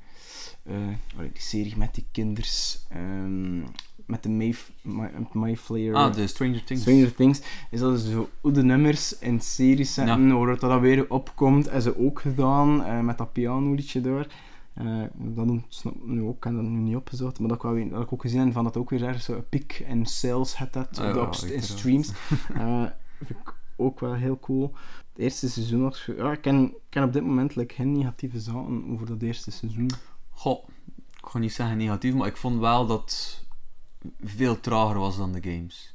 eh, 0.63 0.75
allee, 1.17 1.33
die 1.33 1.43
serie 1.43 1.77
met 1.77 1.95
die 1.95 2.05
kinders, 2.13 2.87
ehm, 2.89 3.59
met 4.07 4.23
de 4.23 4.29
Mayf 4.29 4.71
My, 4.83 5.11
Mayflayer, 5.33 5.95
Ah, 5.95 6.15
de 6.15 6.27
Stranger 6.27 6.65
Things. 6.65 6.83
Stranger 6.83 7.15
Things, 7.15 7.41
is 7.71 7.81
dat 7.81 8.01
ze 8.01 8.11
zo 8.11 8.29
hoe 8.41 8.53
de 8.53 8.63
nummers 8.63 9.19
in 9.19 9.41
series 9.41 9.95
zetten, 9.95 10.39
waar 10.39 10.47
dat 10.47 10.61
dan 10.61 10.81
weer 10.81 11.11
opkomt, 11.11 11.67
en 11.69 11.83
ze 11.83 11.99
ook 11.99 12.21
gedaan, 12.21 12.85
eh, 12.85 13.01
met 13.01 13.19
dat 13.19 13.33
pianoliedje 13.33 14.01
daar. 14.01 14.27
Eh, 14.75 15.03
dat 15.15 15.47
doen, 15.47 15.65
snap 15.69 15.95
nu 16.05 16.23
ook, 16.23 16.37
ik 16.37 16.45
heb 16.45 16.53
dat 16.55 16.63
nu 16.63 16.79
niet 16.79 16.97
opgezocht, 16.97 17.39
maar 17.39 17.49
dat, 17.49 17.65
ik 17.65 17.91
dat 17.91 18.03
ik 18.03 18.13
ook 18.13 18.21
gezien 18.21 18.41
heb 18.41 18.53
van 18.53 18.65
dat 18.65 18.77
ook 18.77 18.91
weer 18.91 19.05
ergens 19.05 19.25
zo 19.25 19.33
een 19.35 19.49
piek 19.49 19.85
in 19.89 20.07
sales 20.07 20.55
had 20.55 20.73
dat, 20.73 20.99
Ah, 20.99 21.17
op 21.17 21.35
ja, 21.35 21.49
in 21.49 21.63
streams. 21.63 22.13
Eh, 22.55 22.85
vind 23.25 23.39
ik 23.41 23.55
ook 23.77 24.01
wel 24.01 24.15
heel 24.15 24.39
cool. 24.39 24.73
Het 25.19 25.27
eerste 25.27 25.51
seizoen 25.51 25.83
was... 25.83 26.09
Ja, 26.17 26.33
ik 26.33 26.41
ken, 26.41 26.65
ik 26.65 26.73
ken 26.89 27.03
op 27.03 27.13
dit 27.13 27.23
moment 27.25 27.57
like, 27.57 27.75
geen 27.75 27.93
negatieve 27.93 28.41
zaken 28.41 28.85
over 28.93 29.07
dat 29.07 29.23
eerste 29.23 29.51
seizoen. 29.51 29.91
Goh, 30.31 30.69
ik 30.97 31.27
ga 31.27 31.39
niet 31.39 31.53
zeggen 31.53 31.77
negatief, 31.77 32.15
maar 32.15 32.27
ik 32.27 32.37
vond 32.37 32.59
wel 32.61 32.87
dat 32.87 33.41
veel 34.23 34.61
trager 34.61 34.99
was 34.99 35.17
dan 35.17 35.33
de 35.33 35.43
games. 35.43 35.95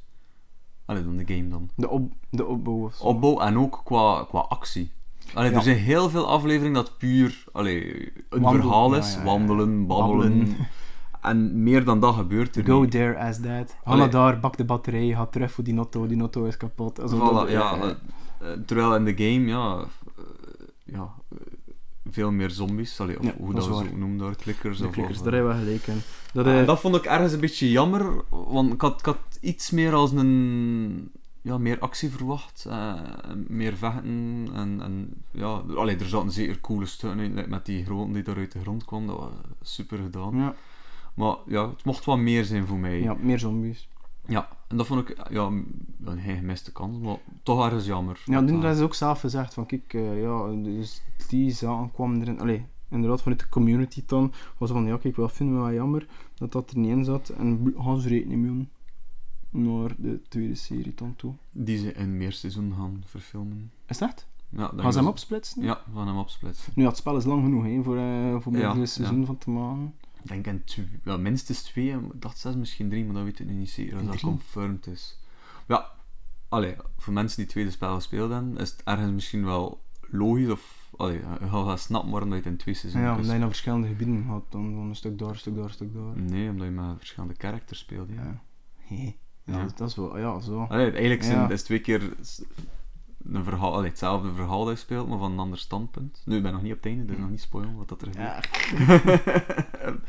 Allee, 0.84 1.04
dan 1.04 1.16
de 1.16 1.34
game 1.34 1.48
dan. 1.48 1.70
De, 1.76 1.88
op, 1.88 2.12
de 2.30 2.46
opbouw 2.46 2.84
of 2.84 2.94
zo. 2.94 3.04
Opbouw 3.04 3.40
en 3.40 3.58
ook 3.58 3.80
qua, 3.84 4.24
qua 4.28 4.38
actie. 4.40 4.90
Allee, 5.34 5.50
Ja. 5.50 5.56
Er 5.56 5.62
zijn 5.62 5.76
heel 5.78 6.10
veel 6.10 6.28
afleveringen 6.28 6.74
dat 6.74 6.98
puur 6.98 7.44
allee, 7.52 8.12
een 8.28 8.40
Wandel- 8.42 8.62
verhaal 8.62 8.94
is. 8.94 9.12
ja, 9.12 9.18
ja. 9.18 9.24
Wandelen, 9.24 9.86
babbelen. 9.86 10.38
Babbelen. 10.38 10.56
En 11.20 11.62
meer 11.62 11.84
dan 11.84 12.00
dat 12.00 12.14
gebeurt 12.14 12.56
er 12.56 12.64
Go 12.64 12.80
niet. 12.80 12.90
there 12.90 13.18
as 13.18 13.40
that. 13.40 13.76
Naar 13.84 14.10
daar, 14.10 14.40
bak 14.40 14.56
de 14.56 14.64
batterij, 14.64 15.08
ga 15.08 15.26
terug 15.26 15.52
voor 15.52 15.64
die 15.64 15.76
auto, 15.76 16.06
die 16.06 16.20
auto 16.20 16.44
is 16.44 16.56
kapot. 16.56 17.00
Also, 17.00 17.16
Voilà, 17.16 17.34
dat- 17.34 17.50
ja, 17.50 17.96
terwijl 18.66 18.94
in 18.96 19.04
de 19.04 19.16
game, 19.16 19.46
ja, 19.46 19.78
eh, 20.16 20.24
ja 20.84 21.14
eh, 21.30 21.38
veel 22.10 22.30
meer 22.30 22.50
zombies. 22.50 23.00
Allee, 23.00 23.18
of 23.18 23.24
Ja, 23.24 23.34
hoe 23.38 23.54
dat 23.54 23.64
dat 23.68 23.78
zo 23.78 23.96
noemen 23.96 24.18
daar, 24.18 24.36
klikkers. 24.36 24.78
de 24.78 24.86
of, 24.86 24.92
klikkers, 24.92 25.18
of, 25.18 25.24
daar 25.24 25.32
hebben 25.34 25.52
we 25.56 25.58
gelijk 25.64 25.86
in. 25.86 26.00
Dat, 26.32 26.46
Ah, 26.46 26.60
eh, 26.60 26.66
dat 26.66 26.80
vond 26.80 26.96
ik 26.96 27.04
ergens 27.04 27.32
een 27.32 27.40
beetje 27.40 27.70
jammer, 27.70 28.24
want 28.30 28.72
ik 28.72 28.80
had, 28.80 28.98
ik 28.98 29.04
had 29.06 29.18
iets 29.40 29.70
meer 29.70 29.92
als 29.92 30.12
een... 30.12 31.10
Ja, 31.42 31.58
meer 31.58 31.78
actie 31.78 32.10
verwacht. 32.10 32.64
eh, 32.68 32.94
meer 33.46 33.76
vechten. 33.76 34.48
En, 34.54 34.78
en 34.82 35.22
ja, 35.30 35.62
allee, 35.76 35.96
er 35.96 36.06
zaten 36.08 36.30
zeker 36.30 36.60
coole 36.60 36.86
stukken 36.86 37.20
in, 37.20 37.48
met 37.48 37.66
die 37.66 37.84
groten 37.84 38.12
die 38.12 38.22
daar 38.22 38.36
uit 38.36 38.52
de 38.52 38.60
grond 38.60 38.84
kwam. 38.84 39.06
Dat 39.06 39.16
was 39.18 39.30
super 39.74 39.98
gedaan. 39.98 40.36
ja, 40.36 40.54
Maar 41.14 41.36
ja, 41.46 41.68
het 41.68 41.84
mocht 41.84 42.04
wat 42.04 42.18
meer 42.18 42.44
zijn 42.44 42.66
voor 42.66 42.78
mij. 42.78 43.00
ja, 43.02 43.16
meer 43.20 43.38
zombies. 43.38 43.88
Ja, 44.26 44.48
en 44.68 44.76
dat 44.76 44.86
vond 44.86 45.08
ik 45.08 45.30
ja, 45.30 45.44
een 46.04 46.20
gemiste 46.20 46.72
kans, 46.72 46.98
maar 46.98 47.16
toch 47.42 47.64
ergens 47.64 47.86
jammer. 47.86 48.22
Ja, 48.24 48.42
eh, 48.46 48.60
dat 48.60 48.76
is 48.76 48.82
ook 48.82 48.94
zelf 48.94 49.20
gezegd 49.20 49.54
van 49.54 49.66
kijk, 49.66 49.94
eh, 49.94 50.22
ja, 50.22 50.52
dus 50.52 51.02
die 51.28 51.50
zaken 51.50 51.92
kwamen 51.92 52.20
erin. 52.20 52.40
Allee, 52.40 52.66
inderdaad, 52.88 53.22
vanuit 53.22 53.40
de 53.40 53.48
community 53.48 54.02
dan 54.06 54.32
was 54.58 54.70
van 54.70 54.86
ja, 54.86 54.96
kijk, 54.96 55.16
wel 55.16 55.28
vinden 55.28 55.56
we 55.56 55.62
wel 55.62 55.72
jammer 55.72 56.06
dat 56.34 56.52
dat 56.52 56.70
er 56.70 56.78
niet 56.78 56.90
in 56.90 57.04
zat. 57.04 57.28
En 57.28 57.74
gaan 57.76 58.00
ze 58.00 58.08
rekening 58.08 58.40
mee 58.40 58.50
doen 58.50 58.68
naar 59.50 59.94
de 59.98 60.20
tweede 60.28 60.54
serie 60.54 60.94
dan 60.94 61.16
toe. 61.16 61.34
Die 61.52 61.78
ze 61.78 61.92
in 61.92 62.16
meer 62.16 62.32
seizoen 62.32 62.74
gaan 62.76 63.02
verfilmen. 63.06 63.70
Is 63.86 63.98
dat? 63.98 64.26
Ja, 64.48 64.72
Gaan 64.76 64.92
ze 64.92 64.98
hem 64.98 65.08
opsplitsen? 65.08 65.62
Ja, 65.62 65.82
we 65.92 65.96
gaan 65.96 66.06
hem 66.06 66.18
opsplitsen. 66.18 66.72
Nu, 66.74 66.82
ja, 66.82 66.88
het 66.88 66.98
spel 66.98 67.16
is 67.16 67.24
lang 67.24 67.42
genoeg 67.42 67.64
hè, 67.64 67.82
voor, 67.82 67.96
eh 67.96 68.40
voor 68.40 68.52
meerdere 68.52 68.78
ja. 68.78 68.86
seizoen 68.86 69.26
van 69.26 69.38
te 69.38 69.50
maken. 69.50 69.94
Ik 70.24 70.30
denk 70.30 70.46
in 70.46 70.64
twee, 70.64 70.88
ja, 71.04 71.16
minstens 71.16 71.62
twee, 71.62 71.96
dacht 72.14 72.38
zes, 72.38 72.54
misschien 72.54 72.88
drie, 72.88 73.04
maar 73.04 73.14
dat 73.14 73.24
weet 73.24 73.40
ik 73.40 73.46
nu 73.46 73.52
niet 73.54 73.70
zeker. 73.70 73.96
Als 73.96 74.06
dat 74.06 74.20
confirmed 74.20 74.86
is. 74.86 75.18
Ja, 75.66 75.90
allee, 76.48 76.76
voor 76.96 77.12
mensen 77.12 77.34
die 77.36 77.44
het 77.44 77.52
tweede 77.54 77.70
spel 77.70 77.94
gespeeld 77.94 78.30
hebben, 78.30 78.56
is 78.58 78.70
het 78.70 78.82
ergens 78.84 79.12
misschien 79.12 79.44
wel 79.44 79.82
logisch 80.00 80.50
of. 80.50 80.82
Allee, 80.96 81.18
je 81.40 81.48
gaat 81.48 81.80
snappen 81.80 82.10
waarom 82.10 82.30
dat 82.30 82.38
je 82.38 82.44
het 82.44 82.52
in 82.52 82.58
twee 82.58 82.74
Ja, 82.74 82.80
seizoenen 82.80 83.10
omdat 83.14 83.32
je 83.32 83.38
naar 83.38 83.48
verschillende 83.48 83.88
gebieden 83.88 84.24
gaat, 84.28 84.42
dan 84.50 84.74
van 84.74 84.88
een 84.88 84.96
stuk 84.96 85.18
daar, 85.18 85.28
een 85.28 85.36
stuk 85.38 85.54
daar, 85.54 85.64
een 85.64 85.70
stuk 85.70 85.94
daar. 85.94 86.18
Nee, 86.18 86.48
omdat 86.50 86.66
je 86.66 86.72
met 86.72 86.96
verschillende 86.96 87.34
characters 87.38 87.78
speelt. 87.78 88.08
Ja. 88.16 88.42
Ja. 88.88 88.96
Ja, 88.96 89.12
Ja. 89.58 89.62
Dat, 89.64 89.78
dat 89.78 89.88
is 89.88 89.96
wel, 89.96 90.18
ja, 90.18 90.40
zo. 90.40 90.62
Allee, 90.62 90.90
eigenlijk 90.90 91.22
zijn 91.22 91.36
Ja. 91.36 91.42
het 91.42 91.50
is 91.50 91.62
twee 91.62 91.80
keer 91.80 92.12
een 93.32 93.44
verhaal, 93.44 93.72
allee, 93.72 93.88
hetzelfde 93.88 94.32
verhaal 94.32 94.64
dat 94.64 94.78
speelt, 94.78 95.08
maar 95.08 95.18
van 95.18 95.32
een 95.32 95.38
ander 95.38 95.58
standpunt. 95.58 96.22
Nu, 96.24 96.36
ik 96.36 96.42
ben 96.42 96.52
nog 96.52 96.62
niet 96.62 96.72
op 96.72 96.76
het 96.82 96.86
einde, 96.86 97.04
dus 97.04 97.16
nog 97.16 97.30
niet 97.30 97.40
spoilen 97.40 97.76
wat 97.76 97.88
dat 97.88 98.02
er 98.02 98.08
gebeurt. 98.10 98.50
Ja. 98.54 99.94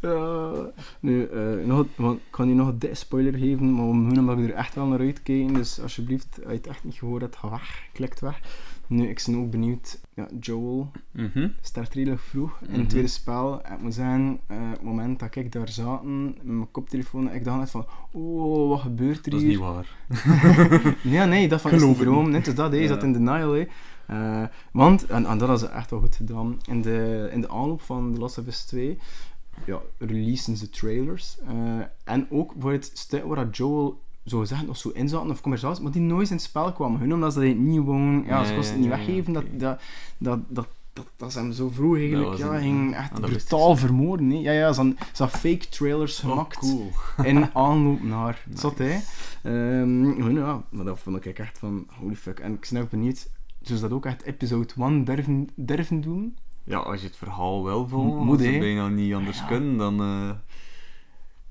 Ja. 0.00 0.72
nu, 1.00 1.24
eh, 1.24 1.66
nog, 1.66 1.86
want 1.96 2.16
ik 2.18 2.24
kan 2.30 2.48
je 2.48 2.54
nog 2.54 2.68
een 2.78 2.96
spoiler 2.96 3.34
geven, 3.34 3.74
maar 3.74 3.84
om 3.84 4.06
hun 4.06 4.38
ik 4.38 4.50
er 4.50 4.54
echt 4.54 4.74
wel 4.74 4.86
naar 4.86 4.98
uitkijken. 4.98 5.54
Dus 5.54 5.80
alsjeblieft, 5.80 6.38
als 6.42 6.50
je 6.52 6.56
het 6.56 6.66
echt 6.66 6.84
niet 6.84 6.94
gehoord 6.94 7.22
hebt, 7.22 7.36
ga 7.36 7.50
weg. 7.50 7.88
Klikt 7.92 8.20
weg. 8.20 8.40
Nu, 8.88 9.08
ik 9.08 9.22
ben 9.26 9.36
ook 9.38 9.50
benieuwd. 9.50 10.00
Ja, 10.14 10.28
Joel 10.40 10.90
Mhm. 11.10 11.48
start 11.60 11.94
redelijk 11.94 12.20
vroeg 12.20 12.58
in 12.60 12.70
Mhm. 12.70 12.78
het 12.80 12.88
tweede 12.88 13.08
spel. 13.08 13.54
Ik 13.60 13.80
moet 13.82 13.94
zeggen, 13.94 14.40
eh, 14.46 14.56
het 14.70 14.82
moment 14.82 15.18
dat 15.18 15.36
ik 15.36 15.52
daar 15.52 15.68
zat 15.68 16.02
met 16.04 16.42
mijn 16.42 16.70
koptelefoon, 16.70 17.32
ik 17.32 17.44
dacht 17.44 17.58
net 17.58 17.70
van, 17.70 17.86
oh, 18.12 18.68
wat 18.68 18.80
gebeurt 18.80 19.24
er 19.26 19.30
Dat 19.30 19.40
is 19.40 19.46
hier? 19.46 19.56
niet 19.56 19.60
waar. 19.60 19.96
Ja, 21.02 21.24
nee, 21.24 21.48
dat 21.48 21.60
van 21.60 21.70
is 21.70 21.78
Geloof 21.80 21.96
het 21.98 22.06
droom. 22.06 22.30
Net 22.30 22.46
als 22.46 22.54
dat, 22.54 22.72
Ja. 22.72 22.86
zat 22.86 23.02
in 23.02 23.12
denial. 23.12 23.52
Hè. 23.52 23.66
Eh, 24.06 24.46
want, 24.72 25.06
en, 25.06 25.26
en 25.26 25.38
dat 25.38 25.62
is 25.62 25.68
echt 25.68 25.90
wel 25.90 26.00
goed 26.00 26.14
gedaan, 26.16 26.60
in 26.66 26.82
de, 26.82 27.28
in 27.32 27.40
de 27.40 27.48
aanloop 27.48 27.82
van 27.82 28.12
The 28.14 28.20
Last 28.20 28.38
of 28.38 28.46
Us 28.46 28.64
2 28.64 28.98
ja, 29.66 29.80
releasen 29.98 30.56
ze 30.56 30.70
trailers. 30.70 31.38
eh, 31.48 31.80
en 32.04 32.26
ook 32.30 32.52
voor 32.58 32.72
het 32.72 32.90
stuk 32.94 33.24
waar 33.24 33.36
dat 33.44 33.56
Joel 33.56 34.00
zo 34.28 34.44
zeggen 34.44 34.66
nog 34.66 34.76
zo 34.76 34.88
in 34.88 35.08
zaten 35.08 35.30
of 35.30 35.40
conversaties, 35.40 35.80
maar 35.82 35.92
die 35.92 36.02
nooit 36.02 36.28
in 36.30 36.34
het 36.36 36.44
spel 36.44 36.72
kwamen. 36.72 37.00
Hun 37.00 37.14
omdat 37.14 37.32
ze 37.32 37.40
dat 37.40 37.56
niet 37.56 37.80
wonen, 37.80 38.24
ja, 38.24 38.44
ze 38.44 38.54
kosten 38.54 38.74
ja, 38.74 38.80
niet 38.80 38.88
weggeven, 38.90 39.32
dat, 39.32 39.44
dat, 39.56 39.80
dat, 40.18 40.38
dat, 40.48 40.66
dat, 40.92 41.06
dat 41.16 41.32
ze 41.32 41.38
hem 41.38 41.52
zo 41.52 41.68
vroeg 41.68 41.96
eigenlijk 41.96 42.36
ja, 42.38 42.52
een- 42.54 42.60
ging 42.60 42.94
ah, 42.94 43.00
echt 43.00 43.20
brutaal 43.20 43.76
vermoorden. 43.76 44.40
Ja, 44.40 44.52
ja, 44.52 44.72
ze 44.72 44.80
hadden 45.12 45.38
fake 45.38 45.68
trailers 45.68 46.18
gemaakt 46.18 46.56
Oh, 46.56 46.62
cool. 47.16 47.26
in 47.26 47.54
aanloop 47.54 48.02
naar. 48.02 48.42
Nice. 48.48 48.60
Zat 48.60 48.78
hè? 48.78 48.98
Ehm, 49.42 50.36
ja, 50.38 50.62
maar 50.70 50.84
dat 50.84 50.98
vond 50.98 51.24
ik 51.24 51.38
echt 51.38 51.58
van 51.58 51.86
holy 52.00 52.16
fuck. 52.16 52.38
En 52.38 52.52
ik 52.52 52.68
ben 52.72 52.82
ook 52.82 52.90
benieuwd, 52.90 53.28
dus 53.58 53.80
dat 53.80 53.90
ook 53.92 54.06
echt 54.06 54.22
episode 54.22 54.68
1 54.78 55.04
durven, 55.04 55.48
durven 55.54 56.00
doen. 56.00 56.36
Ja, 56.64 56.78
als 56.78 57.00
je 57.00 57.06
het 57.06 57.16
verhaal 57.16 57.64
wel 57.64 57.88
volgt, 57.88 58.24
Moet, 58.24 58.40
hè. 58.44 58.58
bijna 58.58 58.88
niet 58.88 59.14
anders 59.14 59.38
Ja. 59.38 59.44
kunnen, 59.46 59.76
dan... 59.76 60.00
eh, 60.00 60.30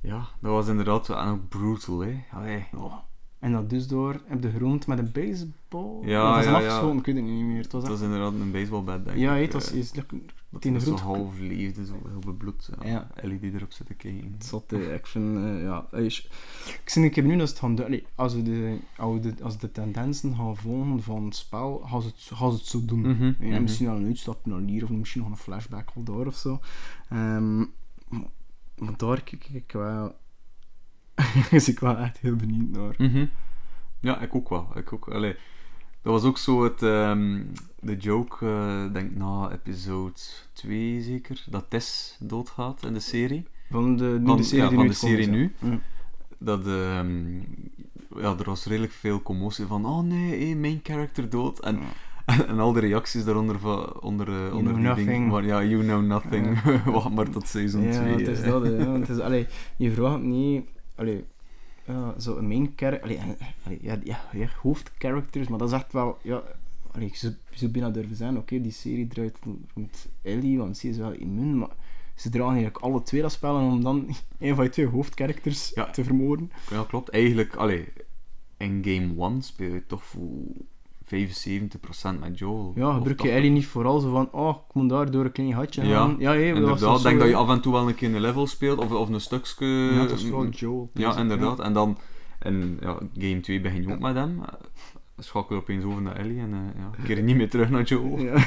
ja, 0.01 0.27
dat 0.41 0.51
was 0.51 0.67
inderdaad 0.67 1.07
wel 1.07 1.17
en 1.17 1.27
ook 1.27 1.49
brutal, 1.49 1.99
hè. 1.99 2.23
Allee. 2.31 2.65
Ja. 2.71 3.05
En 3.39 3.51
dat 3.51 3.69
dus 3.69 3.87
door 3.87 4.21
op 4.29 4.41
de 4.41 4.51
grond 4.51 4.87
met 4.87 4.99
een 4.99 5.11
baseball. 5.11 6.07
Ja, 6.07 6.39
is 6.39 6.45
ja, 6.45 6.51
dat 6.51 6.63
ja. 6.63 6.91
Ik 6.91 7.05
weet 7.05 7.15
het 7.15 7.23
niet 7.25 7.45
meer. 7.45 7.61
Het 7.61 7.71
was 7.71 7.89
is 7.89 8.01
inderdaad 8.01 8.33
een 8.33 8.51
baseballbat, 8.51 9.05
denk 9.05 9.17
Ja, 9.17 9.35
ik. 9.35 9.43
het 9.43 9.53
was 9.53 9.71
eh, 9.71 9.83
dat 9.93 10.61
de 10.61 10.69
is 10.71 10.83
zo 10.83 10.95
grond. 10.95 10.99
half 10.99 11.39
leefde, 11.39 11.85
zo 11.85 11.93
heel 12.09 12.19
bebloed. 12.19 12.69
Ja. 12.81 12.89
Ja. 12.89 13.07
Ellie 13.15 13.39
die 13.39 13.53
erop 13.53 13.71
zit 13.71 13.87
te 13.87 13.93
kijken. 13.93 14.35
Zat, 14.39 14.63
eh, 14.71 14.93
ik 14.93 15.07
vind, 15.07 15.37
eh, 15.37 15.61
ja... 15.61 15.87
is- 15.91 16.29
Ik 16.83 16.89
zie, 16.89 17.03
ik 17.05 17.15
heb 17.15 17.25
nu 17.25 17.37
dat 17.37 17.49
het 17.49 17.59
gaan 17.59 17.75
doen. 17.75 18.03
Als 18.15 18.33
we 18.33 18.41
de, 18.41 18.77
als 18.97 19.21
de, 19.21 19.33
als 19.41 19.57
de 19.57 19.71
tendensen 19.71 20.35
gaan 20.35 20.57
volgen 20.57 21.03
van 21.03 21.25
het 21.25 21.35
spel, 21.35 21.81
gaan 21.85 22.01
ze 22.01 22.07
het, 22.07 22.29
gaan 22.33 22.51
ze 22.51 22.57
het 22.57 22.65
zo 22.67 22.85
doen. 22.85 22.99
Mhm, 22.99 23.23
Ja, 23.23 23.33
mhm. 23.39 23.61
Misschien 23.61 23.85
wel 23.87 23.95
een 23.95 24.05
uitstap 24.05 24.45
naar 24.45 24.59
hier, 24.59 24.83
of 24.83 24.89
misschien 24.89 25.21
nog 25.21 25.29
een 25.29 25.37
flashback 25.37 25.89
al 25.95 26.03
daar 26.03 26.25
of 26.27 26.35
zo. 26.35 26.59
Ehm, 27.09 27.63
maar, 28.77 28.97
daar 28.97 29.21
kijk 29.21 29.47
ik 29.47 29.71
wel... 29.71 30.15
is 31.51 31.67
ik 31.69 31.79
wel 31.79 31.97
echt 31.97 32.17
heel 32.17 32.35
benieuwd 32.35 32.69
naar. 32.69 32.95
Mhm. 32.97 33.25
Ja, 33.99 34.19
ik 34.19 34.35
ook 34.35 34.49
wel. 34.49 34.71
Ik 34.75 34.93
ook, 34.93 35.07
allee, 35.07 35.35
dat 36.01 36.13
was 36.13 36.23
ook 36.23 36.37
zo 36.37 36.63
het, 36.63 36.83
ehm, 36.83 37.43
de 37.79 37.97
joke, 37.97 38.45
eh 38.45 38.93
denk 38.93 39.15
na 39.15 39.51
episode 39.51 40.19
2 40.53 41.01
zeker, 41.01 41.43
dat 41.49 41.65
Tess 41.69 42.17
doodgaat 42.19 42.85
in 42.85 42.93
de 42.93 42.99
serie. 42.99 43.47
Van 43.69 43.97
de, 43.97 44.17
nu 44.19 44.25
Van- 44.25 44.37
de 44.37 44.43
serie 44.43 44.63
ja, 44.63 44.69
van 44.69 44.81
nu 44.83 44.87
de 44.87 44.93
serie 44.93 45.27
nu. 45.27 45.53
ja. 45.59 45.79
Dat 46.37 46.67
ehm, 46.67 47.35
ja, 48.15 48.35
er 48.37 48.43
was 48.43 48.65
redelijk 48.65 48.93
veel 48.93 49.21
commotie 49.21 49.65
van, 49.65 49.85
oh 49.85 50.03
nee, 50.03 50.47
hé, 50.49 50.55
main 50.55 50.79
character 50.83 51.29
dood. 51.29 51.59
En, 51.59 51.79
en 52.47 52.59
al 52.59 52.71
de 52.73 52.79
reacties 52.79 53.23
daaronder 53.25 53.59
van, 53.59 54.01
onder, 54.01 54.27
eh, 54.47 54.55
onder 54.55 54.95
die 54.95 55.05
van, 55.29 55.45
ja, 55.45 55.63
you 55.63 55.83
know 55.83 56.05
nothing, 56.05 56.61
wacht 56.95 57.09
maar 57.09 57.29
tot 57.29 57.47
seizoen 57.47 57.83
Ja, 57.83 57.91
2. 57.91 58.11
het 58.13 58.27
is 58.27 58.41
dat. 58.43 58.63
hè, 58.63 58.89
Het 58.99 59.09
is, 59.09 59.19
allee, 59.19 59.47
je 59.77 59.91
verwacht 59.91 60.21
niet... 60.21 60.65
Allee, 60.95 61.25
ja, 61.85 62.19
zo 62.19 62.37
een 62.37 62.47
main 62.47 62.73
character... 62.75 63.11
Ja, 63.81 63.99
ja, 64.03 64.21
ja, 64.33 64.49
hoofdcharacters, 64.61 65.47
maar 65.47 65.59
dat 65.59 65.67
is 65.67 65.73
echt 65.73 65.93
wel... 65.93 66.17
Ja, 66.21 66.41
allee, 66.91 67.09
je 67.13 67.33
zou, 67.51 67.71
bijna 67.71 67.89
durven 67.89 68.15
zijn, 68.15 68.37
oké, 68.37 68.61
die 68.61 68.71
serie 68.71 69.07
draait 69.07 69.37
rond 69.75 70.07
Ellie, 70.21 70.57
want 70.57 70.77
ze 70.77 70.89
is 70.89 70.97
wel 70.97 71.11
immuun, 71.11 71.57
maar 71.57 71.75
ze 72.15 72.29
dragen 72.29 72.53
eigenlijk 72.53 72.83
alle 72.83 73.03
twee 73.03 73.21
dat 73.21 73.31
spellen 73.31 73.61
om 73.61 73.83
dan 73.83 74.15
een 74.39 74.55
van 74.55 74.63
je 74.63 74.69
twee 74.69 74.87
hoofdcharacters 74.87 75.71
Ja. 75.75 75.89
te 75.89 76.03
vermoorden. 76.03 76.51
Ja, 76.69 76.83
klopt. 76.87 77.09
Eigenlijk, 77.09 77.55
allee, 77.55 77.87
in 78.57 78.81
game 78.83 79.29
1 79.33 79.41
speel 79.41 79.73
je 79.73 79.85
toch 79.85 80.05
voor 80.05 80.31
75% 81.07 82.19
met 82.19 82.39
Joel. 82.39 82.71
Ja, 82.75 82.93
gebruik 82.93 83.21
je 83.21 83.27
80%. 83.27 83.31
Ellie 83.31 83.51
niet 83.51 83.67
vooral 83.67 83.99
zo 83.99 84.11
van, 84.11 84.31
oh, 84.31 84.55
ik 84.67 84.73
moet 84.73 84.89
daar 84.89 85.11
door 85.11 85.25
een 85.25 85.31
klein 85.31 85.53
gatje 85.53 85.85
Ja, 85.85 85.97
gaan. 85.97 86.15
Ja, 86.19 86.31
hé, 86.31 86.53
Inderdaad, 86.53 86.97
ik 86.97 87.03
denk 87.03 87.19
dat 87.19 87.27
je 87.27 87.35
af 87.35 87.49
en 87.49 87.61
toe 87.61 87.73
wel 87.73 87.87
een 87.87 87.95
keer 87.95 88.15
een 88.15 88.21
level 88.21 88.47
speelt, 88.47 88.79
of, 88.79 88.91
of 88.91 89.09
een 89.09 89.21
stukje... 89.21 89.65
Ja, 89.65 90.05
dat 90.05 90.11
is 90.11 90.25
vooral 90.25 90.49
Joel. 90.49 90.89
Ja, 90.93 91.17
inderdaad. 91.17 91.59
En 91.59 91.73
dan, 91.73 91.97
in 92.41 92.77
ja, 92.81 92.97
game 93.17 93.39
2 93.39 93.61
begin 93.61 93.81
je 93.81 93.93
ook 93.93 93.99
met 93.99 94.15
hem. 94.15 94.41
Schakel 95.19 95.55
je 95.55 95.61
opeens 95.61 95.83
over 95.83 96.01
naar 96.01 96.15
Ellie 96.15 96.39
en 96.39 96.53
eh 96.53 96.81
ja, 96.81 97.03
keer 97.03 97.23
niet 97.23 97.35
meer 97.35 97.49
terug 97.49 97.69
naar 97.69 97.83
Joel. 97.83 98.19
Ja. 98.19 98.35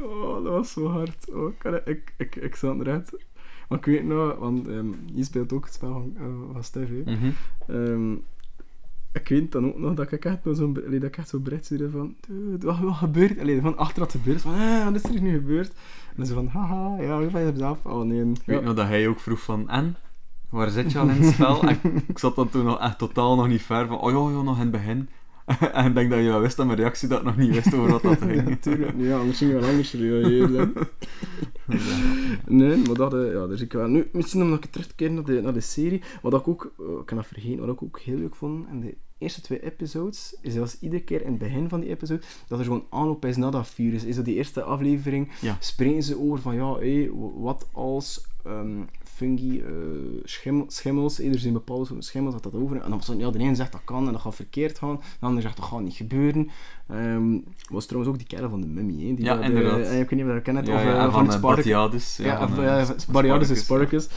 Oh, 0.00 0.44
dat 0.44 0.52
was 0.52 0.72
zo 0.72 0.88
hard. 0.88 1.32
Oh, 1.32 1.52
ik, 1.62 1.82
ik, 1.84 2.14
ik, 2.16 2.36
ik 2.36 2.54
zat 2.54 2.80
eruit. 2.80 3.24
Maar 3.68 3.78
ik 3.78 3.84
weet 3.84 4.04
nog, 4.04 4.36
want 4.36 4.68
ehm 4.68 4.86
je 5.14 5.24
speelt 5.24 5.52
ook 5.52 5.64
het 5.64 5.74
spel 5.74 5.92
van, 5.92 6.16
van 6.52 6.64
Stef, 6.64 6.88
hè. 6.88 7.02
Ehm, 7.66 8.14
ik 9.12 9.28
weet 9.28 9.52
dan 9.52 9.66
ook 9.66 9.78
nog 9.78 9.94
dat 9.94 10.12
ik 10.12 10.24
echt 10.24 10.38
zo'n 10.52 10.72
dat 10.72 11.02
ik 11.02 11.16
echt 11.16 11.28
zo 11.28 11.38
bericht 11.38 11.64
stuurde 11.64 11.90
van 11.90 12.16
"Dude, 12.28 12.66
wat, 12.66 12.78
wat 12.78 12.94
gebeurt 12.94 13.40
allee, 13.40 13.60
van 13.60 13.76
achter 13.76 14.00
wat 14.00 14.10
gebeurt 14.10 14.40
van 14.40 14.54
eh, 14.54 14.84
wat 14.84 14.94
is 14.94 15.02
er 15.02 15.20
nu 15.20 15.32
gebeurd 15.32 15.68
en 15.68 16.14
dan 16.16 16.26
zo 16.26 16.34
van 16.34 16.46
haha 16.46 17.02
ja 17.02 17.16
hoe 17.22 17.30
je 17.30 17.52
zelf 17.56 17.78
oh 17.84 18.04
nee 18.04 18.20
Ik 18.20 18.42
weet 18.44 18.58
ja. 18.58 18.64
nog 18.64 18.74
dat 18.74 18.86
hij 18.86 19.08
ook 19.08 19.20
vroeg 19.20 19.40
van, 19.40 19.68
en? 19.68 19.96
Waar 20.48 20.70
zit 20.70 20.92
je 20.92 20.98
al 20.98 21.08
in 21.08 21.22
het 21.22 21.34
spel? 21.34 21.62
En 21.62 21.68
ik, 21.68 22.08
ik 22.08 22.18
zat 22.18 22.36
dan 22.36 22.48
toen 22.48 22.64
nog 22.64 22.80
echt 22.80 22.98
totaal 22.98 23.36
nog 23.36 23.48
niet 23.48 23.62
ver 23.62 23.86
van, 23.86 24.00
oh 24.00 24.10
ja, 24.10 24.36
ja, 24.36 24.42
nog 24.42 24.54
in 24.56 24.62
het 24.62 24.70
begin. 24.70 25.08
en 25.72 25.86
ik 25.86 25.94
denk 25.94 26.10
dat 26.10 26.18
je 26.18 26.24
wel 26.24 26.40
wist 26.40 26.58
aan 26.58 26.66
mijn 26.66 26.78
reactie 26.78 27.08
dat 27.08 27.24
nog 27.24 27.36
niet 27.36 27.54
wist 27.54 27.74
over 27.74 27.90
wat 27.90 28.02
dat 28.02 28.18
ging. 28.28 28.48
natuurlijk 28.48 28.92
ja 28.96 29.18
anders 29.18 29.38
ging 29.38 29.50
je 29.50 29.58
wel 29.58 29.68
anders 29.68 29.92
reageren 29.92 30.72
nee 32.46 32.76
maar 32.76 32.94
dat 32.94 33.14
eh, 33.14 33.32
ja 33.32 33.48
zit 33.48 33.60
ik 33.60 33.72
wel 33.72 33.88
nu 33.88 34.08
misschien 34.12 34.42
om 34.42 34.48
nog 34.48 34.60
een 34.60 34.70
terug 34.70 34.86
te 34.86 34.94
keren 34.94 35.14
naar 35.14 35.24
de, 35.24 35.40
naar 35.40 35.52
de 35.52 35.60
serie. 35.60 36.02
Wat 36.22 36.34
ik 36.34 36.48
ook 36.48 36.72
eh, 36.78 36.86
ik 37.00 37.06
kan 37.06 37.16
dat 37.16 37.26
vergeten 37.26 37.66
wat 37.66 37.74
ik 37.74 37.82
ook 37.82 38.00
heel 38.00 38.16
leuk 38.16 38.36
vond 38.36 38.68
in 38.68 38.80
de 38.80 38.96
eerste 39.18 39.40
twee 39.40 39.62
episodes 39.62 40.36
is 40.42 40.52
zelfs 40.52 40.78
iedere 40.80 41.02
keer 41.02 41.22
in 41.22 41.30
het 41.30 41.38
begin 41.38 41.68
van 41.68 41.80
die 41.80 41.90
episode 41.90 42.22
dat 42.48 42.58
er 42.58 42.64
gewoon 42.64 42.86
aanloop 42.90 43.24
is 43.24 43.36
naar 43.36 43.50
dat 43.50 43.68
virus. 43.68 44.04
Is 44.04 44.16
dat 44.16 44.24
die 44.24 44.34
eerste 44.34 44.62
aflevering? 44.62 45.32
Ja. 45.40 45.56
spreken 45.60 46.02
ze 46.02 46.20
over 46.20 46.38
van 46.38 46.54
ja, 46.54 46.78
hé, 46.78 47.08
wat 47.34 47.68
als 47.72 48.26
ehm, 48.44 48.82
fungi, 49.18 49.60
eh, 49.60 49.66
schimmel, 50.24 50.64
schimmels, 50.68 51.16
hé, 51.16 51.30
er 51.30 51.38
zijn 51.38 51.52
bepaalde 51.52 51.84
soorten 51.84 52.04
schimmels 52.04 52.34
dat 52.34 52.42
dat 52.42 52.54
over 52.54 52.80
en 52.80 52.90
dan 52.90 53.02
van, 53.04 53.18
ja, 53.18 53.30
de 53.30 53.38
een 53.38 53.56
zegt 53.56 53.72
dat 53.72 53.80
kan 53.84 54.06
en 54.06 54.12
dat 54.12 54.20
gaat 54.20 54.34
verkeerd 54.34 54.78
gaan, 54.78 54.96
de 55.20 55.26
ander 55.26 55.42
zegt 55.42 55.56
dat 55.56 55.64
gaat 55.66 55.80
niet 55.80 55.94
gebeuren. 55.94 56.48
Ehm 56.88 57.38
was 57.70 57.86
trouwens 57.86 58.12
ook 58.12 58.18
die 58.18 58.26
kerel 58.28 58.50
van 58.50 58.60
de 58.60 58.66
mummy, 58.66 58.92
hè, 58.92 59.14
die 59.14 59.24
Ja, 59.24 59.34
dat, 59.34 59.44
inderdaad. 59.44 59.78
eh, 59.80 60.00
ik 60.00 60.10
weet 60.10 60.10
niet 60.10 60.20
of 60.20 60.26
je 60.28 60.34
dat 60.34 60.42
kent, 60.42 60.66
Ja, 60.66 60.74
of 60.74 60.82
ja, 60.82 60.96
eh, 60.96 61.02
en 61.04 61.10
van, 61.12 61.22
het 61.24 61.32
eh, 61.32 61.38
Spartacus. 61.38 62.16
Ja, 62.16 62.48
van, 62.48 62.64
eh, 62.64 62.80
eh, 62.80 62.88
is 63.50 63.60
Spartacus, 63.60 64.08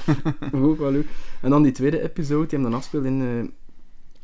ook 0.53 0.77
wel 0.77 0.91
leuk. 0.91 1.07
En 1.41 1.49
dan 1.49 1.63
die 1.63 1.71
tweede 1.71 2.01
episode, 2.03 2.47
die 2.47 2.59
hem 2.59 2.69
dan 2.69 2.73
afspeelt 2.79 3.05
in 3.05 3.21
eh, 3.21 3.49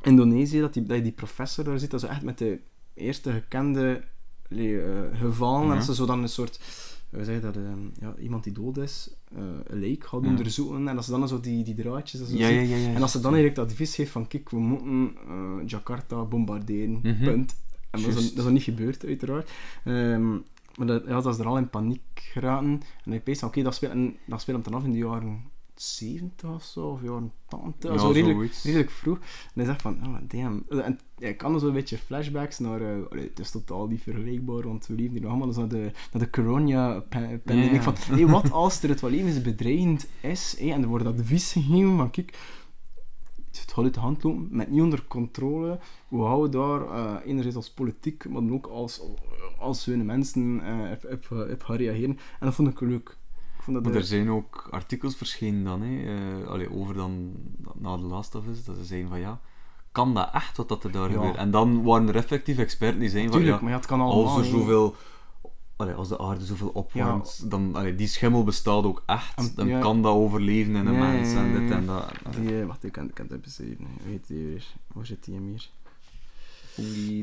Indonesië, 0.10 0.60
dat, 0.60 0.74
die, 0.74 0.84
dat 0.84 0.98
je 0.98 1.04
die 1.04 1.12
professor 1.12 1.64
daar 1.64 1.80
zit, 1.80 1.92
dat 1.92 2.00
ze 2.00 2.08
echt 2.08 2.22
met 2.24 2.38
de 2.38 2.60
eerste 2.94 3.32
gekende 3.32 4.02
eh, 4.50 5.20
gevallen, 5.20 5.62
en 5.62 5.68
Ja. 5.68 5.76
dat 5.76 5.84
ze 5.86 5.96
zo 5.96 6.06
dan 6.06 6.22
een 6.22 6.30
soort, 6.30 6.60
we 7.10 7.24
zeggen 7.24 7.44
dat, 7.44 7.56
ehm, 7.56 7.80
ja, 8.00 8.16
iemand 8.22 8.44
die 8.44 8.54
dood 8.54 8.78
is, 8.78 9.16
eh, 9.36 9.42
een 9.64 9.80
leek 9.80 10.04
gaat 10.06 10.24
Ja. 10.24 10.28
onderzoeken, 10.30 10.88
en 10.88 10.96
dat 10.96 11.06
ze 11.06 11.12
dan 11.12 11.28
zo 11.28 11.40
die, 11.40 11.64
die 11.64 11.76
draadjes, 11.76 12.20
Ja, 12.20 12.26
zo 12.48 12.54
ja, 12.54 12.62
ja, 12.62 12.94
en 12.94 13.02
als 13.02 13.12
ze 13.12 13.20
dan 13.20 13.34
eigenlijk 13.34 13.56
dat 13.56 13.66
advies 13.72 13.96
geeft 13.96 14.12
van, 14.12 14.28
kijk, 14.28 14.50
we 14.50 14.60
moeten 14.60 15.16
eh, 15.28 15.68
Jakarta 15.68 16.24
bombarderen, 16.24 17.00
Mhm. 17.04 17.24
punt. 17.24 17.56
En 17.92 18.02
dat 18.02 18.10
is, 18.10 18.16
dat 18.16 18.24
is 18.38 18.44
dan 18.44 18.54
niet 18.54 18.64
gebeurd, 18.64 19.06
uiteraard. 19.06 19.52
Ehm, 19.84 20.30
maar 20.78 20.88
dat, 20.88 21.04
ja, 21.06 21.22
dat 21.22 21.34
is 21.34 21.40
er 21.40 21.46
al 21.46 21.58
in 21.58 21.70
paniek 21.70 22.02
geraten. 22.14 22.82
En 23.06 23.14
ik 23.14 23.24
pees, 23.24 23.44
oké, 23.44 23.60
en 23.62 24.16
dat 24.26 24.42
speelt 24.42 24.64
hem 24.64 24.72
dan 24.72 24.74
af 24.74 24.84
in 24.84 24.92
de 24.92 24.98
jaren 24.98 25.42
70 25.82 26.50
of 26.50 26.64
zo, 26.64 26.88
of 26.88 27.02
jaren 27.02 27.32
80, 27.46 27.92
Ja, 27.92 27.98
zo 27.98 28.10
redelijk, 28.10 28.54
redelijk 28.64 28.90
vroeg. 28.90 29.18
En 29.18 29.52
hij 29.54 29.66
zegt 29.66 29.82
van, 29.82 30.06
oh, 30.06 30.16
damn. 30.28 30.66
En 30.70 31.00
kan 31.38 31.54
er 31.54 31.60
zo'n 31.60 31.74
beetje 31.74 31.98
flashbacks 31.98 32.60
naar, 32.60 33.10
allee, 33.10 33.28
het 33.30 33.40
is 33.40 33.52
totaal 33.52 33.88
niet 33.88 34.02
vergelijkbaar, 34.02 34.62
want 34.62 34.88
we 34.88 34.94
leven 34.94 35.12
hier 35.12 35.22
nog 35.22 35.30
allemaal 35.30 35.48
dus 35.48 35.58
naar 35.58 35.68
de, 35.68 35.92
naar 36.12 36.30
de 36.32 36.66
ja. 36.66 37.04
Van, 37.82 37.96
hey, 37.98 38.28
wat 38.28 38.52
als 38.52 38.84
er 38.84 38.90
het 38.90 39.02
wel 39.02 39.10
levensbedreigend 39.10 40.08
is, 40.22 40.56
hey, 40.60 40.72
en 40.72 40.82
er 40.82 40.88
wordt 40.88 41.06
advies 41.06 41.52
gegeven 41.52 41.98
van, 41.98 42.10
kijk, 42.10 42.38
het 43.52 43.74
gaat 43.74 43.84
uit 43.84 43.94
de 43.94 44.00
hand 44.00 44.24
lopen, 44.24 44.48
met 44.52 44.70
niet 44.70 44.82
onder 44.82 45.04
controle. 45.08 45.80
Hoe 46.08 46.24
houden 46.24 46.52
we 46.52 46.58
daar, 46.58 46.82
eh, 46.82 47.30
enerzijds 47.30 47.56
als 47.58 47.72
politiek, 47.72 48.30
maar 48.30 48.42
dan 48.42 48.54
ook 48.54 48.68
als, 48.68 49.02
als 49.58 49.86
hun 49.86 50.06
mensen 50.06 50.62
eh, 50.62 50.92
op, 50.92 51.12
op, 51.12 51.50
op 51.52 51.64
gaan 51.64 51.76
reageren. 51.76 52.18
En 52.40 52.46
dat 52.46 52.54
vond 52.54 52.68
ik 52.68 52.80
leuk. 52.80 53.18
Ik 53.68 53.74
vond 53.74 53.86
dat 53.86 53.94
Maar 53.94 54.02
er 54.02 54.08
zijn 54.08 54.30
ook 54.30 54.68
artikels 54.72 55.16
verschenen 55.16 55.64
dan, 55.64 55.82
hè, 55.82 56.16
eh, 56.42 56.48
allee, 56.48 56.72
over 56.72 56.94
dan, 56.94 57.32
na 57.76 57.96
The 57.96 58.02
Last 58.02 58.36
of 58.36 58.48
Us, 58.48 58.64
dat 58.66 58.76
ze 58.76 58.86
zeiden 58.86 59.10
van 59.10 59.20
ja, 59.20 59.40
kan 59.92 60.14
dat 60.14 60.30
echt 60.34 60.58
wat 60.58 60.70
dat 60.70 60.84
er 60.84 60.92
daar 60.92 61.10
Ja. 61.10 61.16
gebeurt? 61.16 61.36
En 61.36 61.52
dan 61.52 61.84
waren 61.84 62.08
er 62.08 62.16
effectief 62.16 62.58
experten 62.58 63.00
die 63.00 63.10
zeiden 63.10 63.32
van 63.32 63.42
ja, 63.44 63.60
maar 63.62 63.70
ja, 63.72 63.78
het 63.78 63.86
kan 63.86 64.02
allemaal. 64.02 64.28
als 64.28 64.38
er 64.38 64.46
zoveel, 64.46 64.96
allee, 65.76 65.94
als 65.94 66.08
de 66.08 66.20
aarde 66.20 66.46
zoveel 66.46 66.70
opwarmt, 66.70 67.52
dan, 67.52 67.76
allee, 67.76 67.96
die 67.96 68.08
schimmel 68.08 68.44
bestaat 68.44 68.84
ook 68.84 69.04
echt, 69.06 69.56
dan 69.56 69.68
ja. 69.68 69.80
kan 69.80 70.02
dat 70.02 70.14
overleven 70.14 70.76
in 70.76 70.86
een 70.86 71.00
mens 71.00 71.34
en 71.34 71.52
dit 71.60 71.72
en 71.72 71.86
dat. 71.86 72.12
Die, 72.40 72.60
eh, 72.60 72.66
wacht, 72.66 72.84
ik 72.84 72.92
kan, 72.92 73.08
ik 73.08 73.14
kan 73.14 73.28
het. 73.30 73.58
Hoe 73.58 73.78
heet 74.04 74.28
die 74.28 74.46
weer? 74.46 74.66
Waar 74.94 75.06
zit 75.06 75.24
die 75.24 75.34
hem 75.34 75.46
hier? 75.46 75.70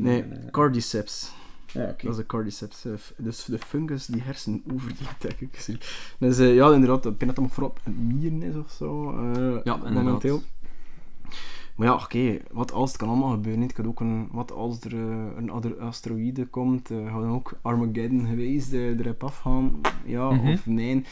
Nee, 0.01 0.25
Cordyceps. 0.51 1.33
Ja, 1.73 1.83
oké. 1.89 2.05
Dat 2.07 2.11
is 2.13 2.17
de 2.17 2.27
cordyceps. 2.27 2.85
eh, 2.85 2.93
Dus 3.17 3.45
de 3.45 3.59
fungus 3.59 4.07
die 4.07 4.23
hersenen 4.23 4.63
overleeft, 4.75 5.21
denk 5.23 5.41
ik. 5.41 5.79
Dus 6.19 6.39
eh, 6.39 6.55
ja, 6.55 6.73
inderdaad, 6.73 7.07
ik 7.07 7.19
denk 7.21 7.35
dat 7.37 7.45
het 7.45 7.55
vooral 7.55 7.75
een 7.85 8.07
mieren 8.17 8.43
is 8.43 8.55
of 8.57 8.71
zo. 8.71 9.11
eh, 9.11 9.35
Ja, 9.65 9.75
inderdaad. 9.75 9.93
momenteel. 9.93 10.43
Maar 11.77 11.87
ja, 11.87 11.95
oké, 11.95 12.39
wat 12.53 12.73
als 12.73 12.89
het 12.89 12.99
kan 12.99 13.09
allemaal 13.09 13.31
gebeuren. 13.31 13.61
niet? 13.61 13.69
Het 13.71 13.81
kan 13.81 13.89
ook 13.89 14.01
een, 14.01 14.29
wat 14.33 14.53
als 14.53 14.81
er 14.81 14.95
een 15.37 15.51
andere 15.51 15.75
asteroïde 15.77 16.47
komt, 16.47 16.91
eh 16.91 16.97
gaat 17.13 17.21
dan 17.21 17.31
ook 17.31 17.59
Armageddon 17.63 18.27
geweest 18.27 18.73
eh, 18.73 18.99
erop 18.99 19.25
afgaan? 19.25 19.81
Ja 20.05 20.31
Mhm. 20.31 20.49
of 20.53 20.67
nee? 20.67 21.05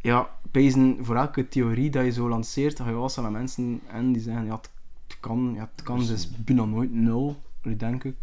Ja, 0.00 0.28
pezen 0.50 0.98
voor 1.00 1.16
elke 1.16 1.48
theorie 1.48 1.90
dat 1.90 2.04
je 2.04 2.12
zo 2.12 2.28
lanceert, 2.28 2.80
ga 2.80 2.88
je 2.88 2.94
wel 2.94 3.08
staan 3.08 3.24
met 3.24 3.32
mensen 3.32 3.80
en 3.86 4.12
die 4.12 4.22
zeggen, 4.22 4.44
ja, 4.44 4.54
het, 4.56 4.70
het 5.06 5.16
kan, 5.20 5.52
ja, 5.54 5.70
het 5.74 5.84
kan, 5.84 5.98
dus 6.06 6.30
bijna 6.44 6.64
nooit 6.64 6.92
nul, 6.92 7.42
denk 7.76 8.04
ik. 8.04 8.16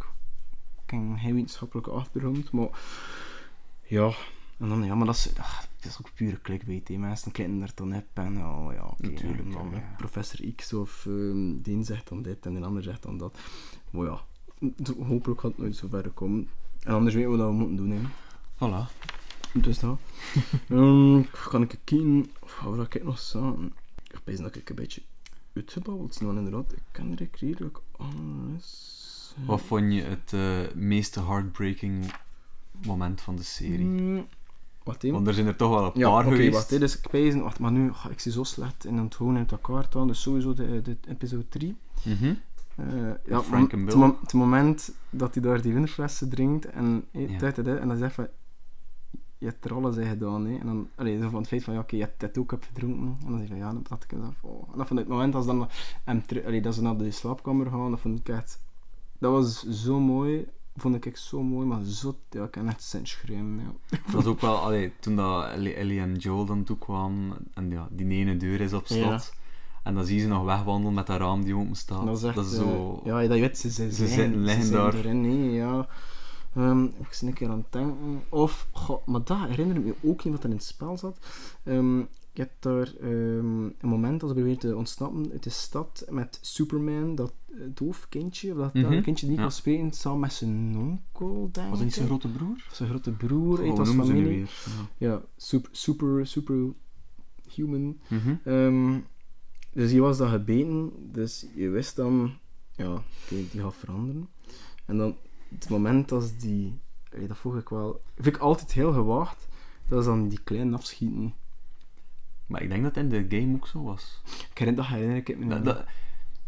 Heb 0.92 1.18
geen 1.18 1.34
wetenschappelijke 1.36 1.90
achtergrond, 1.92 2.52
maar 2.52 2.70
ja, 3.84 4.12
en 4.58 4.70
dan, 4.70 4.84
ja, 4.84 4.96
maar 4.96 5.06
dat 5.06 5.16
is, 5.16 5.30
ah, 5.38 5.60
dat 5.80 5.92
is 5.92 5.98
ook 6.02 6.14
pure 6.14 6.42
clickbait, 6.42 6.88
hè. 6.88 6.98
mensen 6.98 7.32
klikken 7.32 7.62
er 7.62 7.72
dan 7.76 7.96
op 7.96 8.06
en 8.14 8.38
oh, 8.46 8.74
ja, 8.74 8.94
Natuurlijk, 8.98 9.52
dan 9.52 9.70
ja, 9.72 9.94
professor 9.98 10.54
X 10.56 10.74
of 10.74 11.02
de 11.06 11.62
een 11.72 11.84
zegt 11.86 12.08
dan 12.10 12.22
dit 12.22 12.46
en 12.46 12.54
de 12.54 12.66
ander 12.66 12.84
zegt 12.84 13.04
dan 13.04 13.18
dat. 13.18 13.38
Maar 13.90 14.06
ja, 14.06 14.20
zo- 14.84 15.04
hopelijk 15.04 15.42
gaat 15.42 15.52
het 15.52 15.60
nooit 15.60 15.76
zo 15.76 15.88
ver 15.88 16.10
komen. 16.10 16.50
En 16.84 16.94
anders 16.94 17.16
weten 17.16 17.32
we 17.32 17.38
wat 17.38 17.48
we 17.48 17.54
moeten 17.54 17.76
doen, 17.76 17.90
hè. 17.92 18.02
Voilà. 18.56 18.92
Dus 19.54 19.80
dat. 19.80 20.00
Ehm, 20.70 21.22
kan 21.50 21.62
ik 21.62 21.80
kijken, 21.84 22.32
of 22.40 22.60
wat 22.60 22.76
wil 22.76 22.84
ik 22.84 23.04
nog 23.04 23.20
zeggen? 23.20 23.74
Ik 24.08 24.22
weet 24.24 24.38
dat 24.38 24.56
ik 24.56 24.70
een 24.70 24.76
beetje 24.76 25.02
uitgebabbeld 25.54 26.20
ben, 26.20 26.38
inderdaad. 26.38 26.72
Ik 26.72 26.84
kan 26.92 27.12
er 27.18 27.30
redelijk 27.32 27.80
alles... 27.92 28.96
eh, 29.42 29.48
Wat 29.48 29.62
vond 29.62 29.94
je 29.94 30.02
het 30.02 30.34
eh, 30.34 30.76
meeste 30.76 31.22
heartbreaking 31.26 32.12
moment 32.86 33.22
van 33.22 33.36
de 33.36 33.44
serie? 33.44 33.86
Mm, 33.86 34.28
Wat 34.84 35.04
in? 35.04 35.12
Want 35.14 35.28
er 35.28 35.34
zijn 35.34 35.48
er 35.48 35.56
toch 35.56 35.70
wel 35.70 35.86
een 35.86 35.92
Ja, 35.94 36.10
paar 36.10 36.26
oké, 36.26 36.36
geweest. 36.36 36.54
wacht, 36.54 36.70
dit 36.70 36.82
is 36.82 37.00
ik. 37.02 37.42
Wacht, 37.42 37.60
maar 37.60 37.72
nu, 37.72 37.92
ik 38.10 38.20
zie 38.20 38.32
zo 38.32 38.44
slecht 38.44 38.86
in 38.86 38.98
het 38.98 39.14
hoofd 39.14 39.38
uit 39.38 39.52
elkaar 39.52 39.84
staan. 39.84 40.08
Dus 40.08 40.22
sowieso 40.22 40.54
de, 40.54 40.82
de 40.82 40.98
episode 41.08 41.48
3. 41.48 41.76
Mhm. 42.04 42.34
Eh, 42.76 42.86
ja, 43.26 43.42
Frank 43.42 43.74
en 43.74 43.80
het, 43.80 43.96
Bill. 43.96 44.14
het 44.22 44.34
moment 44.34 44.92
dat 45.10 45.34
hij 45.34 45.44
daar 45.44 45.62
die 45.62 45.74
winterflessen 45.74 46.30
drinkt 46.30 46.66
en 46.66 47.06
eet 47.12 47.30
Ja. 47.30 47.38
en 47.78 47.88
dan 47.88 47.98
zegt 47.98 48.14
van 48.16 48.28
je 49.40 49.46
hebt 49.46 49.66
er 49.66 49.74
alles 49.74 49.96
in 49.96 50.08
gedaan. 50.08 50.46
Hè. 50.46 50.58
En 50.58 50.66
dan, 50.66 50.88
allee, 50.96 51.22
zo 51.22 51.30
van 51.30 51.40
het 51.40 51.48
feit 51.48 51.64
van 51.64 51.74
ja, 51.74 51.80
oké, 51.80 51.96
je 51.96 52.02
hebt 52.02 52.22
het 52.22 52.38
ook 52.38 52.52
opgedronken. 52.52 53.18
En 53.26 53.30
dan 53.30 53.38
zeg 53.38 53.48
je 53.48 53.54
van 53.54 53.58
ja, 53.58 53.74
dan 53.74 53.86
dacht 53.90 54.04
ik 54.04 54.12
af. 54.24 54.44
Oh. 54.44 54.70
En 54.72 54.78
dat 54.78 54.88
vond 54.88 55.00
ik 55.00 55.06
het 55.06 55.16
moment 55.16 55.36
als 55.36 55.46
dan 55.46 55.70
hem 56.04 56.24
allee, 56.46 56.62
dat 56.62 56.76
ze 56.76 56.82
naar 56.82 56.98
de 56.98 57.12
slaapkamer 57.12 57.70
gaan, 57.70 57.90
dat 57.92 58.00
vond 58.00 58.20
ik 58.20 58.30
echt. 58.30 58.62
Dat 59.20 59.32
was 59.32 59.64
zo 59.64 60.00
mooi. 60.00 60.46
Vond 60.76 61.06
ik 61.06 61.18
zo 61.18 61.44
mooi, 61.44 61.68
maar 61.68 61.84
zo. 61.84 62.16
Ja, 62.30 62.44
ik 62.44 62.52
kan 62.52 62.68
echt 62.68 62.84
zin 62.84 63.08
schreeuwen. 63.08 63.60
Ja. 63.60 63.98
Dat 64.06 64.14
was 64.14 64.26
ook 64.26 64.42
wel, 64.42 64.56
allee, 64.56 64.94
toen 65.00 65.16
dat 65.16 65.46
Ellie, 65.52 65.74
Ellie 65.74 66.00
en 66.00 66.16
Joel 66.16 66.46
dan 66.46 66.64
toekwamen, 66.64 67.38
en 67.54 67.70
ja, 67.72 67.88
die 67.92 68.08
ene 68.08 68.38
deur 68.38 68.62
is 68.62 68.74
op 68.74 68.88
slot, 68.88 69.34
en 69.84 69.96
dan 69.96 70.06
zie 70.06 70.16
je 70.16 70.22
ze 70.22 70.28
nog 70.28 70.44
wegwandelen 70.44 70.94
met 70.94 71.08
dat 71.08 71.20
raam 71.20 71.44
die 71.44 71.56
open 71.56 71.76
staat. 71.76 72.06
Dat 72.06 72.18
is 72.18 72.24
echt, 72.24 72.38
eh, 72.38 72.44
zo... 72.44 73.02
ja, 73.04 73.22
dat 73.22 73.34
je 73.34 73.42
weet, 73.42 73.58
ze, 73.58 73.72
ze, 73.72 73.84
Ze 73.92 73.92
zijn, 73.92 74.10
zitten- 74.10 74.44
liggen 74.44 74.64
ze 74.64 74.68
zijn 74.70 74.82
daar. 74.84 74.96
erin, 74.96 75.24
hè, 75.24 75.56
ja. 75.58 75.88
Ehm, 76.56 76.84
ik 76.84 77.08
zit 77.14 77.28
een 77.28 77.34
keer 77.34 77.50
aan 77.50 77.58
het 77.58 77.72
denken. 77.72 78.24
Of, 78.30 78.68
goh, 78.72 79.08
maar 79.08 79.24
dat 79.24 79.38
herinner 79.48 79.76
ik 79.78 79.84
me 79.84 79.96
ook 80.04 80.24
niet 80.24 80.34
wat 80.34 80.44
er 80.44 80.50
in 80.50 80.56
het 80.56 80.66
spel 80.66 80.98
zat. 80.98 81.18
Ehm, 81.64 82.00
je 82.38 82.44
hebt 82.44 82.64
daar 82.64 82.94
ehm, 83.02 83.64
een 83.64 83.76
moment 83.82 84.24
als 84.24 84.32
we 84.34 84.42
weer 84.42 84.58
te 84.58 84.76
ontsnappen 84.76 85.32
uit 85.32 85.44
de 85.44 85.50
stad 85.50 86.06
met 86.10 86.40
Superman, 86.42 87.16
dat 87.16 87.34
het 87.54 87.80
hoofdkindje, 87.80 88.52
of 88.52 88.58
dat, 88.58 88.74
Mhm, 88.74 89.02
kindje 89.02 89.14
die 89.26 89.28
niet 89.30 89.36
ja. 89.38 89.42
kan 89.42 89.52
spreken, 89.52 89.92
samen 89.92 90.20
met 90.20 90.34
zijn 90.34 90.78
onkel, 90.78 91.50
denk 91.52 91.68
Was 91.70 91.76
dat 91.78 91.84
niet 91.88 91.94
zijn 91.94 92.06
ik. 92.06 92.12
grote 92.12 92.28
broer? 92.38 92.56
Of 92.70 92.76
zijn 92.76 92.90
grote 92.90 93.12
broer, 93.12 93.62
Oh, 93.64 93.78
was 93.78 93.90
familie. 93.90 94.24
weer? 94.24 94.50
Ja. 94.98 95.08
Ja, 95.08 95.22
super, 95.38 95.70
super, 95.76 96.28
super 96.28 96.74
human. 97.56 97.98
Mhm. 98.08 98.36
Ehm, 98.44 99.00
dus 99.74 99.90
die 99.90 100.02
was 100.02 100.18
dat 100.18 100.30
gebeten, 100.30 100.92
dus 101.12 101.46
je 101.56 101.70
wist 101.70 101.96
dan, 101.96 102.32
ja, 102.76 102.92
oké, 102.94 103.36
die 103.52 103.62
gaat 103.62 103.76
veranderen. 103.76 104.28
En 104.86 104.98
dan 104.98 105.16
het 105.50 105.70
moment 105.70 106.12
als 106.12 106.38
die... 106.38 106.80
dat 107.28 107.38
vroeg 107.38 107.58
ik 107.58 107.70
wel... 107.70 108.02
Vind 108.16 108.36
ik 108.36 108.42
altijd 108.42 108.72
heel 108.74 108.94
gewaagd. 108.94 109.48
Dat 109.88 110.00
is 110.00 110.06
dan 110.06 110.28
die 110.28 110.40
kleine 110.44 110.76
afschieten. 110.76 111.34
Maar 112.48 112.62
ik 112.62 112.70
denk 112.70 112.84
dat 112.84 112.96
het 112.96 113.04
in 113.04 113.28
de 113.28 113.38
game 113.38 113.56
ook 113.56 113.68
zo 113.68 113.84
was. 113.84 114.22
Ik 114.50 114.58
herinner, 114.58 114.84
dat 114.84 114.94
herinner 114.94 115.18
ik 115.18 115.38
me 115.38 115.48
Dat, 115.48 115.58
niet. 115.58 115.66
dat, 115.66 115.86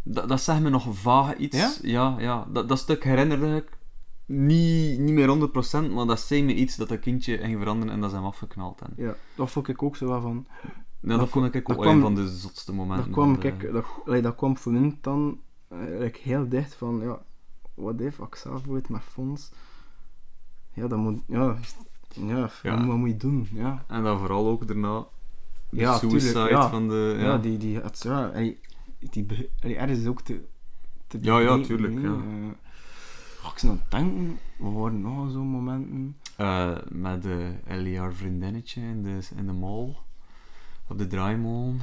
dat, 0.03 0.29
dat 0.29 0.41
zegt 0.41 0.61
me 0.61 0.69
nog 0.69 0.87
vaag 0.89 1.35
iets. 1.35 1.57
Ja? 1.57 1.73
Ja, 1.81 2.15
ja. 2.19 2.47
Dat, 2.51 2.69
dat 2.69 2.79
stuk 2.79 3.03
herinnerde 3.03 3.55
ik 3.55 3.77
niet, 4.25 4.99
niet 4.99 5.13
meer 5.13 5.49
100%, 5.89 5.91
maar 5.93 6.05
dat 6.05 6.19
zei 6.19 6.43
me 6.43 6.53
iets 6.53 6.75
dat 6.75 6.89
dat 6.89 6.99
kindje 6.99 7.37
ging 7.37 7.57
veranderen 7.57 7.93
en 7.93 8.01
dat 8.01 8.09
ze 8.09 8.15
hem 8.15 8.25
afgeknald 8.25 8.79
hebben. 8.79 9.05
Ja, 9.05 9.15
dat 9.35 9.51
vond 9.51 9.67
ik 9.67 9.83
ook 9.83 9.95
zo 9.95 10.07
wel 10.07 10.21
van... 10.21 10.47
Ja, 11.01 11.17
dat, 11.17 11.29
vond 11.29 11.55
ik 11.55 11.69
ook 11.69 11.83
wel 11.83 11.91
een 11.91 12.01
van 12.01 12.15
de 12.15 12.37
zotste 12.37 12.73
momenten. 12.73 13.05
Dat 13.05 13.13
kwam, 13.13 13.37
kijk, 13.37 13.71
dat, 13.71 13.85
allee, 14.05 14.21
dat 14.21 14.35
kwam 14.35 14.57
voor 14.57 14.71
mij 14.71 14.97
dan 15.01 15.39
eh, 15.67 15.79
eigenlijk 15.79 16.17
heel 16.17 16.49
dicht 16.49 16.75
van, 16.75 17.01
ja, 17.75 17.93
if, 17.97 18.19
ik 18.19 18.35
zelf 18.35 18.67
ooit 18.67 18.89
met 18.89 19.01
fonds... 19.01 19.51
Ja, 20.73 20.87
dat 20.87 20.99
moet... 20.99 21.21
Ja, 21.27 21.57
ja, 22.09 22.49
Ja. 22.63 22.77
Wat, 22.77 22.85
wat 22.85 22.97
moet 22.97 23.09
je 23.09 23.17
doen? 23.17 23.47
Ja, 23.53 23.85
En 23.87 24.03
dan 24.03 24.19
vooral 24.19 24.47
ook 24.47 24.67
daarna 24.67 25.05
Ja, 25.71 25.97
suicide 25.97 26.31
tuurlijk, 26.31 26.49
ja. 26.49 26.69
van 26.69 26.87
de... 26.87 27.15
ja. 27.17 27.25
Ja, 27.25 27.37
die... 27.37 27.57
die 27.57 27.79
het, 27.79 28.01
ja, 28.03 28.31
die 29.09 29.23
be- 29.23 29.49
allee, 29.63 29.75
ergens 29.77 30.05
ook 30.05 30.21
te... 30.21 30.45
te 31.07 31.17
Ja, 31.21 31.39
ja, 31.39 31.61
tuurlijk, 31.61 31.93
hè. 31.93 32.01
ja. 32.01 32.13
Oh, 33.43 33.51
ik 33.51 33.57
zit 33.57 33.69
aan 33.69 33.81
het 33.81 33.91
denken, 33.91 34.39
we 34.57 34.69
waren 34.69 35.01
nog 35.01 35.31
zo'n 35.31 35.47
momenten... 35.47 36.17
Eh, 36.37 36.75
met 36.89 37.21
de 37.23 37.51
Ellie 37.65 37.99
haar 37.99 38.13
vriendinnetje 38.13 38.81
in 38.81 39.03
de, 39.03 39.19
in 39.35 39.45
de 39.45 39.53
mall. 39.53 39.95
Op 40.87 40.97
de 40.97 41.07
draaimolen. 41.07 41.81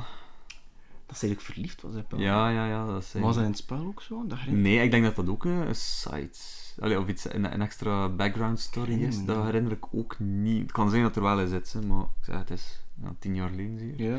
Dat 1.06 1.18
ze 1.18 1.26
eigenlijk 1.26 1.40
verliefd 1.52 1.82
was, 1.82 1.92
Paul. 2.08 2.22
Ja, 2.22 2.48
ja, 2.50 2.66
ja. 2.66 2.86
Dat 2.86 3.02
is 3.02 3.12
Was 3.12 3.34
dat 3.34 3.44
in 3.44 3.50
het 3.50 3.58
spel 3.58 3.84
ook 3.86 4.02
zo? 4.02 4.24
Dat 4.26 4.38
herinner- 4.38 4.62
Nee, 4.62 4.82
ik 4.84 4.90
denk 4.90 5.04
dat 5.04 5.16
dat 5.16 5.28
ook 5.28 5.44
eh, 5.44 5.58
een 5.66 5.74
site... 5.74 6.38
Allee, 6.80 6.98
of 6.98 7.08
iets, 7.08 7.32
een, 7.34 7.52
een 7.52 7.60
extra 7.62 8.08
background 8.08 8.60
story 8.60 8.86
herinner 8.90 9.08
is. 9.18 9.24
Dat 9.24 9.44
herinner 9.44 9.72
ik 9.72 9.84
ook 9.94 10.18
niet. 10.18 10.62
Het 10.62 10.72
kan 10.72 10.90
zijn 10.90 11.02
dat 11.02 11.16
er 11.16 11.22
wel 11.22 11.40
in 11.40 11.48
zit, 11.48 11.72
hè, 11.72 11.80
maar 11.86 12.02
ik 12.02 12.24
zeg, 12.24 12.36
het 12.38 12.50
is 12.50 12.80
ja, 13.02 13.14
tien 13.18 13.34
jaar 13.34 13.48
geleden 13.48 13.78
zeker. 13.78 14.10
Ja. 14.10 14.18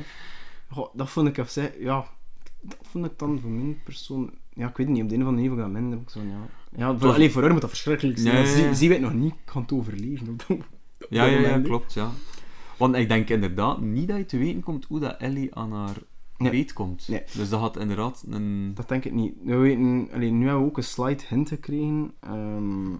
Goh, 0.69 0.87
dat 0.95 1.09
vond 1.09 1.27
ik, 1.27 1.37
even, 1.37 1.71
ja, 1.79 2.05
dat 2.61 2.77
vond 2.81 3.05
ik 3.05 3.19
dan 3.19 3.39
voor 3.39 3.49
mijn 3.49 3.83
persoon, 3.83 4.33
ja, 4.53 4.67
ik 4.69 4.77
weet 4.77 4.87
het 4.87 4.95
niet, 4.95 5.03
op 5.03 5.09
de 5.09 5.15
een 5.15 5.21
of 5.21 5.27
andere 5.27 5.47
manier 5.49 5.63
dat 5.63 5.81
minder. 5.81 5.99
Ik 5.99 6.09
zo, 6.09 6.19
ja, 6.19 6.47
ja 6.77 6.87
voor, 6.97 6.99
was- 7.07 7.15
allee, 7.15 7.31
voor 7.31 7.41
haar 7.41 7.51
moet 7.51 7.61
dat 7.61 7.69
verschrikkelijk 7.69 8.17
zijn. 8.19 8.35
Ja, 8.35 8.41
ja, 8.41 8.47
Zie, 8.47 8.63
ja. 8.63 8.73
zie 8.73 8.89
weet 8.89 9.01
nog 9.01 9.13
niet, 9.13 9.33
ik 9.33 9.39
kan 9.45 9.61
het 9.61 9.71
overleven. 9.71 10.27
Op 10.29 10.43
dat- 10.47 10.57
Ja, 11.09 11.25
ja, 11.25 11.39
ja, 11.39 11.59
klopt, 11.59 11.93
ja. 11.93 12.11
Want 12.77 12.95
ik 12.95 13.07
denk 13.09 13.29
inderdaad 13.29 13.81
niet 13.81 14.07
dat 14.07 14.17
je 14.17 14.25
te 14.25 14.37
weten 14.37 14.61
komt 14.61 14.85
hoe 14.85 14.99
dat 14.99 15.17
Ellie 15.17 15.55
aan 15.55 15.71
haar 15.71 15.95
Nee. 16.37 16.51
weet 16.51 16.73
komt. 16.73 17.07
Nee. 17.07 17.23
Dus 17.35 17.49
dat 17.49 17.59
had 17.59 17.77
inderdaad 17.77 18.23
een... 18.29 18.71
Dat 18.73 18.89
denk 18.89 19.05
ik 19.05 19.13
niet. 19.13 19.35
We 19.43 19.55
weten, 19.55 20.03
nu 20.19 20.45
hebben 20.45 20.63
we 20.63 20.69
ook 20.69 20.77
een 20.77 20.83
slide 20.83 21.23
hint 21.29 21.49
gekregen, 21.49 22.13
ehm, 22.19 22.95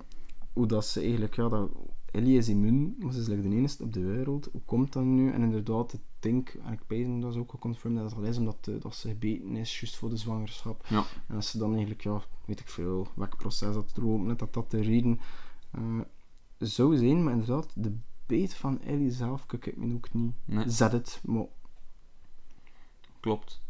hoe 0.53 0.67
dat 0.67 0.85
ze 0.85 0.99
eigenlijk, 0.99 1.35
ja, 1.35 1.49
dat 1.49 1.69
Ellie 2.11 2.38
is 2.38 2.49
immuun, 2.49 2.95
maar 2.99 3.13
ze 3.13 3.19
is 3.19 3.27
like 3.27 3.41
de 3.41 3.55
enige 3.55 3.83
op 3.83 3.93
de 3.93 4.01
wereld. 4.01 4.49
Hoe 4.51 4.61
komt 4.65 4.93
dat 4.93 5.03
nu? 5.03 5.31
En 5.31 5.41
inderdaad, 5.41 5.93
ik 5.93 6.01
denk, 6.19 6.49
en 6.49 6.73
ik 6.73 7.21
dat 7.21 7.31
is 7.33 7.39
ook 7.39 7.51
geconfirmed 7.51 8.01
dat 8.01 8.09
het 8.09 8.19
al 8.19 8.25
is, 8.25 8.38
omdat 8.38 8.67
eh, 8.67 8.81
dat 8.81 8.95
ze 8.95 9.07
gebeten 9.07 9.55
is, 9.55 9.79
juist 9.79 9.95
voor 9.95 10.09
de 10.09 10.17
zwangerschap. 10.17 10.85
Ja. 10.88 11.03
En 11.27 11.35
als 11.35 11.49
ze 11.49 11.57
dan 11.57 11.69
eigenlijk, 11.71 12.01
ja, 12.01 12.21
weet 12.45 12.59
ik 12.59 12.67
veel, 12.67 13.07
welk 13.15 13.38
proces 13.38 13.73
dat 13.73 13.97
er 13.97 14.03
net 14.03 14.39
dat 14.39 14.53
dat 14.53 14.71
de 14.71 14.81
reden 14.81 15.19
eh, 15.71 15.99
zou 16.57 16.97
zijn. 16.97 17.23
Maar 17.23 17.33
inderdaad, 17.33 17.71
de 17.75 17.97
beet 18.25 18.53
van 18.53 18.81
Ellie 18.81 19.11
zelf, 19.11 19.45
kijk 19.45 19.65
ik 19.65 19.77
me 19.77 19.93
ook 19.93 20.13
niet. 20.13 20.33
Nee. 20.45 20.69
Zet 20.69 20.91
het, 20.91 21.21
maar 21.25 21.45
Klopt. 23.20 23.61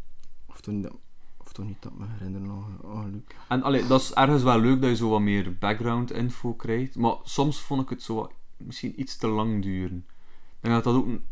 of 0.45 0.61
dat, 0.61 0.93
of 1.37 1.51
toch 1.51 1.65
niet 1.65 1.81
dat 1.81 1.97
me 1.97 2.05
herinneren 2.07 2.47
nog. 2.47 2.67
Oh, 2.81 3.03
Luc. 3.11 3.21
En 3.47 3.63
allee, 3.63 3.87
dat 3.87 4.01
is 4.01 4.13
ergens 4.13 4.43
wel 4.43 4.59
leuk 4.59 4.81
dat 4.81 4.89
je 4.89 4.95
zo 4.95 5.09
wat 5.09 5.21
meer 5.21 5.57
background 5.57 6.11
info 6.11 6.53
krijgt. 6.53 6.95
Maar 6.95 7.15
soms 7.23 7.61
vond 7.61 7.81
ik 7.81 7.89
het 7.89 8.01
zo 8.01 8.15
wat, 8.15 8.31
misschien 8.57 8.99
iets 8.99 9.17
te 9.17 9.27
lang 9.27 9.61
duren. 9.61 9.97
Ik 9.97 10.57
denk 10.59 10.75
dat 10.75 10.83
dat 10.83 10.95
ook... 10.95 11.05
Een, 11.05 11.23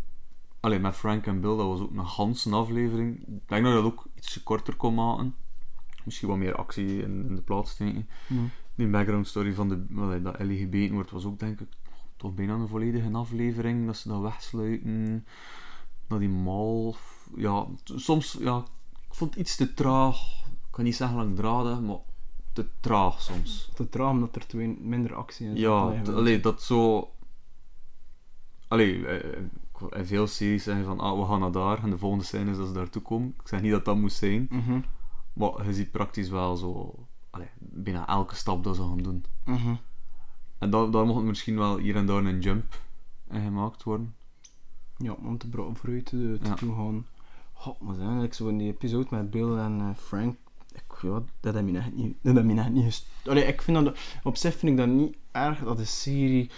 allee, 0.59 0.79
met 0.79 0.95
Frank 0.95 1.25
en 1.25 1.41
Bill, 1.41 1.57
dat 1.57 1.67
was 1.67 1.79
ook 1.79 1.91
een 1.91 2.07
ganse 2.07 2.49
aflevering. 2.49 3.19
Ik 3.19 3.47
denk 3.47 3.63
dat 3.63 3.73
je 3.73 3.81
dat 3.81 3.83
ook 3.83 4.07
iets 4.15 4.43
korter 4.43 4.75
kon 4.75 4.93
maken. 4.93 5.35
Misschien 6.03 6.27
wat 6.27 6.37
meer 6.37 6.55
actie 6.55 7.01
in, 7.01 7.25
in 7.27 7.35
de 7.35 7.41
plaats 7.41 7.71
steken. 7.71 8.09
Die 8.75 8.87
background 8.87 9.27
story 9.27 9.53
van 9.53 9.69
de, 9.69 9.85
allee, 9.97 10.21
dat 10.21 10.35
Ellie 10.35 10.59
gebeten 10.59 10.93
wordt, 10.93 11.11
was 11.11 11.25
ook 11.25 11.39
denk 11.39 11.59
ik 11.59 11.67
toch 12.15 12.33
bijna 12.33 12.53
een 12.53 12.67
volledige 12.67 13.11
aflevering. 13.11 13.85
Dat 13.85 13.97
ze 13.97 14.07
dat 14.07 14.21
wegsluiten. 14.21 15.25
Naar 16.07 16.19
die 16.19 16.29
mall. 16.29 16.93
Ja, 17.35 17.65
soms, 17.83 18.37
ja, 18.39 18.57
ik 19.07 19.13
vond 19.15 19.29
het 19.29 19.39
iets 19.39 19.55
te 19.55 19.73
traag. 19.73 20.17
Ik 20.45 20.71
kan 20.71 20.83
niet 20.83 20.95
zeggen 20.95 21.17
langdradig, 21.17 21.81
maar 21.81 21.97
te 22.53 22.65
traag 22.79 23.21
soms. 23.21 23.69
Te 23.73 23.89
traag 23.89 24.09
omdat 24.11 24.35
er 24.35 24.47
twee 24.47 24.67
minder 24.67 25.15
actie 25.15 25.45
in 25.47 25.51
zit. 25.51 25.61
Ja, 25.61 25.71
Allee, 25.79 26.01
t- 26.01 26.05
gewoon- 26.05 26.19
allee, 26.19 26.39
dat 26.39 26.61
zo... 26.61 27.09
Allee, 28.67 29.07
eh, 29.07 29.41
in 29.91 30.05
veel 30.05 30.27
series 30.27 30.63
zeggen 30.63 30.85
van, 30.85 30.99
ah, 30.99 31.19
we 31.19 31.25
gaan 31.25 31.39
naar 31.39 31.51
daar, 31.51 31.83
en 31.83 31.89
de 31.89 31.97
volgende 31.97 32.23
scène 32.25 32.51
is 32.51 32.57
dat 32.57 32.67
ze 32.67 32.73
daartoe 32.73 33.01
komen. 33.01 33.33
Ik 33.41 33.47
zeg 33.47 33.61
niet 33.61 33.71
dat 33.71 33.85
dat 33.85 33.97
moest 33.97 34.17
zijn, 34.17 34.47
Mhm, 34.49 34.79
maar 35.33 35.65
je 35.65 35.73
ziet 35.73 35.91
praktisch 35.91 36.29
wel 36.29 36.55
zo... 36.55 36.95
Allee, 37.29 37.47
bijna 37.59 38.07
elke 38.07 38.35
stap 38.35 38.63
dat 38.63 38.75
ze 38.75 38.81
gaan 38.81 38.97
doen. 38.97 39.25
mhm. 39.45 39.75
En 40.57 40.69
daar, 40.69 40.91
daar 40.91 41.05
mocht 41.05 41.23
misschien 41.23 41.57
wel 41.57 41.77
hier 41.77 41.95
en 41.95 42.05
daar 42.05 42.25
een 42.25 42.39
jump 42.41 42.79
in 43.29 43.41
gemaakt 43.41 43.83
worden. 43.83 44.14
Ja, 44.97 45.11
om 45.23 45.37
te 45.37 45.47
vooruit 45.73 46.05
te, 46.05 46.37
te 46.41 46.47
Ja. 46.47 46.55
doen 46.55 46.75
gaan. 46.75 47.05
God, 47.53 47.79
maar 47.81 47.93
zijn 47.93 48.05
eigenlijk 48.05 48.33
zo 48.35 48.47
in 48.47 48.57
die 48.57 48.67
episode 48.71 49.07
met 49.09 49.29
Bill 49.29 49.57
en 49.57 49.79
eh, 49.79 49.89
Frank. 49.97 50.35
Ik, 50.73 50.83
ja, 51.01 51.23
dat 51.39 51.53
heb 51.53 51.67
je 51.67 51.77
echt 51.77 51.93
niet, 51.93 52.15
dat 52.21 52.35
heb 52.35 52.45
je 52.49 52.55
echt 52.59 52.69
niet 52.69 52.83
gest- 52.83 53.07
Allee, 53.25 53.43
ik 53.45 53.61
vind 53.61 53.85
dat, 53.85 53.97
op 54.23 54.35
zich 54.35 54.55
vind 54.55 54.71
ik 54.71 54.77
dat 54.77 54.87
niet 54.87 55.15
erg 55.31 55.59
dat 55.59 55.77
de 55.77 55.85
serie 55.85 56.49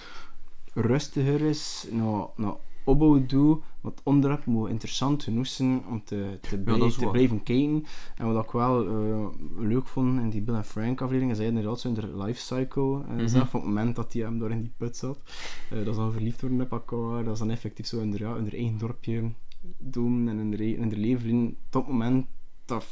rustiger 0.73 1.41
is, 1.41 1.87
naar, 1.91 2.25
naar 2.35 2.53
opbouw 2.87 3.25
doe, 3.25 3.59
wat 3.81 4.01
onderwerp 4.03 4.45
moet 4.45 4.69
interessant 4.69 5.23
genoeg 5.23 5.47
zijn 5.47 5.85
om 5.89 6.03
te, 6.03 6.37
te, 6.41 6.57
blij- 6.57 6.77
te 6.89 7.05
blijven 7.11 7.43
kijken. 7.43 7.85
En 8.15 8.33
wat 8.33 8.43
ik 8.43 8.51
wel 8.51 8.87
eh, 8.87 9.27
leuk 9.57 9.87
vond 9.87 10.19
in 10.19 10.29
die 10.29 10.41
Bill 10.41 10.55
en 10.55 10.65
Frank 10.65 11.01
aflevering, 11.01 11.31
is 11.31 11.37
hij 11.37 11.47
inderdaad 11.47 11.79
zo 11.79 11.87
in 11.87 11.93
de 11.93 12.17
life 12.17 12.39
cycle 12.41 13.03
eh, 13.03 13.09
Mhm. 13.15 13.27
zag, 13.27 13.49
van 13.49 13.59
het 13.59 13.69
moment 13.69 13.95
dat 13.95 14.13
hij 14.13 14.21
hem 14.21 14.39
door 14.39 14.51
in 14.51 14.61
die 14.61 14.73
put 14.77 14.97
zat. 14.97 15.21
Eh, 15.69 15.77
dat 15.77 15.87
is 15.87 15.95
dan 15.95 16.11
verliefd 16.11 16.41
worden 16.41 16.61
op 16.61 16.71
elkaar, 16.71 17.23
dat 17.23 17.33
is 17.33 17.39
dan 17.39 17.49
effectief 17.49 17.85
zo 17.85 17.99
in 17.99 18.09
haar 18.11 18.19
ja, 18.19 18.35
in 18.35 18.43
haar 18.43 18.53
eigen 18.53 18.77
dorpje 18.77 19.31
doen 19.77 20.27
en 20.29 20.39
in 20.39 20.51
haar, 20.51 20.61
in 20.61 20.81
haar 20.81 20.91
leven. 20.99 21.57
Tot 21.69 21.81
het 21.83 21.91
moment 21.91 22.25
dat... 22.65 22.85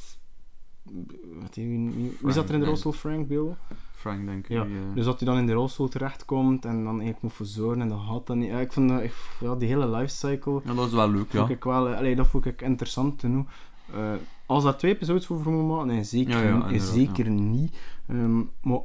Wat, 1.42 1.56
wie, 1.56 1.68
wie, 1.68 1.90
wie 1.94 2.12
Frank, 2.18 2.34
zat 2.34 2.48
er 2.50 2.54
in 2.54 2.60
de 2.60 2.66
rolstoel? 2.66 2.92
Frank, 2.92 3.28
Bill? 3.28 3.56
Frank, 3.96 4.26
denk 4.26 4.44
ik. 4.44 4.50
Ja, 4.50 4.64
die, 4.64 4.74
eh, 4.76 4.82
Dus 4.96 5.06
dat 5.06 5.20
hij 5.20 5.30
dan 5.30 5.38
in 5.38 5.46
de 5.46 5.54
rolstoel 5.54 5.88
terechtkomt 5.88 6.66
en 6.66 6.76
dan 6.84 6.88
eigenlijk 6.94 7.22
moet 7.22 7.34
verzorgen 7.34 7.82
en 7.82 7.90
dat 7.90 8.00
gaat 8.10 8.28
dan 8.28 8.38
niet. 8.38 8.50
Ja, 8.50 8.60
ik 8.60 8.72
vond 8.74 8.90
dat, 8.90 9.02
ik, 9.02 9.14
ja, 9.40 9.56
die 9.56 9.68
hele 9.68 9.88
lifecycle 9.90 10.62
Ja, 10.66 10.74
dat 10.74 10.88
is 10.88 10.94
wel 10.94 11.10
leuk, 11.12 11.32
ja. 11.32 11.48
ik 11.50 11.64
wel, 11.64 11.90
eh, 11.90 11.98
allee, 11.98 12.16
dat 12.16 12.28
vond 12.28 12.46
ik 12.46 12.62
interessant 12.62 13.20
genoeg. 13.20 13.50
Eh, 13.94 14.14
als 14.46 14.64
daar 14.64 14.78
twee 14.78 14.94
episodes 14.94 15.26
voor 15.26 15.36
moeten 15.38 15.68
maken, 15.68 15.88
nee, 15.88 16.04
zeker, 16.04 16.46
Ja, 16.46 16.70
ja, 16.70 16.80
zeker 16.80 17.30
niet. 17.30 17.78
Ehm, 18.08 18.38
maar 18.62 18.80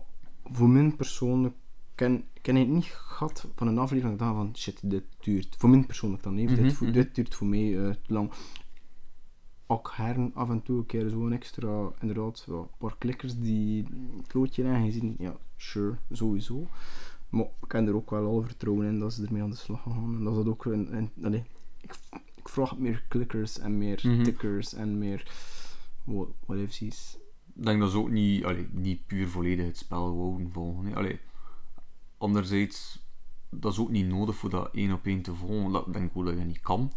voor 0.53 0.69
mij 0.69 0.91
persoonlijk 0.97 1.55
ken, 1.95 2.25
ken 2.43 2.57
ik 2.57 2.69
niet 2.69 2.85
gehad 2.85 3.47
van 3.57 3.69
een 3.69 3.79
aflevering 3.79 4.19
dat 4.19 4.35
van 4.35 4.51
shit, 4.57 4.91
dit 4.91 5.05
duurt. 5.21 5.55
Voor 5.59 5.69
mij 5.71 5.85
persoonlijk 5.87 6.23
dan 6.23 6.37
even, 6.37 6.53
Mhm, 6.55 6.63
dit, 6.63 6.73
voor- 6.73 6.87
mhm. 6.87 6.97
dit 6.97 7.15
duurt 7.15 7.35
voor 7.35 7.47
mij 7.47 7.71
te 7.73 8.13
lang. 8.13 8.31
Ook 9.71 9.93
heren 9.97 10.31
af 10.35 10.49
en 10.51 10.63
toe 10.63 10.79
een 10.79 10.87
keer 10.87 11.09
zo'n 11.11 11.33
extra, 11.33 11.91
inderdaad, 12.01 12.45
wel 12.47 12.61
een 12.61 12.79
paar 12.79 12.97
klikkers 12.99 13.39
die 13.39 13.85
een 13.91 14.25
klootje 14.27 14.63
leggen. 14.63 14.85
Je 14.85 14.93
ziet, 14.93 15.15
ja, 15.19 15.37
sure, 15.57 15.97
sowieso. 16.11 16.69
Maar 17.29 17.47
ik 17.63 17.73
heb 17.73 17.87
er 17.89 17.95
ook 17.95 18.11
wel 18.11 18.27
al 18.27 18.43
vertrouwen 18.43 18.87
in 18.87 18.99
dat 18.99 19.13
ze 19.13 19.25
ermee 19.27 19.43
aan 19.43 19.51
de 19.51 19.57
slag 19.57 19.83
gaan. 19.83 20.15
En 20.17 20.25
dat 20.25 20.33
is 20.33 20.39
dat 20.39 20.49
ook 20.49 20.65
een, 20.65 20.97
een, 20.97 21.11
allee, 21.23 21.45
ik, 21.81 21.95
ik 22.35 22.49
vraag 22.49 22.79
meer 22.79 23.05
klikkers 23.09 23.59
en 23.59 23.79
meer 23.79 24.01
Mhm. 24.03 24.23
tickers 24.23 24.75
en 24.75 24.99
meer 24.99 25.33
what, 26.05 26.29
whatever 26.47 26.87
is. 26.87 27.19
Ik 27.55 27.65
denk 27.65 27.81
dat 27.81 27.91
ze 27.91 27.99
ook 27.99 28.11
niet, 28.11 28.45
allee, 28.45 28.69
niet 28.73 29.07
puur 29.07 29.29
volledig 29.29 29.67
het 29.67 29.77
spel 29.77 30.17
wouden 30.17 30.53
volgen. 30.53 30.85
hè. 30.85 30.95
Allee, 30.95 31.19
anderzijds, 32.19 32.99
dat 33.51 33.73
is 33.73 33.79
ook 33.79 33.91
niet 33.91 34.07
nodig 34.09 34.37
voor 34.37 34.51
dat 34.51 34.69
één 34.75 34.93
op 34.93 35.07
één 35.07 35.23
te 35.23 35.35
volgen. 35.35 35.73
Dat 35.73 35.93
denk 35.93 36.11
ik 36.11 36.17
ook 36.17 36.25
dat 36.25 36.39
je 36.39 36.45
niet 36.45 36.61
kan. 36.61 36.93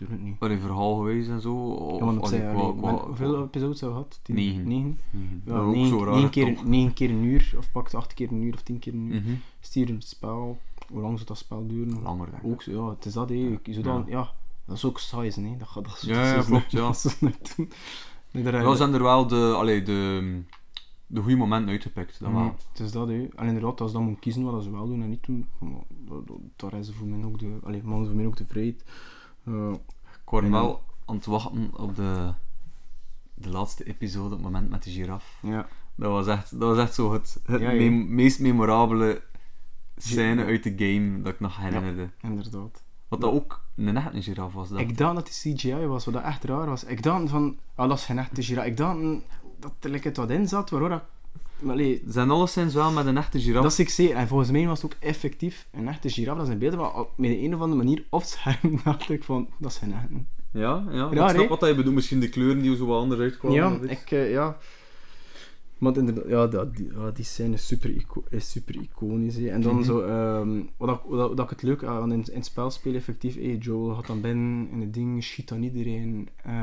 Ja, 0.00 0.06
tuurlijk 0.06 0.22
niet. 0.28 0.36
Allee, 0.40 0.58
verhaalgewijs 0.58 1.28
en 1.28 1.40
zo. 1.40 1.54
Of, 1.54 1.98
Ja, 1.98 2.04
want 2.04 2.80
maar 2.80 2.92
hoeveel 2.94 3.42
episodes 3.42 3.80
hebben 3.80 3.98
we 3.98 4.04
gehad? 4.04 4.20
Tien? 4.22 4.34
Negen. 4.34 4.68
Negen? 4.68 4.98
Nee, 5.10 5.54
Ja, 5.56 5.62
negen, 5.64 5.88
zo 5.88 6.04
raar. 6.04 6.14
negen, 6.14 6.30
keer, 6.30 6.58
negen 6.64 6.92
keer 6.92 7.10
een 7.10 7.24
uur, 7.24 7.54
of 7.58 7.72
pakt 7.72 7.94
acht 7.94 8.14
keer 8.14 8.32
een 8.32 8.42
uur 8.42 8.54
of 8.54 8.62
tien 8.62 8.78
keer 8.78 8.92
een 8.94 9.06
uur. 9.12 9.20
Mhm. 9.20 9.32
Stier 9.60 9.88
het 9.88 10.04
spel, 10.04 10.58
hoe 10.88 11.00
lang 11.00 11.14
zou 11.14 11.26
dat 11.28 11.38
spel 11.38 11.66
duren? 11.66 12.02
Langer. 12.02 12.28
Ook 12.42 12.62
zo, 12.62 12.70
ja, 12.72 12.90
het 12.94 13.04
is 13.04 13.12
dat, 13.12 13.28
hè. 13.28 13.34
Je 13.34 13.72
zou 13.72 13.82
dan, 13.84 14.04
ja. 14.06 14.32
dat 14.64 14.76
is 14.76 14.84
ook 14.84 14.98
size, 14.98 15.40
hè. 15.40 15.56
Dat 15.58 15.68
gaat 15.68 15.84
dat 15.84 16.02
Ja, 16.06 16.34
ja, 16.34 16.42
klopt, 16.42 16.70
ja. 16.70 16.86
dat 17.20 17.54
doen. 17.56 17.70
Nee, 18.30 18.42
daar 18.42 18.62
Ja, 18.62 18.74
zijn 18.74 18.94
er 18.94 19.02
wel 19.02 19.26
de, 19.26 19.52
allee, 19.56 19.82
de, 19.82 20.40
de 21.06 21.20
goede 21.20 21.36
momenten 21.36 21.70
uitgepikt. 21.70 22.20
Dat 22.20 22.30
wel. 22.32 22.40
Mm, 22.40 22.54
het 22.72 22.80
is 22.80 22.92
dat, 22.92 23.08
hè. 23.08 23.28
En 23.36 23.46
inderdaad, 23.46 23.80
als 23.80 23.90
ze 23.90 23.96
dan 23.96 24.04
moeten 24.06 24.22
kiezen 24.22 24.42
wat 24.42 24.62
ze 24.62 24.70
wel 24.70 24.86
doen 24.86 25.02
en 25.02 25.08
niet 25.08 25.26
doen, 25.26 25.46
maar 25.58 25.70
dat- 26.24 26.38
daar 26.56 26.74
is 26.74 26.90
voor 26.92 27.06
mij 27.06 27.24
ook 27.24 27.38
de, 27.38 27.58
allee, 27.62 27.82
voor 27.84 28.16
mij 28.16 28.26
ook 28.26 28.36
de 28.36 28.46
vrijheid. 28.46 28.84
Eh, 29.54 29.72
Ik 29.72 30.30
was 30.30 30.40
dan- 30.42 30.50
wel 30.50 30.82
aan 31.04 31.14
het 31.16 31.26
wachten 31.26 31.70
op 31.76 31.96
de, 31.96 32.32
de 33.34 33.48
laatste 33.48 33.84
episode, 33.84 34.24
op 34.24 34.30
het 34.30 34.40
moment 34.40 34.70
met 34.70 34.82
de 34.82 34.90
giraf. 34.90 35.38
ja. 35.42 35.66
Dat 35.94 36.10
was 36.10 36.26
echt, 36.26 36.50
dat 36.60 36.68
was 36.76 36.78
echt 36.78 36.94
zo 36.94 37.12
het, 37.12 37.40
het 37.46 37.60
Ja, 37.60 37.70
ja. 37.70 37.90
me- 37.90 38.04
meest 38.04 38.40
memorabele 38.40 39.22
scène 39.96 40.44
uit 40.44 40.62
de 40.62 40.74
game 40.76 41.20
dat 41.22 41.32
ik 41.32 41.40
nog 41.40 41.56
herinnerde. 41.56 42.08
Inderdaad. 42.20 42.82
Wat 43.08 43.20
dat 43.20 43.32
ook 43.32 43.64
een 43.76 43.96
echte 43.96 44.22
giraf 44.22 44.52
was. 44.52 44.68
Dat. 44.68 44.78
Ik 44.80 44.98
dacht 44.98 45.14
dat 45.14 45.38
die 45.42 45.54
CGI 45.54 45.86
was, 45.86 46.04
wat 46.04 46.14
dat 46.14 46.22
echt 46.22 46.44
raar 46.44 46.66
was. 46.66 46.84
Ik 46.84 47.02
dacht 47.02 47.28
van, 47.30 47.58
ah, 47.74 47.88
dat 47.88 47.98
is 47.98 48.04
geen 48.04 48.18
echte 48.18 48.42
giraffe. 48.42 48.70
Ik 48.70 48.76
dacht 48.76 48.98
dat 49.58 49.72
er 49.80 50.04
het 50.04 50.16
wat 50.16 50.30
in 50.30 50.48
zat, 50.48 50.70
waardoor 50.70 50.88
dat... 50.88 51.02
maar 51.62 51.72
Allee, 51.74 52.02
zijn 52.06 52.30
alleszins 52.30 52.74
wel 52.74 52.92
met 52.92 53.06
een 53.06 53.16
echte 53.16 53.40
giraf. 53.40 53.62
dat 53.62 53.72
is 53.72 53.78
ik 53.78 53.88
zeker. 53.88 54.16
En 54.16 54.28
volgens 54.28 54.50
mij 54.50 54.66
was 54.66 54.82
het 54.82 54.92
ook 54.92 54.98
effectief 55.00 55.66
een 55.72 55.88
echte 55.88 56.08
giraffe. 56.10 56.38
Dat 56.38 56.46
is 56.48 56.52
een 56.52 56.58
beeld, 56.58 56.76
maar 56.76 56.94
op 57.00 57.10
met 57.16 57.30
een 57.30 57.54
of 57.54 57.60
andere 57.60 57.82
manier 57.82 58.04
op 58.10 58.22
scherm 58.22 58.80
dacht 58.84 59.10
ik 59.10 59.24
van, 59.24 59.48
dat 59.58 59.80
echte. 59.82 60.26
Ja, 60.52 60.84
ja. 60.90 61.08
Raar, 61.12 61.30
ik 61.30 61.34
snap 61.36 61.42
hè? 61.42 61.46
wat 61.48 61.68
je 61.68 61.74
bedoelt. 61.74 61.94
Misschien 61.94 62.20
de 62.20 62.28
kleuren 62.28 62.62
die 62.62 62.76
zo 62.76 62.86
wat 62.86 63.00
anders 63.00 63.20
uitkwamen. 63.20 63.56
Ja, 63.58 63.78
ik, 63.90 64.10
eh, 64.10 64.30
ja. 64.30 64.56
Maar 65.78 65.96
inderdaad, 65.96 66.28
ja, 66.28 66.46
dat, 66.46 66.76
die, 66.76 66.90
ja, 66.94 67.10
die 67.10 67.24
scène 67.24 67.54
is 67.54 67.66
super, 67.66 67.90
ico 67.90 68.24
is 68.30 68.50
super 68.50 68.74
iconisch. 68.74 69.36
En 69.36 69.60
dan 69.60 69.74
Mhm. 69.74 69.84
zo, 69.84 70.00
ehm, 70.00 70.60
wat, 70.76 70.96
ik, 70.96 71.02
wat, 71.08 71.28
wat 71.28 71.40
ik 71.40 71.50
het 71.50 71.62
leuk 71.62 71.84
aan 71.84 72.12
in, 72.12 72.18
in 72.18 72.34
het 72.34 72.44
spel 72.44 72.70
spelen, 72.70 72.96
effectief, 72.98 73.34
hey, 73.34 73.56
Joel 73.56 73.94
gaat 73.94 74.06
dan 74.06 74.20
binnen 74.20 74.68
in 74.70 74.80
het 74.80 74.94
ding, 74.94 75.24
schiet 75.24 75.48
dan 75.48 75.62
iedereen 75.62 76.28
eh, 76.42 76.60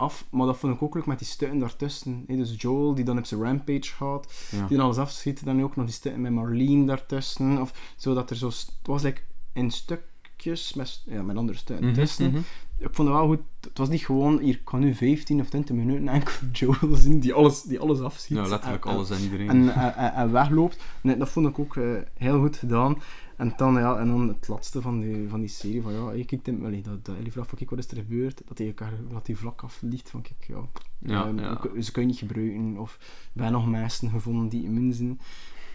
af. 0.00 0.24
Maar 0.30 0.46
dat 0.46 0.56
vond 0.56 0.74
ik 0.74 0.82
ook 0.82 0.94
leuk 0.94 1.06
met 1.06 1.18
die 1.18 1.26
stukken 1.28 1.58
daartussen. 1.58 2.24
Dus 2.26 2.54
Joel, 2.62 2.94
die 2.94 3.04
dan 3.04 3.18
op 3.18 3.24
zijn 3.26 3.42
rampage 3.42 3.92
gaat, 3.96 4.32
Ja. 4.50 4.66
die 4.66 4.76
dan 4.76 4.84
alles 4.86 4.98
afschiet, 4.98 5.44
dan 5.44 5.62
ook 5.62 5.76
nog 5.76 5.84
die 5.84 5.94
stukken 5.94 6.20
met 6.20 6.32
Marlene 6.32 6.86
daartussen. 6.86 7.60
Of 7.60 7.72
zodat 7.96 8.30
er 8.30 8.36
zo, 8.36 8.46
het 8.46 8.70
was 8.82 9.02
like 9.02 9.20
in 9.52 9.70
stukjes 9.70 10.74
met, 10.74 11.02
ja, 11.06 11.22
met 11.22 11.36
andere 11.36 11.58
stukken 11.58 11.86
Mhm, 11.86 11.94
tussen 11.94 12.30
mhm. 12.30 12.40
ik 12.78 12.88
vond 12.94 13.08
het 13.08 13.16
wel 13.16 13.26
goed. 13.26 13.40
Het 13.60 13.78
was 13.78 13.88
niet 13.88 14.04
gewoon, 14.04 14.38
hier 14.38 14.54
ik 14.54 14.64
kan 14.64 14.80
nu 14.80 14.94
15 14.94 15.40
of 15.40 15.48
20 15.48 15.76
minuten 15.76 16.08
enkel 16.08 16.32
Joel 16.52 16.94
zien 16.96 17.20
die 17.20 17.32
alles, 17.32 17.62
die 17.62 17.80
alles 17.80 18.00
afziet. 18.00 18.36
Ja, 18.36 18.46
letterlijk 18.46 18.84
En- 18.84 18.90
alles 18.92 19.10
en 19.10 19.20
iedereen. 19.22 19.48
En, 19.48 19.74
en, 19.74 19.94
en- 19.96 20.12
en 20.14 20.32
wegloopt. 20.32 20.76
Nee, 21.00 21.16
dat 21.16 21.28
vond 21.28 21.46
ik 21.48 21.58
ook 21.58 21.76
eh, 21.76 21.84
heel 22.16 22.40
goed 22.40 22.56
gedaan. 22.56 23.02
En 23.40 23.52
dan, 23.56 23.74
ja, 23.74 23.98
en 23.98 24.08
dan 24.08 24.28
het 24.28 24.48
laatste 24.48 24.80
van 24.82 25.00
die, 25.00 25.28
van 25.28 25.40
die 25.40 25.48
serie, 25.48 25.82
van 25.82 25.92
ja, 25.92 26.06
hey, 26.06 26.24
kijk, 26.24 26.42
Tim, 26.42 26.64
allee, 26.64 26.82
dat, 26.82 27.04
dat 27.04 27.14
vraagt 27.28 27.48
van, 27.48 27.58
kijk, 27.58 27.70
wat 27.70 27.78
is 27.78 27.90
er 27.90 27.96
gebeurd? 27.96 28.42
Dat 28.46 28.58
hij 28.58 28.66
elkaar, 28.66 28.92
dat 29.08 29.26
hij 29.26 29.36
vlak 29.36 29.62
afliegt 29.62 30.10
van, 30.10 30.22
kijk, 30.22 30.44
ja, 30.48 30.62
Ja, 30.98 31.26
ehm, 31.26 31.38
ja. 31.38 31.60
ze 31.82 31.92
kun 31.92 32.02
je 32.02 32.08
niet 32.08 32.18
gebruiken. 32.18 32.78
Of 32.78 32.98
wij 33.32 33.50
nog 33.50 33.66
mensen 33.68 34.10
gevonden 34.10 34.48
die 34.48 34.64
immuun 34.64 34.92
zijn. 34.92 35.20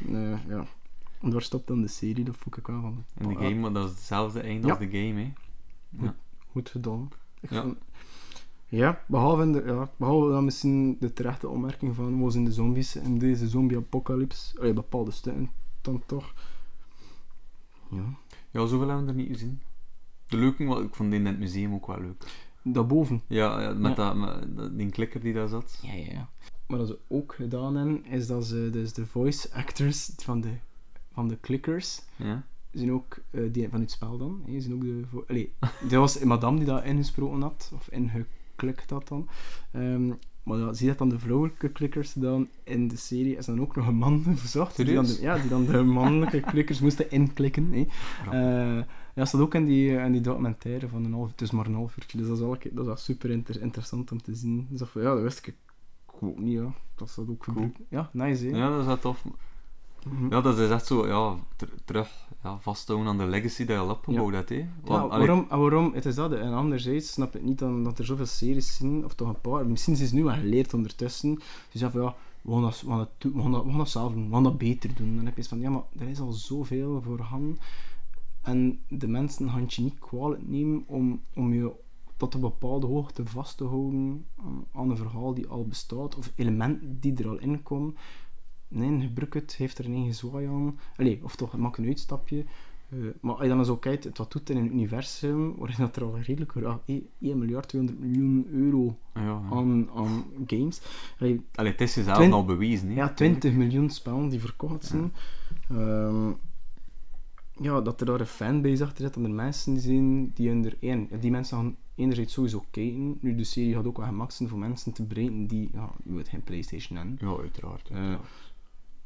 Eh, 0.07 0.45
ja. 0.47 0.65
En 1.21 1.29
daar 1.29 1.41
stopt 1.41 1.67
dan 1.67 1.81
de 1.81 1.87
serie, 1.87 2.23
dat 2.23 2.35
vond 2.37 2.57
ik 2.57 2.67
wel 2.67 2.81
van. 2.81 3.03
In 3.17 3.27
de 3.27 3.35
game, 3.35 3.59
want 3.61 3.75
dat 3.75 3.85
is 3.85 3.91
hetzelfde 3.95 4.39
einde 4.39 4.69
als 4.69 4.79
de 4.79 4.89
game, 4.89 5.21
hè. 5.21 5.33
Ja. 6.05 6.15
Goed 6.51 6.69
gedaan. 6.69 7.09
Ik 7.41 7.49
Ja. 7.51 7.61
vond- 7.61 7.77
ja, 8.67 9.01
behalve, 9.07 9.41
in 9.41 9.51
de, 9.51 9.63
ja, 9.65 9.89
behalve 9.97 10.29
dan 10.31 10.45
misschien 10.45 10.97
de 10.99 11.13
terechte 11.13 11.49
opmerking 11.49 11.95
van 11.95 12.19
was 12.19 12.35
in 12.35 12.45
de 12.45 12.51
zombies 12.51 12.95
in 12.95 13.17
deze 13.17 13.47
zombie-apocalypse, 13.47 14.59
allee, 14.59 14.73
bepaalde 14.73 15.11
stukken 15.11 15.49
dan 15.81 16.03
toch. 16.05 16.33
Ja. 17.89 18.03
Ja, 18.51 18.65
zoveel 18.65 18.87
hebben 18.87 19.05
we 19.05 19.11
er 19.11 19.17
niet 19.17 19.27
gezien. 19.27 19.61
De 20.27 20.37
leuke, 20.37 20.63
ik 20.63 20.95
vond 20.95 21.11
die 21.11 21.19
in 21.19 21.25
het 21.25 21.39
museum 21.39 21.73
ook 21.73 21.87
wel 21.87 22.01
leuk. 22.01 22.23
Daarboven. 22.63 23.21
Ja, 23.27 23.61
ja 23.61 23.73
met, 23.73 23.97
Ja. 23.97 24.13
Dat, 24.13 24.15
met 24.55 24.77
die 24.77 24.89
klikker 24.89 25.19
die 25.21 25.33
daar 25.33 25.47
zat. 25.47 25.79
Ja, 25.81 25.93
ja, 25.93 26.11
ja. 26.11 26.29
Maar 26.67 26.77
wat 26.77 26.87
ze 26.87 26.99
ook 27.07 27.35
gedaan 27.35 27.75
hebben, 27.75 28.05
is 28.05 28.27
dat 28.27 28.45
ze 28.45 28.69
dus 28.71 28.93
de 28.93 29.05
voice 29.05 29.53
actors 29.53 30.11
van 30.17 30.41
de, 30.41 30.49
van 31.13 31.27
de 31.27 31.39
clickers 31.39 32.01
Ja. 32.15 32.43
zijn 32.71 32.91
ook 32.91 33.17
eh, 33.29 33.41
die 33.51 33.69
van 33.69 33.79
het 33.79 33.91
spel 33.91 34.17
dan. 34.17 34.43
Hè, 34.45 34.59
zijn 34.59 34.73
ook 34.73 34.81
de, 34.81 35.03
allee, 35.27 35.53
dat 35.81 35.91
was 36.05 36.19
een 36.19 36.27
madame 36.27 36.57
die 36.57 36.65
dat 36.67 36.83
ingesproken 36.83 37.41
had, 37.41 37.71
of 37.75 37.89
ingeklikt 37.89 38.89
had 38.89 39.07
dan. 39.07 39.29
Ehm, 39.71 40.11
maar 40.45 40.57
ja, 40.57 40.73
zie 40.73 40.83
je 40.85 40.89
dat 40.89 40.97
dan 40.97 41.09
de 41.09 41.19
vrouwelijke 41.19 41.71
clickers 41.71 42.13
dan 42.13 42.47
in 42.63 42.87
de 42.87 42.97
serie 42.97 43.37
is 43.37 43.45
dan 43.45 43.61
ook 43.61 43.75
nog 43.75 43.87
een 43.87 43.95
man 43.95 44.23
verzocht. 44.37 44.75
Die 44.75 44.93
dan 44.93 45.05
de, 45.05 45.17
ja, 45.21 45.37
die 45.37 45.49
dan 45.49 45.65
de 45.65 45.83
mannelijke 45.83 46.39
clickers 46.39 46.79
moesten 46.81 47.11
inklikken. 47.11 47.71
Hè. 47.73 47.85
Eh, 48.31 48.77
ja, 48.77 49.21
dat 49.21 49.27
staat 49.27 49.41
ook 49.41 49.53
in 49.55 49.65
die, 49.65 49.91
in 49.91 50.11
die 50.11 50.21
documentaire 50.21 50.87
van 50.87 51.05
een 51.05 51.13
half, 51.13 51.31
het 51.31 51.41
is 51.41 51.51
maar 51.51 51.65
een 51.65 51.73
half 51.75 51.97
uurtje, 51.97 52.17
dus 52.17 52.27
dat 52.27 52.35
is 52.37 52.43
wel, 52.43 52.57
dat 52.71 52.79
is 52.79 52.85
wel 52.85 52.95
super 52.95 53.29
inter- 53.29 53.61
interessant 53.61 54.11
om 54.11 54.21
te 54.21 54.35
zien. 54.35 54.67
Dus 54.69 54.79
dat, 54.79 54.89
ja, 54.93 55.01
dat 55.13 55.21
wist 55.21 55.47
ik 55.47 55.55
ook 56.21 56.39
niet, 56.39 56.53
ja. 56.59 56.73
Dat 56.95 57.07
is 57.07 57.15
dat 57.15 57.29
ook 57.29 57.45
Cool. 57.53 57.71
Ja, 57.89 58.09
nice, 58.13 58.45
hè. 58.45 58.57
Ja, 58.57 58.69
dat 58.69 58.79
is 58.79 58.85
wel 58.85 58.99
tof. 58.99 59.23
Mhm. 60.05 60.29
Ja, 60.31 60.41
dat 60.41 60.57
is 60.57 60.69
echt 60.69 60.85
zo, 60.85 61.07
ja, 61.07 61.35
ter- 61.55 61.73
terug 61.85 62.27
ja, 62.43 62.57
vasthouden 62.59 63.07
aan 63.07 63.17
de 63.17 63.25
legacy 63.25 63.65
die 63.65 63.75
je 63.75 63.81
al 63.81 63.89
opgebouwd 63.89 64.33
hebt, 64.33 64.49
hè. 64.49 64.55
Ja, 64.55 64.67
Want, 64.83 65.11
allee, 65.11 65.27
waarom, 65.27 65.45
en 65.49 65.59
waarom, 65.59 65.93
het 65.93 66.05
is 66.05 66.15
dat, 66.15 66.31
en 66.33 66.53
anderzijds 66.53 67.11
snap 67.11 67.35
ik 67.35 67.43
niet 67.43 67.59
dan, 67.59 67.83
dat 67.83 67.99
er 67.99 68.05
zoveel 68.05 68.25
series 68.25 68.75
zijn, 68.75 69.05
of 69.05 69.13
toch 69.13 69.27
een 69.27 69.41
paar, 69.41 69.67
misschien 69.67 69.95
zijn 69.95 70.07
ze 70.09 70.15
nu 70.15 70.23
wel 70.23 70.33
geleerd 70.33 70.73
ondertussen, 70.73 71.35
dus 71.71 71.81
ja, 71.81 71.91
van 71.91 72.01
ja, 72.01 72.15
we 72.41 72.51
gaan, 72.51 72.61
dat, 72.61 72.81
we, 72.81 72.87
gaan 72.87 72.97
dat, 72.97 73.09
doen- 73.17 73.33
we, 73.33 73.41
gaan 73.41 73.51
dat, 73.51 73.63
we 73.63 73.69
gaan 73.69 73.77
dat 73.77 73.89
zelf 73.89 74.13
doen, 74.13 74.27
we 74.27 74.33
gaan 74.33 74.43
dat 74.43 74.57
beter 74.57 74.89
doen. 74.95 75.15
Dan 75.15 75.25
heb 75.25 75.33
je 75.33 75.39
eens 75.39 75.47
van, 75.49 75.59
ja, 75.59 75.69
maar 75.69 75.83
er 75.97 76.07
is 76.07 76.19
al 76.19 76.31
zoveel 76.31 77.01
voorhanden, 77.01 77.57
en 78.41 78.79
de 78.87 79.07
mensen 79.07 79.49
gaan 79.49 79.61
het 79.61 79.73
je 79.73 79.81
niet 79.81 79.99
kwalijk 79.99 80.47
nemen 80.47 80.83
om, 80.87 81.21
om 81.35 81.53
je 81.53 81.71
tot 82.17 82.33
een 82.33 82.39
bepaalde 82.39 82.87
hoogte 82.87 83.25
vast 83.25 83.57
te 83.57 83.63
houden 83.63 84.25
aan 84.73 84.89
een 84.89 84.97
verhaal 84.97 85.33
die 85.33 85.47
al 85.47 85.65
bestaat, 85.67 86.15
of 86.15 86.31
elementen 86.35 86.97
die 86.99 87.13
er 87.17 87.27
al 87.29 87.37
in 87.39 87.63
komen. 87.63 87.95
Nee, 88.75 89.01
gebruik 89.01 89.33
het, 89.33 89.55
heeft 89.55 89.77
er 89.77 89.83
geen 89.83 90.13
zwaai 90.13 90.47
aan. 90.47 90.79
Allee, 90.97 91.19
of 91.23 91.35
toch, 91.35 91.57
maak 91.57 91.77
een 91.77 91.85
uitstapje. 91.85 92.45
Eh, 92.89 92.97
maar 93.21 93.33
als 93.33 93.43
je 93.43 93.49
dan 93.49 93.65
zo 93.65 93.77
kijkt, 93.77 94.03
het 94.03 94.17
wat 94.17 94.31
doet 94.31 94.49
in 94.49 94.57
een 94.57 94.71
universum 94.71 95.55
waarin 95.57 95.77
dat 95.77 95.95
er 95.95 96.03
al 96.03 96.19
redelijk 96.19 96.53
ja, 96.55 96.79
1 96.85 97.09
miljard 97.19 97.67
200 97.67 98.03
miljoen 98.05 98.47
euro 98.51 98.97
ja, 99.13 99.21
ja. 99.21 99.41
aan, 99.51 99.89
aan 99.95 100.25
games. 100.47 100.81
Allee, 101.19 101.41
Allee, 101.55 101.71
het 101.71 101.81
is 101.81 101.95
jezelf 101.95 102.17
Twin- 102.17 102.33
al 102.33 102.45
bewezen, 102.45 102.93
ja, 102.93 103.13
20 103.13 103.53
miljoen 103.53 103.89
spellen 103.89 104.29
die 104.29 104.39
verkocht 104.39 104.85
zijn. 104.85 105.13
Ehm, 105.69 106.31
ja, 107.61 107.81
dat 107.81 107.99
er 107.99 108.05
daar 108.05 108.19
een 108.19 108.25
fanbase 108.25 108.83
achter 108.83 109.03
zit, 109.03 109.13
dat 109.13 109.23
er 109.23 109.29
mensen 109.31 109.79
zijn 109.79 110.31
die 110.33 110.49
er 110.63 110.77
één, 110.79 111.07
ja, 111.09 111.17
die 111.17 111.31
mensen 111.31 111.57
gaan 111.57 111.75
enerzijds 111.95 112.33
sowieso 112.33 112.65
kijken. 112.71 113.17
Nu, 113.21 113.35
de 113.35 113.43
serie 113.43 113.73
gaat 113.73 113.85
ook 113.85 113.97
wel 113.97 114.05
gemaakt 114.05 114.33
zijn 114.33 114.49
voor 114.49 114.57
mensen 114.57 114.93
te 114.93 115.03
bereiken 115.03 115.47
die, 115.47 115.69
ja, 115.73 115.91
je 116.03 116.13
weet 116.13 116.27
geen 116.27 116.43
Playstation 116.43 116.97
hebben. 116.97 117.17
Ja, 117.19 117.35
uiteraard. 117.41 117.89
Eh, 117.89 117.95
uiteraard. 117.97 118.23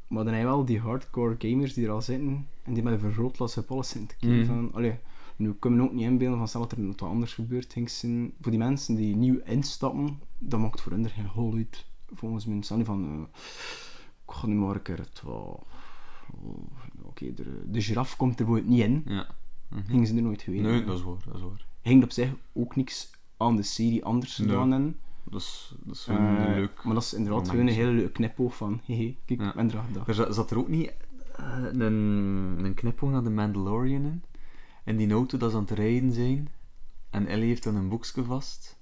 Maar 0.10 0.24
dan 0.24 0.34
heb 0.34 0.42
je 0.42 0.48
wel 0.50 0.66
die 0.66 0.80
hardcore 0.80 1.36
gamers 1.38 1.74
die 1.74 1.86
er 1.86 1.92
al 1.92 2.02
zitten 2.02 2.48
en 2.64 2.74
die 2.74 2.84
met 2.84 2.94
een 2.94 3.00
vergrootglas 3.00 3.58
op 3.58 3.72
alles 3.72 3.90
zitten 3.90 4.08
te 4.10 4.16
kijken. 4.16 4.38
Mhm. 4.40 4.48
Van, 4.48 4.74
allee, 4.74 4.96
nu 5.36 5.54
kunnen 5.54 5.80
we 5.80 5.86
ook 5.86 5.94
niet 5.94 6.04
inbeelden 6.06 6.38
van 6.38 6.48
stel 6.48 6.62
dat 6.62 6.72
er 6.72 6.88
wat 6.88 7.02
anders 7.02 7.34
gebeurt. 7.34 7.76
Zijn, 7.86 8.34
voor 8.42 8.52
die 8.52 8.60
mensen 8.60 8.96
die 8.96 9.16
nieuw 9.16 9.40
instappen, 9.46 10.20
dat 10.38 10.60
maakt 10.60 10.82
voor 10.82 10.92
hen 10.92 11.04
er 11.04 11.10
geen 11.10 11.26
hol 11.26 11.56
uit. 11.56 11.86
Volgens 12.14 12.46
mij 12.46 12.56
niet 12.56 12.86
van, 12.86 13.04
eh, 13.06 13.42
ik 14.28 14.34
ga 14.34 14.48
nu 14.48 14.56
maar 14.56 14.76
een 14.76 14.82
keer 14.82 14.98
het 14.98 15.22
wel... 15.26 15.68
Oké, 17.04 17.34
de, 17.34 17.64
de 17.72 17.82
giraf 17.82 18.16
komt 18.16 18.40
er 18.40 18.46
bijvoorbeeld 18.46 18.70
niet 18.76 18.84
in. 18.86 19.04
Ja. 19.06 19.28
Mhm. 19.70 19.82
Gingen 19.86 20.08
ze 20.08 20.16
er 20.16 20.22
nooit 20.22 20.42
geweten. 20.42 20.66
Nee, 20.72 20.84
dat 20.84 20.98
is 20.98 21.04
waar, 21.04 21.18
dat 21.26 21.36
is 21.36 21.42
waar. 21.42 21.66
Ging 21.82 22.04
op 22.04 22.12
zich 22.12 22.34
ook 22.54 22.76
niks 22.76 23.10
aan 23.38 23.56
de 23.56 23.64
serie 23.64 24.06
anders 24.06 24.38
Nee. 24.38 24.58
hebben. 24.58 25.00
Dat 25.30 25.42
is, 25.42 25.76
dat 25.84 25.96
is 25.96 26.08
Eh, 26.08 26.44
leuk. 26.56 26.84
Maar 26.84 26.94
dat 26.94 27.04
is 27.04 27.14
inderdaad 27.14 27.50
gewoon 27.50 27.68
een 27.68 27.74
hele 27.74 27.92
leuke 27.92 28.12
knipoog 28.12 28.56
van, 28.56 28.82
hehe, 28.86 29.16
kijk, 29.26 29.40
Ja. 29.42 29.48
ik 29.50 29.56
ben 29.56 29.72
er. 30.08 30.20
Er 30.28 30.34
zat 30.34 30.52
er 30.52 30.58
ook 30.58 30.68
niet 30.68 30.94
eh, 31.36 31.64
een, 31.72 32.60
een 32.64 32.74
knipoog 32.74 33.10
naar 33.12 33.24
de 33.24 33.30
Mandalorian 33.30 34.04
in. 34.06 34.24
En 34.84 34.96
die 34.98 35.12
auto 35.12 35.38
dat 35.38 35.52
ze 35.52 35.56
aan 35.58 35.64
het 35.64 35.72
rijden 35.72 36.12
zijn. 36.12 36.50
En 37.10 37.28
Ellie 37.28 37.48
heeft 37.48 37.64
dan 37.64 37.76
een 37.76 37.90
boekje 37.90 38.24
vast. 38.24 38.78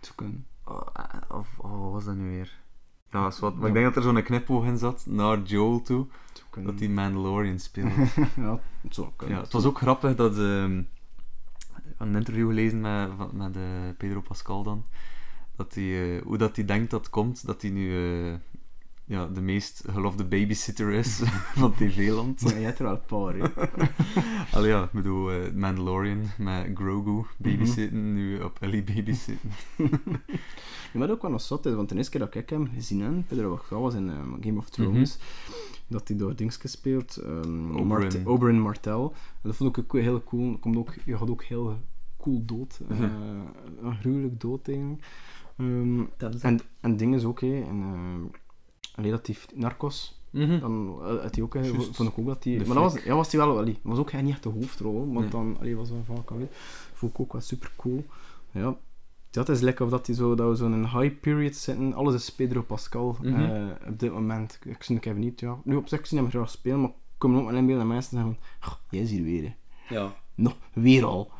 Zo 0.00 0.12
kunnen. 0.14 0.46
Oh, 0.64 0.80
of 1.28 1.48
oh, 1.58 1.82
wat 1.82 1.92
was 1.92 2.04
dat 2.04 2.14
nu 2.16 2.28
weer? 2.28 2.60
Ja, 3.10 3.26
is 3.26 3.38
wat. 3.38 3.56
Maar 3.56 3.68
ik 3.68 3.72
denk 3.74 3.84
dat 3.86 3.96
er 3.96 4.02
zo'n 4.02 4.22
knipoog 4.22 4.64
in 4.64 4.78
zat 4.78 5.06
naar 5.06 5.42
Joel 5.42 5.82
toe. 5.82 6.06
Zo. 6.52 6.62
Dat 6.62 6.78
die 6.78 6.90
Mandalorian 6.90 7.58
speelde. 7.58 7.90
ja, 8.36 8.60
het 8.80 8.94
zou 8.94 9.08
kunnen. 9.16 9.36
ja, 9.36 9.42
het 9.42 9.52
was 9.52 9.64
ook 9.64 9.78
grappig 9.78 10.14
dat 10.14 10.38
ehm, 10.38 10.82
een 11.98 12.14
interview 12.14 12.48
gelezen 12.48 12.80
met, 12.80 13.32
met 13.32 13.56
eh, 13.56 13.62
Pedro 13.96 14.20
Pascal 14.20 14.62
dan. 14.62 14.84
Dat 15.58 15.74
hij, 15.74 16.16
eh, 16.16 16.22
hoe 16.22 16.36
dat 16.38 16.56
hij 16.56 16.64
denkt 16.64 16.90
dat 16.90 17.10
komt 17.10 17.46
dat 17.46 17.62
hij 17.62 17.70
nu 17.70 17.96
eh, 17.96 18.34
ja, 19.04 19.26
de 19.26 19.40
meest 19.40 19.84
geloofde 19.90 20.24
babysitter 20.24 20.92
is 20.92 21.22
van 21.60 21.74
TV-land. 21.74 22.40
Ja, 22.40 22.50
jij 22.50 22.62
hebt 22.62 22.78
er 22.78 22.84
wel 22.84 22.94
een 22.94 23.04
paar, 23.06 23.34
hè. 23.34 23.46
Allee, 24.56 24.70
ja, 24.70 24.82
ik 24.84 24.92
bedoel, 24.92 25.30
eh, 25.30 25.52
Mandalorian 25.52 26.22
met 26.38 26.70
Grogu 26.74 27.24
babysitten, 27.38 28.14
nu 28.14 28.40
op 28.40 28.56
Ellie 28.60 28.82
babysitten. 28.82 29.50
Ja, 30.92 30.98
wat 30.98 31.10
ook 31.10 31.22
wel 31.22 31.30
nog 31.30 31.40
is, 31.40 31.48
want 31.48 31.88
de 31.88 31.96
eerste 31.96 32.10
keer 32.10 32.20
dat 32.20 32.34
ik 32.34 32.50
hem 32.50 32.70
gezien 32.74 33.00
heb, 33.00 33.12
Pedro 33.28 33.54
Pascal 33.56 33.80
was 33.82 33.94
in 33.94 34.08
eh, 34.10 34.16
Game 34.40 34.58
of 34.58 34.68
Thrones, 34.70 35.18
dat 35.86 36.08
hij 36.08 36.16
door 36.16 36.36
Dingske 36.36 36.68
speelt, 36.68 37.16
ehm 37.16 37.70
Oberyn. 37.70 37.86
Mart- 37.86 38.26
Oberyn 38.26 38.60
Martell. 38.60 38.92
En 39.02 39.10
dat 39.42 39.56
vond 39.56 39.76
ik 39.76 39.84
ook 39.84 40.00
heel 40.00 40.22
cool. 40.24 40.58
Komt 40.58 40.76
ook, 40.76 40.94
je 41.04 41.16
gaat 41.18 41.30
ook 41.30 41.44
heel 41.44 41.78
cool 42.18 42.42
dood. 42.44 42.80
Mhm. 42.88 43.02
een 43.82 43.94
gruwelijk 44.00 44.40
dood, 44.40 44.68
eigenlijk. 44.68 45.02
Ehm, 45.58 46.02
Dat 46.16 46.34
is 46.34 46.40
en, 46.42 46.60
en 46.80 46.96
dingen 46.96 47.24
ook, 47.26 47.40
hè. 47.40 47.62
En, 47.68 47.82
eh, 47.82 49.04
relatief 49.04 49.46
Narcos, 49.54 50.22
Mhm. 50.30 50.60
dan 50.60 50.98
eh, 51.02 51.22
had 51.22 51.34
hij 51.34 51.44
ook, 51.44 51.56
vond 51.92 52.08
ik 52.10 52.18
ook 52.18 52.26
dat 52.26 52.44
hij... 52.44 52.58
De 52.58 52.64
Maar 52.66 52.74
dat 52.82 52.92
was, 52.92 53.02
ja, 53.04 53.14
was 53.14 53.32
hij 53.32 53.40
wel, 53.46 53.58
allee, 53.58 53.78
was 53.82 53.98
ook 53.98 54.12
niet 54.12 54.30
echt 54.32 54.42
de 54.42 54.48
hoofdrol, 54.48 54.98
want 54.98 55.18
Nee. 55.20 55.28
dan 55.28 55.56
allee, 55.60 55.76
was 55.76 55.90
wel 55.90 56.04
vaak 56.16 56.30
alweer. 56.30 56.48
Vond 56.92 57.12
ik 57.12 57.20
ook 57.20 57.32
wel 57.32 57.40
super 57.40 57.70
cool. 57.76 58.04
Ja. 58.50 58.76
Het 59.30 59.48
is 59.48 59.60
lekker 59.60 59.84
of 59.84 59.90
dat, 59.90 60.06
die 60.06 60.14
zo, 60.14 60.34
dat 60.34 60.48
we 60.48 60.54
zo'n 60.56 60.88
high 61.00 61.20
period 61.20 61.54
zitten. 61.54 61.94
Alles 61.94 62.14
is 62.14 62.34
Pedro 62.34 62.62
Pascal 62.62 63.16
Mhm. 63.22 63.34
eh, 63.34 63.66
op 63.88 63.98
dit 63.98 64.12
moment. 64.12 64.58
Ik 64.64 64.82
zie 64.82 64.96
even 65.00 65.18
niet, 65.18 65.40
ja. 65.40 65.58
Nu 65.64 65.76
op 65.76 65.88
zich 65.88 66.06
zie 66.06 66.16
ik 66.16 66.22
hem 66.22 66.32
graag 66.32 66.50
spelen, 66.50 66.80
maar 66.80 66.88
ik 66.90 66.94
kom 67.18 67.36
ook 67.36 67.48
alleen 67.48 67.66
bij 67.66 67.78
de 67.78 67.84
mensen 67.84 68.10
zeggen 68.16 68.34
van, 68.34 68.70
"Goh, 68.70 68.78
jij 68.90 69.00
is 69.02 69.10
hier 69.10 69.22
weer. 69.22 69.42
hè." 69.42 69.94
Ja. 69.94 70.14
Nog, 70.34 70.56
weer 70.72 71.04
al. 71.04 71.30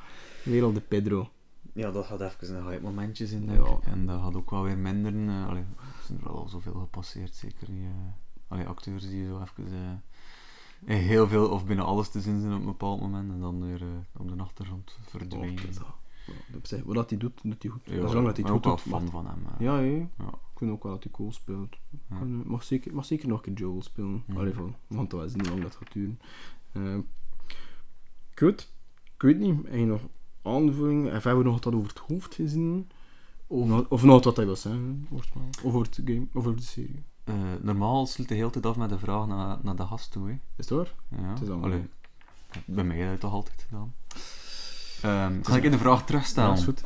Weer 0.44 0.62
al 0.62 0.72
de 0.72 0.80
Pedro. 0.80 1.28
Ja, 1.78 1.90
dat 1.90 2.06
gaat 2.06 2.20
even 2.20 2.56
een 2.56 2.62
hype 2.64 2.82
momentjes 2.82 3.30
in, 3.32 3.44
Ja. 3.44 3.52
ik. 3.52 3.86
En 3.86 4.06
dat 4.06 4.20
gaat 4.22 4.34
ook 4.34 4.50
wel 4.50 4.62
weer 4.62 4.78
minder. 4.78 5.12
allee, 5.46 5.62
er 5.62 6.02
zijn 6.06 6.18
er 6.20 6.28
al 6.28 6.48
zoveel 6.48 6.72
gepasseerd, 6.74 7.34
zeker 7.34 7.66
die 7.66 7.82
eh, 7.82 7.90
allee, 8.48 8.66
acteurs 8.66 9.08
die 9.08 9.26
zo 9.26 9.40
even 9.40 10.02
in 10.84 10.96
heel 10.96 11.28
veel 11.28 11.48
of 11.48 11.66
binnen 11.66 11.84
alles 11.84 12.08
te 12.08 12.20
zien 12.20 12.40
zijn 12.40 12.52
op 12.52 12.58
een 12.60 12.64
bepaald 12.66 13.00
moment 13.00 13.32
en 13.32 13.40
dan 13.40 13.60
weer 13.66 13.82
op 14.16 14.28
de 14.28 14.42
achtergrond 14.42 14.98
verdwijnen. 15.02 15.72
Ja, 15.72 15.94
op 16.54 16.66
zich, 16.66 16.82
wat 16.82 16.94
dat 16.94 17.10
hij 17.10 17.18
doet, 17.18 17.40
doet 17.42 17.62
hij 17.62 17.70
goed. 17.72 17.80
Ja, 17.84 17.94
Ja, 17.94 18.06
zolang 18.06 18.26
dat 18.26 18.36
hij 18.36 18.46
ik 18.46 18.52
het 18.52 18.62
ben 18.62 18.72
goed 18.72 18.80
ook 18.80 18.84
wel 18.90 19.00
doet. 19.00 19.10
fan 19.10 19.10
van 19.10 19.26
hem. 19.26 19.44
Ja. 19.58 19.78
Ja. 19.78 20.28
Ik 20.28 20.58
vind 20.64 20.70
ook 20.70 20.82
wel 20.82 20.92
dat 20.92 21.02
hij 21.02 21.12
cool 21.12 21.32
speelt. 21.32 21.76
Ja. 22.10 22.16
Mag, 22.24 22.62
zeker, 22.62 22.94
mag 22.94 23.04
zeker 23.04 23.28
nog 23.28 23.46
een 23.46 23.54
keer 23.54 23.64
Joel 23.64 23.82
spelen. 23.82 24.22
Mhm. 24.26 24.38
Allee, 24.38 24.52
van, 24.52 24.74
want 24.86 25.10
dat 25.10 25.24
is 25.24 25.34
niet 25.34 25.48
lang 25.48 25.62
dat 25.62 25.76
gaat 25.76 25.92
duren. 25.92 26.18
Goed. 28.34 28.72
Ik 29.14 29.22
weet 29.22 29.38
niet, 29.38 29.56
heb 29.64 29.74
je 29.74 29.84
nog 29.86 30.00
aanvullingen? 30.42 31.16
Of 31.16 31.24
hebben 31.24 31.44
we 31.44 31.50
nog 31.50 31.64
wat 31.64 31.74
over 31.74 31.88
het 31.88 31.98
hoofd 31.98 32.34
gezien? 32.34 32.88
Of, 33.46 33.66
nog- 33.68 33.86
of 33.88 34.02
nog 34.02 34.24
wat 34.24 34.36
hij 34.36 34.44
wil 34.46 34.56
zeggen, 34.56 35.06
over 35.62 35.80
het 35.80 36.00
game, 36.04 36.26
over 36.32 36.56
de 36.56 36.62
serie. 36.62 37.02
Eh, 37.24 37.34
normaal 37.60 38.06
sluit 38.06 38.28
de 38.28 38.34
hele 38.34 38.50
tijd 38.50 38.66
af 38.66 38.76
met 38.76 38.88
de 38.88 38.98
vraag 38.98 39.26
naar, 39.26 39.58
naar 39.62 39.76
de 39.76 39.86
gast 39.86 40.10
toe. 40.12 40.26
Hè. 40.28 40.32
Is 40.32 40.40
het 40.56 40.68
waar? 40.68 40.94
Ja. 41.08 41.28
Het 41.28 41.42
is 41.42 41.48
allemaal- 41.48 41.70
Allee, 41.70 41.88
bij 42.66 42.84
mij 42.84 42.96
heb 42.96 43.04
je 43.04 43.10
het 43.10 43.20
toch 43.20 43.32
altijd 43.32 43.66
gedaan. 43.68 43.94
Ehm 45.02 45.42
zal 45.44 45.56
ik 45.56 45.62
je 45.62 45.70
de 45.70 45.78
vraag 45.78 46.06
terugstellen? 46.06 46.56
is 46.56 46.64
goed. 46.64 46.84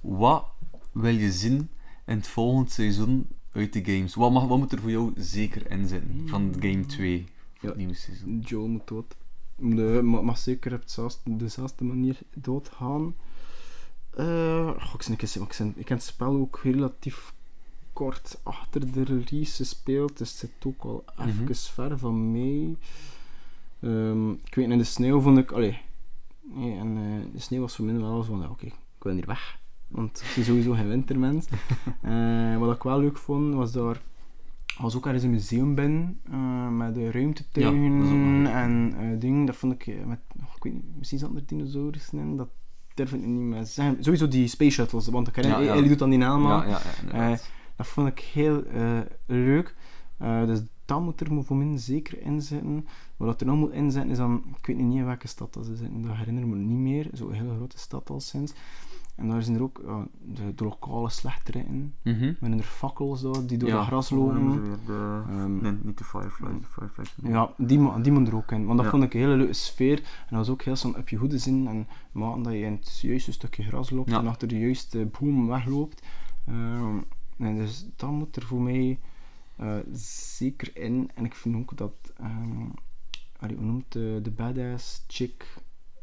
Wat 0.00 0.44
wil 0.92 1.14
je 1.14 1.32
zien 1.32 1.70
in 2.06 2.16
het 2.16 2.26
volgende 2.26 2.70
seizoen 2.70 3.28
uit 3.52 3.72
de 3.72 3.84
games? 3.84 4.14
Wat, 4.14 4.30
mag, 4.32 4.46
wat 4.46 4.58
moet 4.58 4.72
er 4.72 4.80
voor 4.80 4.90
jou 4.90 5.12
zeker 5.16 5.70
in 5.70 5.88
zitten 5.88 6.28
van 6.28 6.54
game 6.60 6.86
2 6.86 7.18
van 7.24 7.34
Ja. 7.60 7.68
het 7.68 7.76
nieuwe 7.76 7.94
seizoen? 7.94 8.38
Joel 8.40 8.68
moet 8.68 8.86
dood. 8.88 9.16
De, 9.58 10.00
ma- 10.04 10.20
mag 10.20 10.38
zeker 10.38 10.72
op 10.74 10.82
dezelfde, 10.82 11.36
dezelfde 11.36 11.84
manier 11.84 12.18
doodgaan. 12.34 13.14
Eh 14.10 14.70
goh, 14.78 14.94
ik, 14.94 15.22
ik, 15.22 15.58
ik 15.76 15.88
heb 15.88 15.98
het 15.98 16.02
spel 16.02 16.34
ook 16.36 16.60
relatief 16.62 17.34
kort 17.92 18.38
achter 18.42 18.92
de 18.92 19.02
release 19.02 19.56
gespeeld, 19.56 20.18
dus 20.18 20.30
het 20.30 20.38
zit 20.38 20.66
ook 20.66 20.82
al 20.82 21.04
Mhm. 21.18 21.28
even 21.28 21.56
ver 21.56 21.98
van 21.98 22.32
mij. 22.32 22.76
Ehm, 23.80 24.30
ik 24.30 24.54
weet, 24.54 24.70
in 24.70 24.78
de 24.78 24.84
sneeuw 24.84 25.20
vond 25.20 25.38
ik... 25.38 25.52
Allee, 25.52 25.78
nee, 26.42 26.78
en, 26.78 26.96
eh, 26.96 27.32
de 27.32 27.40
sneeuw 27.40 27.60
was 27.60 27.76
voor 27.76 27.84
mij 27.84 28.00
wel 28.00 28.22
van, 28.24 28.40
ja, 28.40 28.48
oké, 28.48 28.66
ik 28.66 28.74
wil 29.02 29.12
hier 29.14 29.26
weg. 29.26 29.58
Want 29.88 30.20
ik 30.20 30.32
ben 30.34 30.44
sowieso 30.44 30.72
geen 30.72 30.88
wintermens. 30.88 31.46
Eh, 32.02 32.58
wat 32.58 32.74
ik 32.76 32.82
wel 32.82 33.00
leuk 33.00 33.18
vond, 33.18 33.54
was 33.54 33.72
daar... 33.72 34.00
was 34.78 34.96
ook 34.96 35.06
ergens 35.06 35.22
een 35.24 35.30
museum 35.30 35.74
binnen, 35.74 36.20
eh, 36.30 36.68
met 36.68 36.94
de 36.94 37.10
ruimtetuigen 37.10 38.42
Ja, 38.42 38.62
en 38.62 38.94
eh 38.98 39.20
dingen. 39.20 39.46
Dat 39.46 39.56
vond 39.56 39.72
ik, 39.72 39.86
eh, 39.86 40.04
met, 40.04 40.18
oh, 40.40 40.54
ik 40.56 40.62
weet 40.62 40.72
niet, 40.72 40.96
misschien 40.98 41.18
zaten 41.18 41.36
er 41.36 41.46
dinosaurussen 41.46 42.18
in, 42.18 42.36
dat 42.36 42.48
durf 42.94 43.12
ik 43.12 43.24
niet 43.24 43.40
meer 43.40 43.64
zeggen. 43.64 44.04
Sowieso 44.04 44.28
die 44.28 44.48
space 44.48 44.70
shuttles, 44.70 45.08
want 45.08 45.28
ik 45.28 45.36
herinner, 45.36 45.62
Ja, 45.62 45.74
ja. 45.74 45.88
Doet 45.88 45.98
dan 45.98 46.10
die 46.10 46.18
naam. 46.18 46.64
Dat 47.76 47.86
vond 47.86 48.08
ik 48.08 48.18
heel 48.18 48.62
leuk. 49.26 49.74
Dus 50.18 50.60
dat 50.84 51.00
moet 51.00 51.20
er 51.20 51.44
voor 51.44 51.56
mij 51.56 51.78
zeker 51.78 52.22
in 52.22 52.42
zitten. 52.42 52.86
Wat 53.16 53.40
er 53.40 53.46
nog 53.46 53.56
moet 53.56 53.72
inzetten 53.72 54.10
is 54.10 54.16
dan... 54.16 54.44
Ik 54.58 54.66
weet 54.66 54.76
niet 54.76 54.96
in 54.96 55.04
welke 55.04 55.28
stad 55.28 55.54
dat 55.54 55.66
ze 55.66 55.76
zitten. 55.76 56.02
Dat 56.02 56.16
herinner 56.16 56.42
ik 56.42 56.48
me 56.48 56.56
niet 56.56 56.78
meer. 56.78 57.08
Zo'n 57.12 57.32
hele 57.32 57.54
grote 57.54 57.78
stad 57.78 58.10
al 58.10 58.20
sinds. 58.20 58.52
En 59.16 59.28
daar 59.28 59.42
zijn 59.42 59.56
er 59.56 59.62
ook 59.62 59.80
ja, 59.86 60.06
de, 60.22 60.54
de 60.54 60.64
lokale 60.64 61.10
slechterikken. 61.10 61.94
Mhm. 62.02 62.24
Met 62.40 62.50
hun 62.50 62.62
fakkels 62.62 63.22
daar, 63.22 63.46
die 63.46 63.58
door 63.58 63.68
Ja, 63.68 63.78
het 63.78 63.86
gras 63.86 64.10
lopen. 64.10 64.62
de- 64.86 65.22
Ehm, 65.28 65.56
nee, 65.62 65.72
niet 65.82 65.98
de 65.98 66.04
Fireflies, 66.04 66.60
de 66.60 66.66
Fireflies. 66.66 67.14
Ja, 67.22 67.50
die, 67.56 68.00
die 68.02 68.12
moet 68.12 68.28
er 68.28 68.36
ook 68.36 68.50
in. 68.52 68.64
Want 68.64 68.76
dat 68.76 68.84
Ja. 68.84 68.90
vond 68.92 69.02
ik 69.04 69.14
een 69.14 69.20
hele 69.20 69.36
leuke 69.36 69.52
sfeer. 69.52 69.98
En 69.98 70.04
dat 70.28 70.38
was 70.38 70.48
ook 70.48 70.62
heel 70.62 70.76
snel 70.76 70.92
op 70.94 71.08
je 71.08 71.16
goede 71.16 71.38
zin. 71.38 71.66
En 71.68 71.88
maken 72.12 72.42
dat 72.42 72.52
je 72.52 72.58
in 72.58 72.72
het 72.72 72.98
juiste 73.00 73.32
stukje 73.32 73.62
gras 73.62 73.90
loopt 73.90 74.10
Ja. 74.10 74.18
en 74.18 74.26
achter 74.26 74.48
de 74.48 74.58
juiste 74.58 75.04
boom 75.20 75.46
wegloopt. 75.46 76.06
Ehm, 76.46 76.96
en 77.38 77.56
dus 77.56 77.86
dat 77.96 78.10
moet 78.10 78.36
er 78.36 78.42
voor 78.42 78.60
mij 78.62 78.98
eh, 79.56 79.76
zeker 79.92 80.76
in. 80.76 81.10
En 81.14 81.24
ik 81.24 81.34
vind 81.34 81.56
ook 81.56 81.76
dat... 81.76 81.92
ehm 82.16 82.66
allee, 83.38 83.56
hoe 83.56 83.64
noemt 83.66 83.92
de, 83.92 84.18
de 84.22 84.30
badass 84.30 85.04
chick 85.06 85.54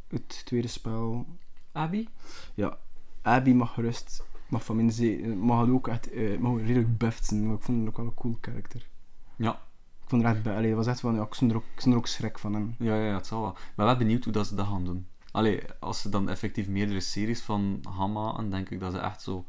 het 0.07 0.41
tweede 0.45 0.67
spel? 0.67 1.25
Abby? 1.71 2.07
Ja, 2.53 2.77
Abby 3.23 3.51
mag 3.53 3.73
gerust... 3.73 4.23
Mag 4.49 4.65
van 4.65 4.75
mijn 4.75 4.91
zee... 4.91 5.27
Mag 5.27 5.59
het 5.61 5.69
ook 5.69 5.87
echt... 5.87 6.11
eh, 6.11 6.37
mag 6.39 6.57
redelijk 6.57 6.97
buffed 6.97 7.25
zijn. 7.25 7.45
Maar 7.47 7.55
ik 7.55 7.61
vond 7.61 7.79
het 7.79 7.87
ook 7.87 7.97
wel 7.97 8.05
een 8.05 8.13
cool 8.13 8.37
karakter. 8.39 8.87
Ja. 9.35 9.51
Ik 10.03 10.09
vond 10.09 10.23
het 10.23 10.35
echt... 10.35 10.47
Allee, 10.47 10.67
het 10.67 10.75
was 10.75 10.87
echt 10.87 10.99
van... 10.99 11.15
Ja, 11.15 11.21
ik 11.23 11.33
stond 11.33 11.51
er 11.51 11.57
ook, 11.57 11.63
ik 11.73 11.79
stond 11.79 11.93
er 11.93 11.99
ook 11.99 12.07
schrik 12.07 12.39
van 12.39 12.53
hem. 12.53 12.75
Ja, 12.79 12.95
ja, 12.95 13.13
het 13.15 13.27
zal 13.27 13.41
wel. 13.41 13.49
Ik 13.51 13.73
ben 13.75 13.85
wel 13.85 13.97
benieuwd 13.97 14.23
hoe 14.23 14.33
dat 14.33 14.47
ze 14.47 14.55
dat 14.55 14.67
gaan 14.67 14.85
doen. 14.85 15.07
Allee, 15.31 15.61
als 15.79 16.01
ze 16.01 16.09
dan 16.09 16.29
effectief 16.29 16.67
meerdere 16.67 16.99
series 16.99 17.41
van 17.41 17.79
gaan 17.89 18.11
maken, 18.11 18.49
denk 18.49 18.69
ik 18.69 18.79
dat 18.79 18.91
ze 18.93 18.99
echt 18.99 19.21
zo... 19.21 19.45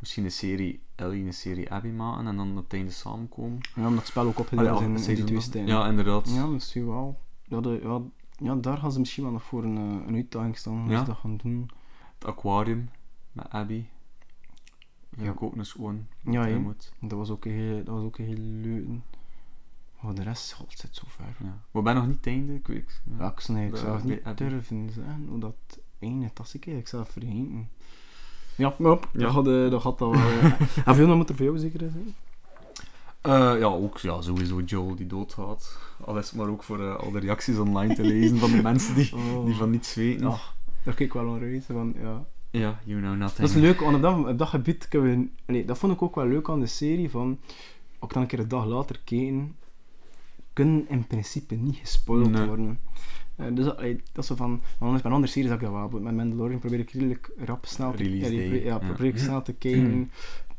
Misschien 0.00 0.24
een 0.24 0.30
serie 0.30 0.82
Ellie 0.94 1.20
en 1.20 1.26
een 1.26 1.32
serie 1.34 1.72
Abby 1.72 1.88
maken 1.88 2.26
en 2.26 2.36
dan 2.36 2.50
op 2.50 2.56
het 2.64 2.72
einde 2.72 2.90
samenkomen. 2.90 3.58
Ja, 3.74 3.82
omdat 3.86 3.98
het 3.98 4.06
spel 4.06 4.26
ook 4.26 4.38
opgedeeld 4.38 4.80
in, 4.80 4.86
in 4.86 4.94
die 4.94 5.02
seizoen 5.04 5.26
twee 5.26 5.40
stijlen. 5.40 5.68
Ja, 5.74 5.86
inderdaad. 5.88 6.30
Ja, 6.34 6.46
misschien 6.46 6.86
wel. 6.86 7.18
Ja, 7.44 7.60
de, 7.60 7.80
ja, 7.82 8.00
ja, 8.46 8.54
daar 8.54 8.76
gaan 8.78 8.92
ze 8.92 8.98
misschien 8.98 9.22
wel 9.22 9.32
nog 9.32 9.42
voor 9.42 9.64
een, 9.64 9.76
eh, 9.76 10.06
een 10.06 10.14
uitdaging 10.14 10.56
staan 10.56 10.84
Ja. 10.88 10.98
ze 10.98 11.04
dat 11.04 11.16
gaan 11.16 11.36
doen. 11.36 11.70
Het 12.18 12.28
aquarium 12.28 12.88
met 13.32 13.50
Abby. 13.50 13.84
Ja, 15.16 15.24
Ja. 15.24 15.30
ik 15.30 15.42
ook 15.42 15.54
gewoon. 15.72 16.06
Ja, 16.20 16.46
moet. 16.58 16.92
Dat 17.00 17.18
was 17.18 17.30
ook 17.30 17.44
een 17.44 17.52
heel, 17.52 17.84
dat 17.84 17.94
was 17.94 18.04
ook 18.04 18.18
een 18.18 18.24
heel 18.24 18.38
leuke. 18.38 18.98
Maar 20.00 20.14
de 20.14 20.22
rest, 20.22 20.52
god, 20.52 20.70
het 20.70 20.80
zit 20.80 20.94
zo 20.96 21.02
ver. 21.06 21.24
Ja. 21.46 21.58
Ik 21.78 21.84
ben 21.84 21.94
nog 21.94 22.06
niet 22.06 22.16
het 22.16 22.26
einde, 22.26 22.54
ik 22.54 22.66
weet. 22.66 23.00
Ja, 23.18 23.30
ik 23.32 23.40
zou, 23.40 23.58
ik 23.60 23.70
Dat- 23.70 23.78
zou 23.80 23.94
het 23.94 24.04
niet 24.04 24.24
Abby. 24.24 24.44
durven 24.48 24.90
zeggen 24.92 25.26
hoe 25.28 25.38
dat 25.40 25.78
ene 25.98 26.30
dat 26.34 26.46
ik 26.54 26.54
eigenlijk 26.66 26.88
zelf 26.88 27.08
vergeten. 27.10 27.68
Ja, 28.56 28.74
maar 28.78 28.90
op, 28.92 29.08
Ja. 29.12 29.18
dat 29.20 29.30
had, 29.32 29.46
eh, 29.48 29.70
dat 29.70 29.82
had 29.82 30.00
eh, 30.00 30.60
en 30.84 30.94
veel 30.94 31.16
moet 31.16 31.28
er 31.28 31.36
voor 31.36 31.44
jou 31.44 31.58
zeker 31.58 31.90
zijn? 31.90 32.14
Eh, 33.20 33.58
ja, 33.58 33.66
ook 33.66 33.98
ja, 33.98 34.20
sowieso 34.20 34.60
Joel 34.60 34.94
die 34.94 35.06
doodgaat. 35.06 35.78
Al 36.04 36.18
is 36.18 36.26
het 36.30 36.38
maar 36.38 36.48
ook 36.48 36.62
voor 36.62 36.80
eh, 36.80 36.96
al 36.96 37.10
de 37.10 37.18
reacties 37.18 37.56
online 37.58 37.94
te 37.94 38.02
lezen 38.02 38.38
van 38.38 38.50
de 38.50 38.62
mensen 38.70 38.94
die, 38.94 39.14
Oh. 39.16 39.44
die 39.44 39.54
van 39.54 39.70
niets 39.70 39.94
weten. 39.94 40.26
Ja, 40.28 40.36
daar 40.84 40.94
kijk 40.94 40.98
ik 40.98 41.12
wel 41.12 41.24
naar 41.24 41.40
uit. 41.40 41.64
Van, 41.64 41.94
ja. 42.00 42.26
Ja, 42.50 42.80
you 42.84 43.00
know 43.00 43.16
nothing. 43.16 43.38
Dat 43.48 43.56
is 43.56 43.62
leuk, 43.62 43.80
want 43.80 43.96
op 43.96 44.02
dat, 44.02 44.26
op 44.28 44.38
dat 44.38 44.48
gebied 44.48 44.88
kunnen 44.88 45.18
we... 45.46 45.52
Nee, 45.52 45.64
dat 45.64 45.78
vond 45.78 45.92
ik 45.92 46.02
ook 46.02 46.14
wel 46.14 46.26
leuk 46.26 46.48
aan 46.48 46.60
de 46.60 46.66
serie, 46.66 47.10
van... 47.10 47.38
Ook 47.98 48.12
dan 48.12 48.22
een 48.22 48.28
keer 48.28 48.38
een 48.38 48.48
dag 48.48 48.66
later 48.66 49.00
kijken, 49.04 49.56
kunnen 50.52 50.84
in 50.88 51.06
principe 51.06 51.54
niet 51.54 51.76
gespoild 51.76 52.30
Nee. 52.30 52.46
worden. 52.46 52.78
Eh, 53.36 53.46
dus 53.54 53.64
dat, 53.64 53.76
allee, 53.76 53.94
dat 54.12 54.22
is 54.22 54.26
zo 54.26 54.34
van... 54.34 54.60
Anders 54.78 55.02
bij 55.02 55.12
andere 55.12 55.32
series 55.32 55.50
heb 55.50 55.60
ik 55.60 55.66
dat 55.66 55.90
wel. 55.90 56.00
Met 56.00 56.14
Mandalorian 56.14 56.58
probeer 56.58 56.78
ik 56.78 56.90
redelijk 56.90 57.30
rap 57.44 57.66
snel 57.66 57.90
te 57.92 57.96
Release 58.02 58.34
ja, 58.34 58.40
probeer- 58.40 58.64
ja, 58.64 58.78
ja. 58.80 58.86
probeer 58.92 59.06
ik 59.06 59.18
snel 59.18 59.42
te 59.42 59.52
kijken. 59.68 60.10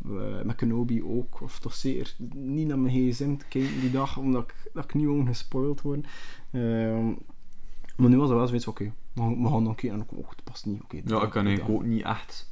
Eh, 0.05 0.41
met 0.43 0.55
Kenobi 0.55 1.03
ook. 1.03 1.41
Of 1.41 1.59
toch 1.59 1.73
zeker 1.73 2.15
niet 2.33 2.67
naar 2.67 2.79
mijn 2.79 2.93
gsm 3.11 3.35
te 3.35 3.45
kijken 3.49 3.79
die 3.81 3.91
dag, 3.91 4.17
omdat 4.17 4.43
ik, 4.43 4.53
dat 4.73 4.83
ik 4.83 4.93
niet 4.93 5.05
wil 5.05 5.25
gespoild 5.25 5.81
worden. 5.81 6.05
Ehm, 6.51 7.05
maar 7.95 8.09
nu 8.09 8.17
was 8.17 8.29
het 8.29 8.37
wel 8.37 8.47
zoiets 8.47 8.67
oké, 8.67 8.91
gaan- 9.19 9.41
we 9.43 9.49
gaan 9.49 9.63
dan 9.63 9.75
kijken 9.75 9.99
en 9.99 10.05
ook, 10.17 10.29
het 10.29 10.43
past 10.43 10.65
niet. 10.65 10.81
oké 10.81 10.95
Ja, 10.95 11.01
dat- 11.03 11.23
ik 11.23 11.29
kan 11.29 11.45
eigenlijk 11.45 11.75
ook 11.79 11.85
niet 11.85 12.03
echt. 12.03 12.47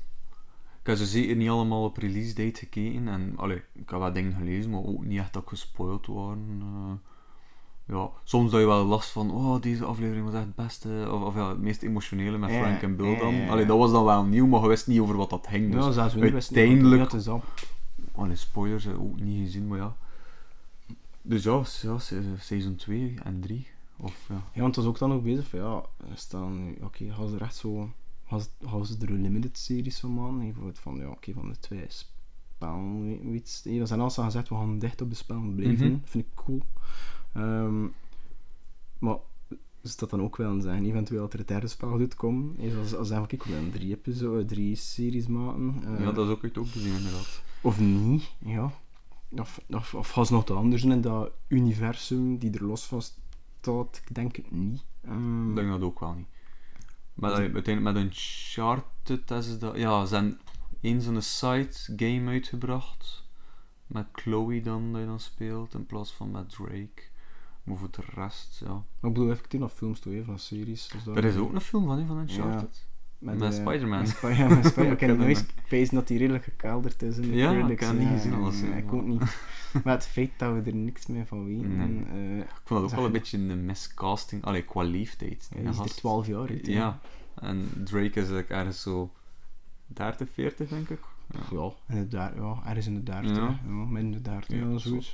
Ik 0.82 0.88
heb 0.94 0.98
ze 0.98 1.06
zeker 1.06 1.36
niet 1.36 1.50
allemaal 1.50 1.84
op 1.84 1.98
release 1.98 2.34
date 2.36 2.60
gekeken. 2.60 3.08
En 3.08 3.34
allee, 3.36 3.58
ik 3.74 3.90
heb 3.90 4.00
wat 4.00 4.14
dingen 4.14 4.34
gelezen, 4.34 4.72
maar 4.72 4.84
ook 4.84 5.06
niet 5.06 5.20
echt 5.20 5.34
dat 5.34 5.44
gespoild 5.48 6.06
waren. 6.08 6.58
Eh, 6.62 7.96
ja, 7.96 8.10
soms 8.24 8.52
dat 8.52 8.60
je 8.60 8.66
wel 8.66 8.86
last 8.86 9.10
van, 9.10 9.32
oh, 9.32 9.62
deze 9.62 9.86
aflevering 9.86 10.26
was 10.26 10.34
echt 10.34 10.44
het 10.46 10.56
beste. 10.56 11.08
Of, 11.12 11.22
of 11.22 11.36
ja, 11.36 11.50
het 11.50 11.60
meest 11.62 11.82
emotionele 11.82 12.38
met 12.38 12.50
Ja, 12.52 12.60
Frank 12.60 12.82
en 12.82 12.96
Bill 12.96 13.18
dan. 13.18 13.34
ja, 13.34 13.42
ja, 13.42 13.50
Allee, 13.50 13.62
ja. 13.62 13.68
dat 13.68 13.78
was 13.78 13.92
dan 13.92 14.04
wel 14.06 14.24
nieuw, 14.24 14.48
maar 14.48 14.62
je 14.62 14.68
wist 14.68 14.88
niet 14.88 15.00
over 15.00 15.16
wat 15.18 15.30
dat 15.30 15.48
ging. 15.50 15.72
Dus 15.72 15.96
ja, 15.96 16.10
we 16.10 16.20
niet 16.20 16.34
uiteindelijk- 16.34 17.12
Ja, 17.12 17.18
is 17.18 17.24
dat. 17.24 17.44
Allee, 18.16 18.36
spoilers 18.36 18.86
ik 18.86 19.00
ook 19.00 19.20
niet 19.20 19.44
gezien, 19.46 19.68
maar 19.68 19.78
ja. 19.78 19.96
Dus 21.22 21.44
ja, 21.44 21.62
ja 21.82 21.98
se- 22.00 22.22
seizoen 22.40 22.76
2 22.76 23.14
en 23.24 23.40
3. 23.42 23.68
Of 24.00 24.26
ja. 24.30 24.44
Ja, 24.54 24.62
want 24.62 24.76
het 24.76 24.86
was 24.86 24.94
ook 24.94 25.00
dan 25.00 25.14
ook 25.14 25.24
bezig 25.24 25.48
van, 25.48 25.60
ja, 25.60 25.84
staan 26.14 26.64
nu, 26.66 26.78
oké, 26.84 27.14
gaan 27.14 27.28
ze 27.30 27.36
er 27.36 27.42
echt 27.42 27.56
zo, 27.56 27.90
gaan 28.26 28.42
ze, 28.42 28.48
gaan 28.66 28.86
ze 28.86 28.98
er 29.02 29.10
een 29.10 29.22
limited 29.22 29.58
series 29.58 30.00
van 30.00 30.14
maken? 30.14 30.40
Bijvoorbeeld 30.40 30.80
van, 30.80 30.98
ja, 30.98 31.08
oké, 31.10 31.34
van 31.34 31.50
de 31.50 31.60
twee 31.60 31.86
spellen, 31.88 33.32
je, 33.64 33.80
dat 33.80 33.88
zijn 33.88 34.00
alles 34.00 34.16
gezegd, 34.16 34.50
we 34.50 34.56
gaan 34.56 34.80
dicht 34.80 35.02
op 35.02 35.10
de 35.10 35.16
spellen 35.16 35.56
blijven, 35.56 35.92
Mhm. 35.92 35.98
vind 36.04 36.26
ik 36.26 36.32
cool. 36.36 36.62
Ehm, 37.34 37.86
maar, 39.00 39.18
is 39.82 39.96
dat 39.96 40.10
dan 40.10 40.22
ook 40.22 40.38
wel 40.38 40.52
een 40.52 40.62
zeggen, 40.62 40.86
eventueel 40.86 41.22
dat 41.22 41.34
er 41.34 41.40
het 41.40 41.48
derde 41.48 41.68
spel 41.68 41.98
doet 41.98 42.16
komen, 42.16 42.58
is 42.58 42.76
als, 42.76 42.96
als 42.96 43.08
zeggen, 43.08 43.28
kijk, 43.28 43.44
we 43.44 43.52
willen 43.54 43.72
drie 43.72 43.92
episodes, 43.94 44.46
drie 44.48 44.76
series 44.76 45.28
maken. 45.28 45.76
eh, 45.84 46.00
ja, 46.00 46.12
dat 46.12 46.26
is 46.26 46.32
ook 46.32 46.44
uit 46.44 46.58
ook 46.58 46.66
te 46.68 46.80
zien 46.80 46.96
inderdaad. 46.96 47.44
Of 47.62 47.80
niet, 47.80 48.32
ja. 48.40 48.72
Of, 49.30 49.62
of, 49.70 49.94
of 49.96 50.10
gaan 50.10 50.26
ze 50.26 50.34
nog 50.34 50.46
te 50.46 50.54
anders 50.54 50.82
doen 50.82 50.92
in 50.92 51.02
dat 51.02 51.32
universum 51.48 52.38
die 52.38 52.52
er 52.52 52.64
los 52.66 52.86
van 52.86 53.02
staat? 53.68 54.02
Ik 54.08 54.16
denk 54.16 54.36
het 54.36 54.52
niet. 54.52 54.84
Ehm, 55.04 55.50
Ik 55.50 55.56
denk 55.56 55.70
dat 55.70 55.82
ook 55.82 56.00
wel 56.00 56.14
niet. 56.14 56.28
Maar 57.14 57.32
uiteindelijk 57.34 57.82
met 57.82 57.96
Uncharted 58.04 59.32
is 59.32 59.60
dat... 59.60 59.78
Ja, 59.78 60.02
ze 60.02 60.08
zijn 60.08 60.40
één 60.82 61.02
zo'n 61.02 61.22
side 61.22 61.70
game 61.96 62.30
uitgebracht. 62.32 63.24
Met 63.88 64.06
Chloe 64.12 64.62
dan, 64.62 64.92
dat 64.92 65.02
je 65.02 65.08
dan 65.08 65.20
speelt, 65.20 65.74
in 65.74 65.86
plaats 65.86 66.14
van 66.14 66.32
met 66.32 66.50
Drake. 66.50 67.04
Maar 67.64 67.78
voor 67.78 67.92
de 67.92 68.04
rest, 68.16 68.62
ja. 68.66 68.76
Ik 68.78 69.14
bedoel, 69.14 69.30
effectief 69.32 69.60
nog 69.60 69.72
films 69.74 70.00
toe, 70.00 70.14
hè, 70.14 70.24
van 70.24 70.40
series. 70.40 70.88
Dus 70.88 71.06
Er 71.06 71.26
is 71.26 71.36
ook 71.36 71.54
een 71.54 71.62
film 71.62 71.86
van, 71.86 72.00
hè, 72.00 72.06
van 72.06 72.18
Uncharted. 72.18 72.87
Met 73.18 73.42
eh, 73.42 73.52
Spider-Man. 73.52 74.00
Met, 74.00 74.08
Spi- 74.10 74.28
ja, 74.42 74.48
met 74.48 74.66
Spider-Man. 74.66 74.94
Ik 74.98 75.00
heb 75.00 75.18
nooit 75.18 75.38
hem. 75.38 75.46
gepezen 75.64 75.96
dat 75.96 76.10
hij 76.10 76.18
redelijk 76.18 76.44
gekelderd 76.44 77.02
is 77.02 77.16
in 77.18 77.22
de 77.22 77.36
Ja, 77.36 77.68
ik 77.68 77.80
heb 77.80 77.94
niet 77.98 78.08
gezien 78.08 78.34
alles, 78.34 78.62
ja, 78.62 78.76
ik 78.76 78.94
ook 78.94 79.06
niet. 79.06 79.22
Maar 79.84 79.94
het 79.94 80.06
feit 80.08 80.32
dat 80.38 80.54
we 80.54 80.62
er 80.72 80.76
niks 80.76 81.08
meer 81.08 81.26
van 81.26 81.46
weten. 81.46 81.78
Nee. 81.78 82.06
eh, 82.06 82.38
Ik 82.38 82.62
vond 82.64 82.82
dat 82.82 82.90
ook 82.90 82.96
wel 82.96 83.00
een 83.06 83.12
je- 83.12 83.20
beetje 83.20 83.38
een 83.38 83.66
miscasting. 83.66 84.44
Allee, 84.44 84.64
qua 84.64 84.84
leeftijd. 84.84 85.50
ja, 85.56 85.60
die 85.62 85.70
is 85.70 85.78
er 85.80 85.96
12 85.96 86.28
jaar 86.28 86.50
uit. 86.50 86.66
Ja. 86.68 87.00
En 87.36 87.70
Drake 87.84 88.08
is 88.08 88.16
eigenlijk 88.16 88.50
ergens 88.50 88.82
zo 88.82 89.12
30, 89.88 90.30
40, 90.34 90.70
denk 90.70 90.90
ik. 90.90 91.00
Ja, 91.52 91.72
in 91.88 91.96
de 91.96 92.08
daar, 92.08 92.36
ja, 92.36 92.62
ergens 92.66 92.88
in 92.88 92.94
de 92.94 93.04
30. 93.04 93.36
Ja. 93.36 93.60
Ja. 93.68 93.88
Ja, 94.02 94.10
de 94.12 94.22
30. 94.22 94.48
Ja, 94.60 94.66
Ja, 94.70 94.78
zoiets. 94.78 95.14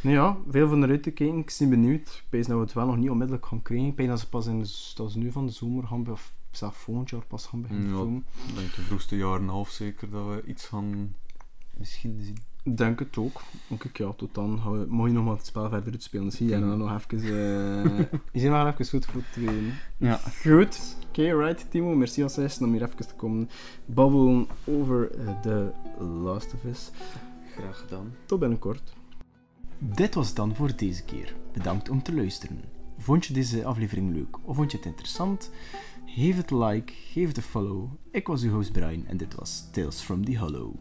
Nou 0.00 0.16
ja, 0.16 0.36
veel 0.50 0.68
van 0.68 0.82
eruit 0.82 1.02
te 1.02 1.10
kijken. 1.10 1.38
Ik 1.38 1.54
ben 1.58 1.68
benieuwd. 1.70 2.00
Ik 2.08 2.24
pees 2.28 2.46
dat 2.46 2.56
we 2.56 2.62
het 2.62 2.72
wel 2.72 2.86
nog 2.86 2.96
niet 2.96 3.10
onmiddellijk 3.10 3.46
gaan 3.46 3.62
krijgen. 3.62 3.86
Ik 3.86 3.94
pees 3.94 4.06
dat 4.06 4.20
ze 4.20 4.28
pas 4.28 4.46
in 4.46 4.58
de, 4.62 4.92
dat 4.94 5.12
ze 5.12 5.18
nu 5.18 5.32
van 5.32 5.46
de 5.46 5.52
zomer 5.52 5.86
gaan, 5.86 6.10
of 6.10 6.32
zelfs 6.56 6.78
volgend 6.78 7.10
jaar 7.10 7.24
pas 7.26 7.46
gaan 7.46 7.62
beginnen 7.62 7.88
Ja. 7.88 7.94
filmen. 7.96 8.24
Ik 8.48 8.54
denk 8.54 8.74
de 8.74 8.82
vroegste 8.82 9.16
jaar 9.16 9.36
en 9.36 9.42
een 9.42 9.48
half 9.48 9.70
zeker 9.70 10.10
dat 10.10 10.26
we 10.26 10.42
iets 10.46 10.66
gaan 10.66 11.14
misschien 11.76 12.20
zien. 12.22 12.36
Denk 12.74 12.98
het 12.98 13.16
ook. 13.16 13.40
Ook 13.68 13.84
ik, 13.84 13.98
ja, 13.98 14.12
tot 14.12 14.34
dan 14.34 14.58
gaan 14.62 14.78
we, 14.80 14.86
mooi 14.88 15.12
nog 15.12 15.24
maar 15.24 15.36
het 15.36 15.46
spel 15.46 15.68
verder 15.68 15.92
uitspelen. 15.92 16.32
Zie 16.32 16.48
je, 16.48 16.54
en 16.54 16.60
dan 16.60 16.78
nog 16.78 16.94
even... 16.94 17.18
eh 17.18 17.98
je 18.32 18.40
zijn 18.40 18.52
nog 18.52 18.66
even 18.72 18.86
goed 18.88 19.04
voor 19.06 19.20
het 19.20 19.32
tweede. 19.32 19.68
Ja. 19.96 20.16
Goed. 20.16 20.96
Oké, 21.08 21.36
right, 21.36 21.70
Timo. 21.70 21.94
Merci 21.94 22.22
als 22.22 22.36
eerste 22.36 22.64
om 22.64 22.72
hier 22.72 22.82
even 22.82 22.96
te 23.06 23.14
komen 23.16 23.50
babbelen 23.86 24.46
over 24.64 25.10
eh, 25.10 25.40
The 25.40 25.72
Last 25.98 26.54
of 26.54 26.64
Us. 26.64 26.90
Graag 27.56 27.78
gedaan. 27.78 28.14
Tot 28.26 28.38
binnenkort. 28.40 28.92
Dit 29.78 30.14
was 30.14 30.26
het 30.26 30.36
dan 30.36 30.54
voor 30.54 30.76
deze 30.76 31.04
keer. 31.04 31.34
Bedankt 31.52 31.88
om 31.88 32.02
te 32.02 32.14
luisteren. 32.14 32.60
Vond 32.98 33.24
je 33.26 33.32
deze 33.34 33.64
aflevering 33.64 34.12
leuk 34.14 34.38
of 34.42 34.56
vond 34.56 34.70
je 34.70 34.76
het 34.76 34.86
interessant? 34.86 35.50
Geef 36.16 36.36
het 36.36 36.50
like, 36.50 36.92
geef 36.92 37.28
het 37.28 37.36
een 37.36 37.42
follow. 37.42 37.88
Ik 38.10 38.26
was 38.26 38.42
uw 38.42 38.50
host 38.50 38.72
Brian 38.72 39.06
en 39.06 39.16
dit 39.16 39.34
was 39.34 39.68
Tales 39.72 40.00
from 40.00 40.24
the 40.24 40.38
Hollow. 40.38 40.74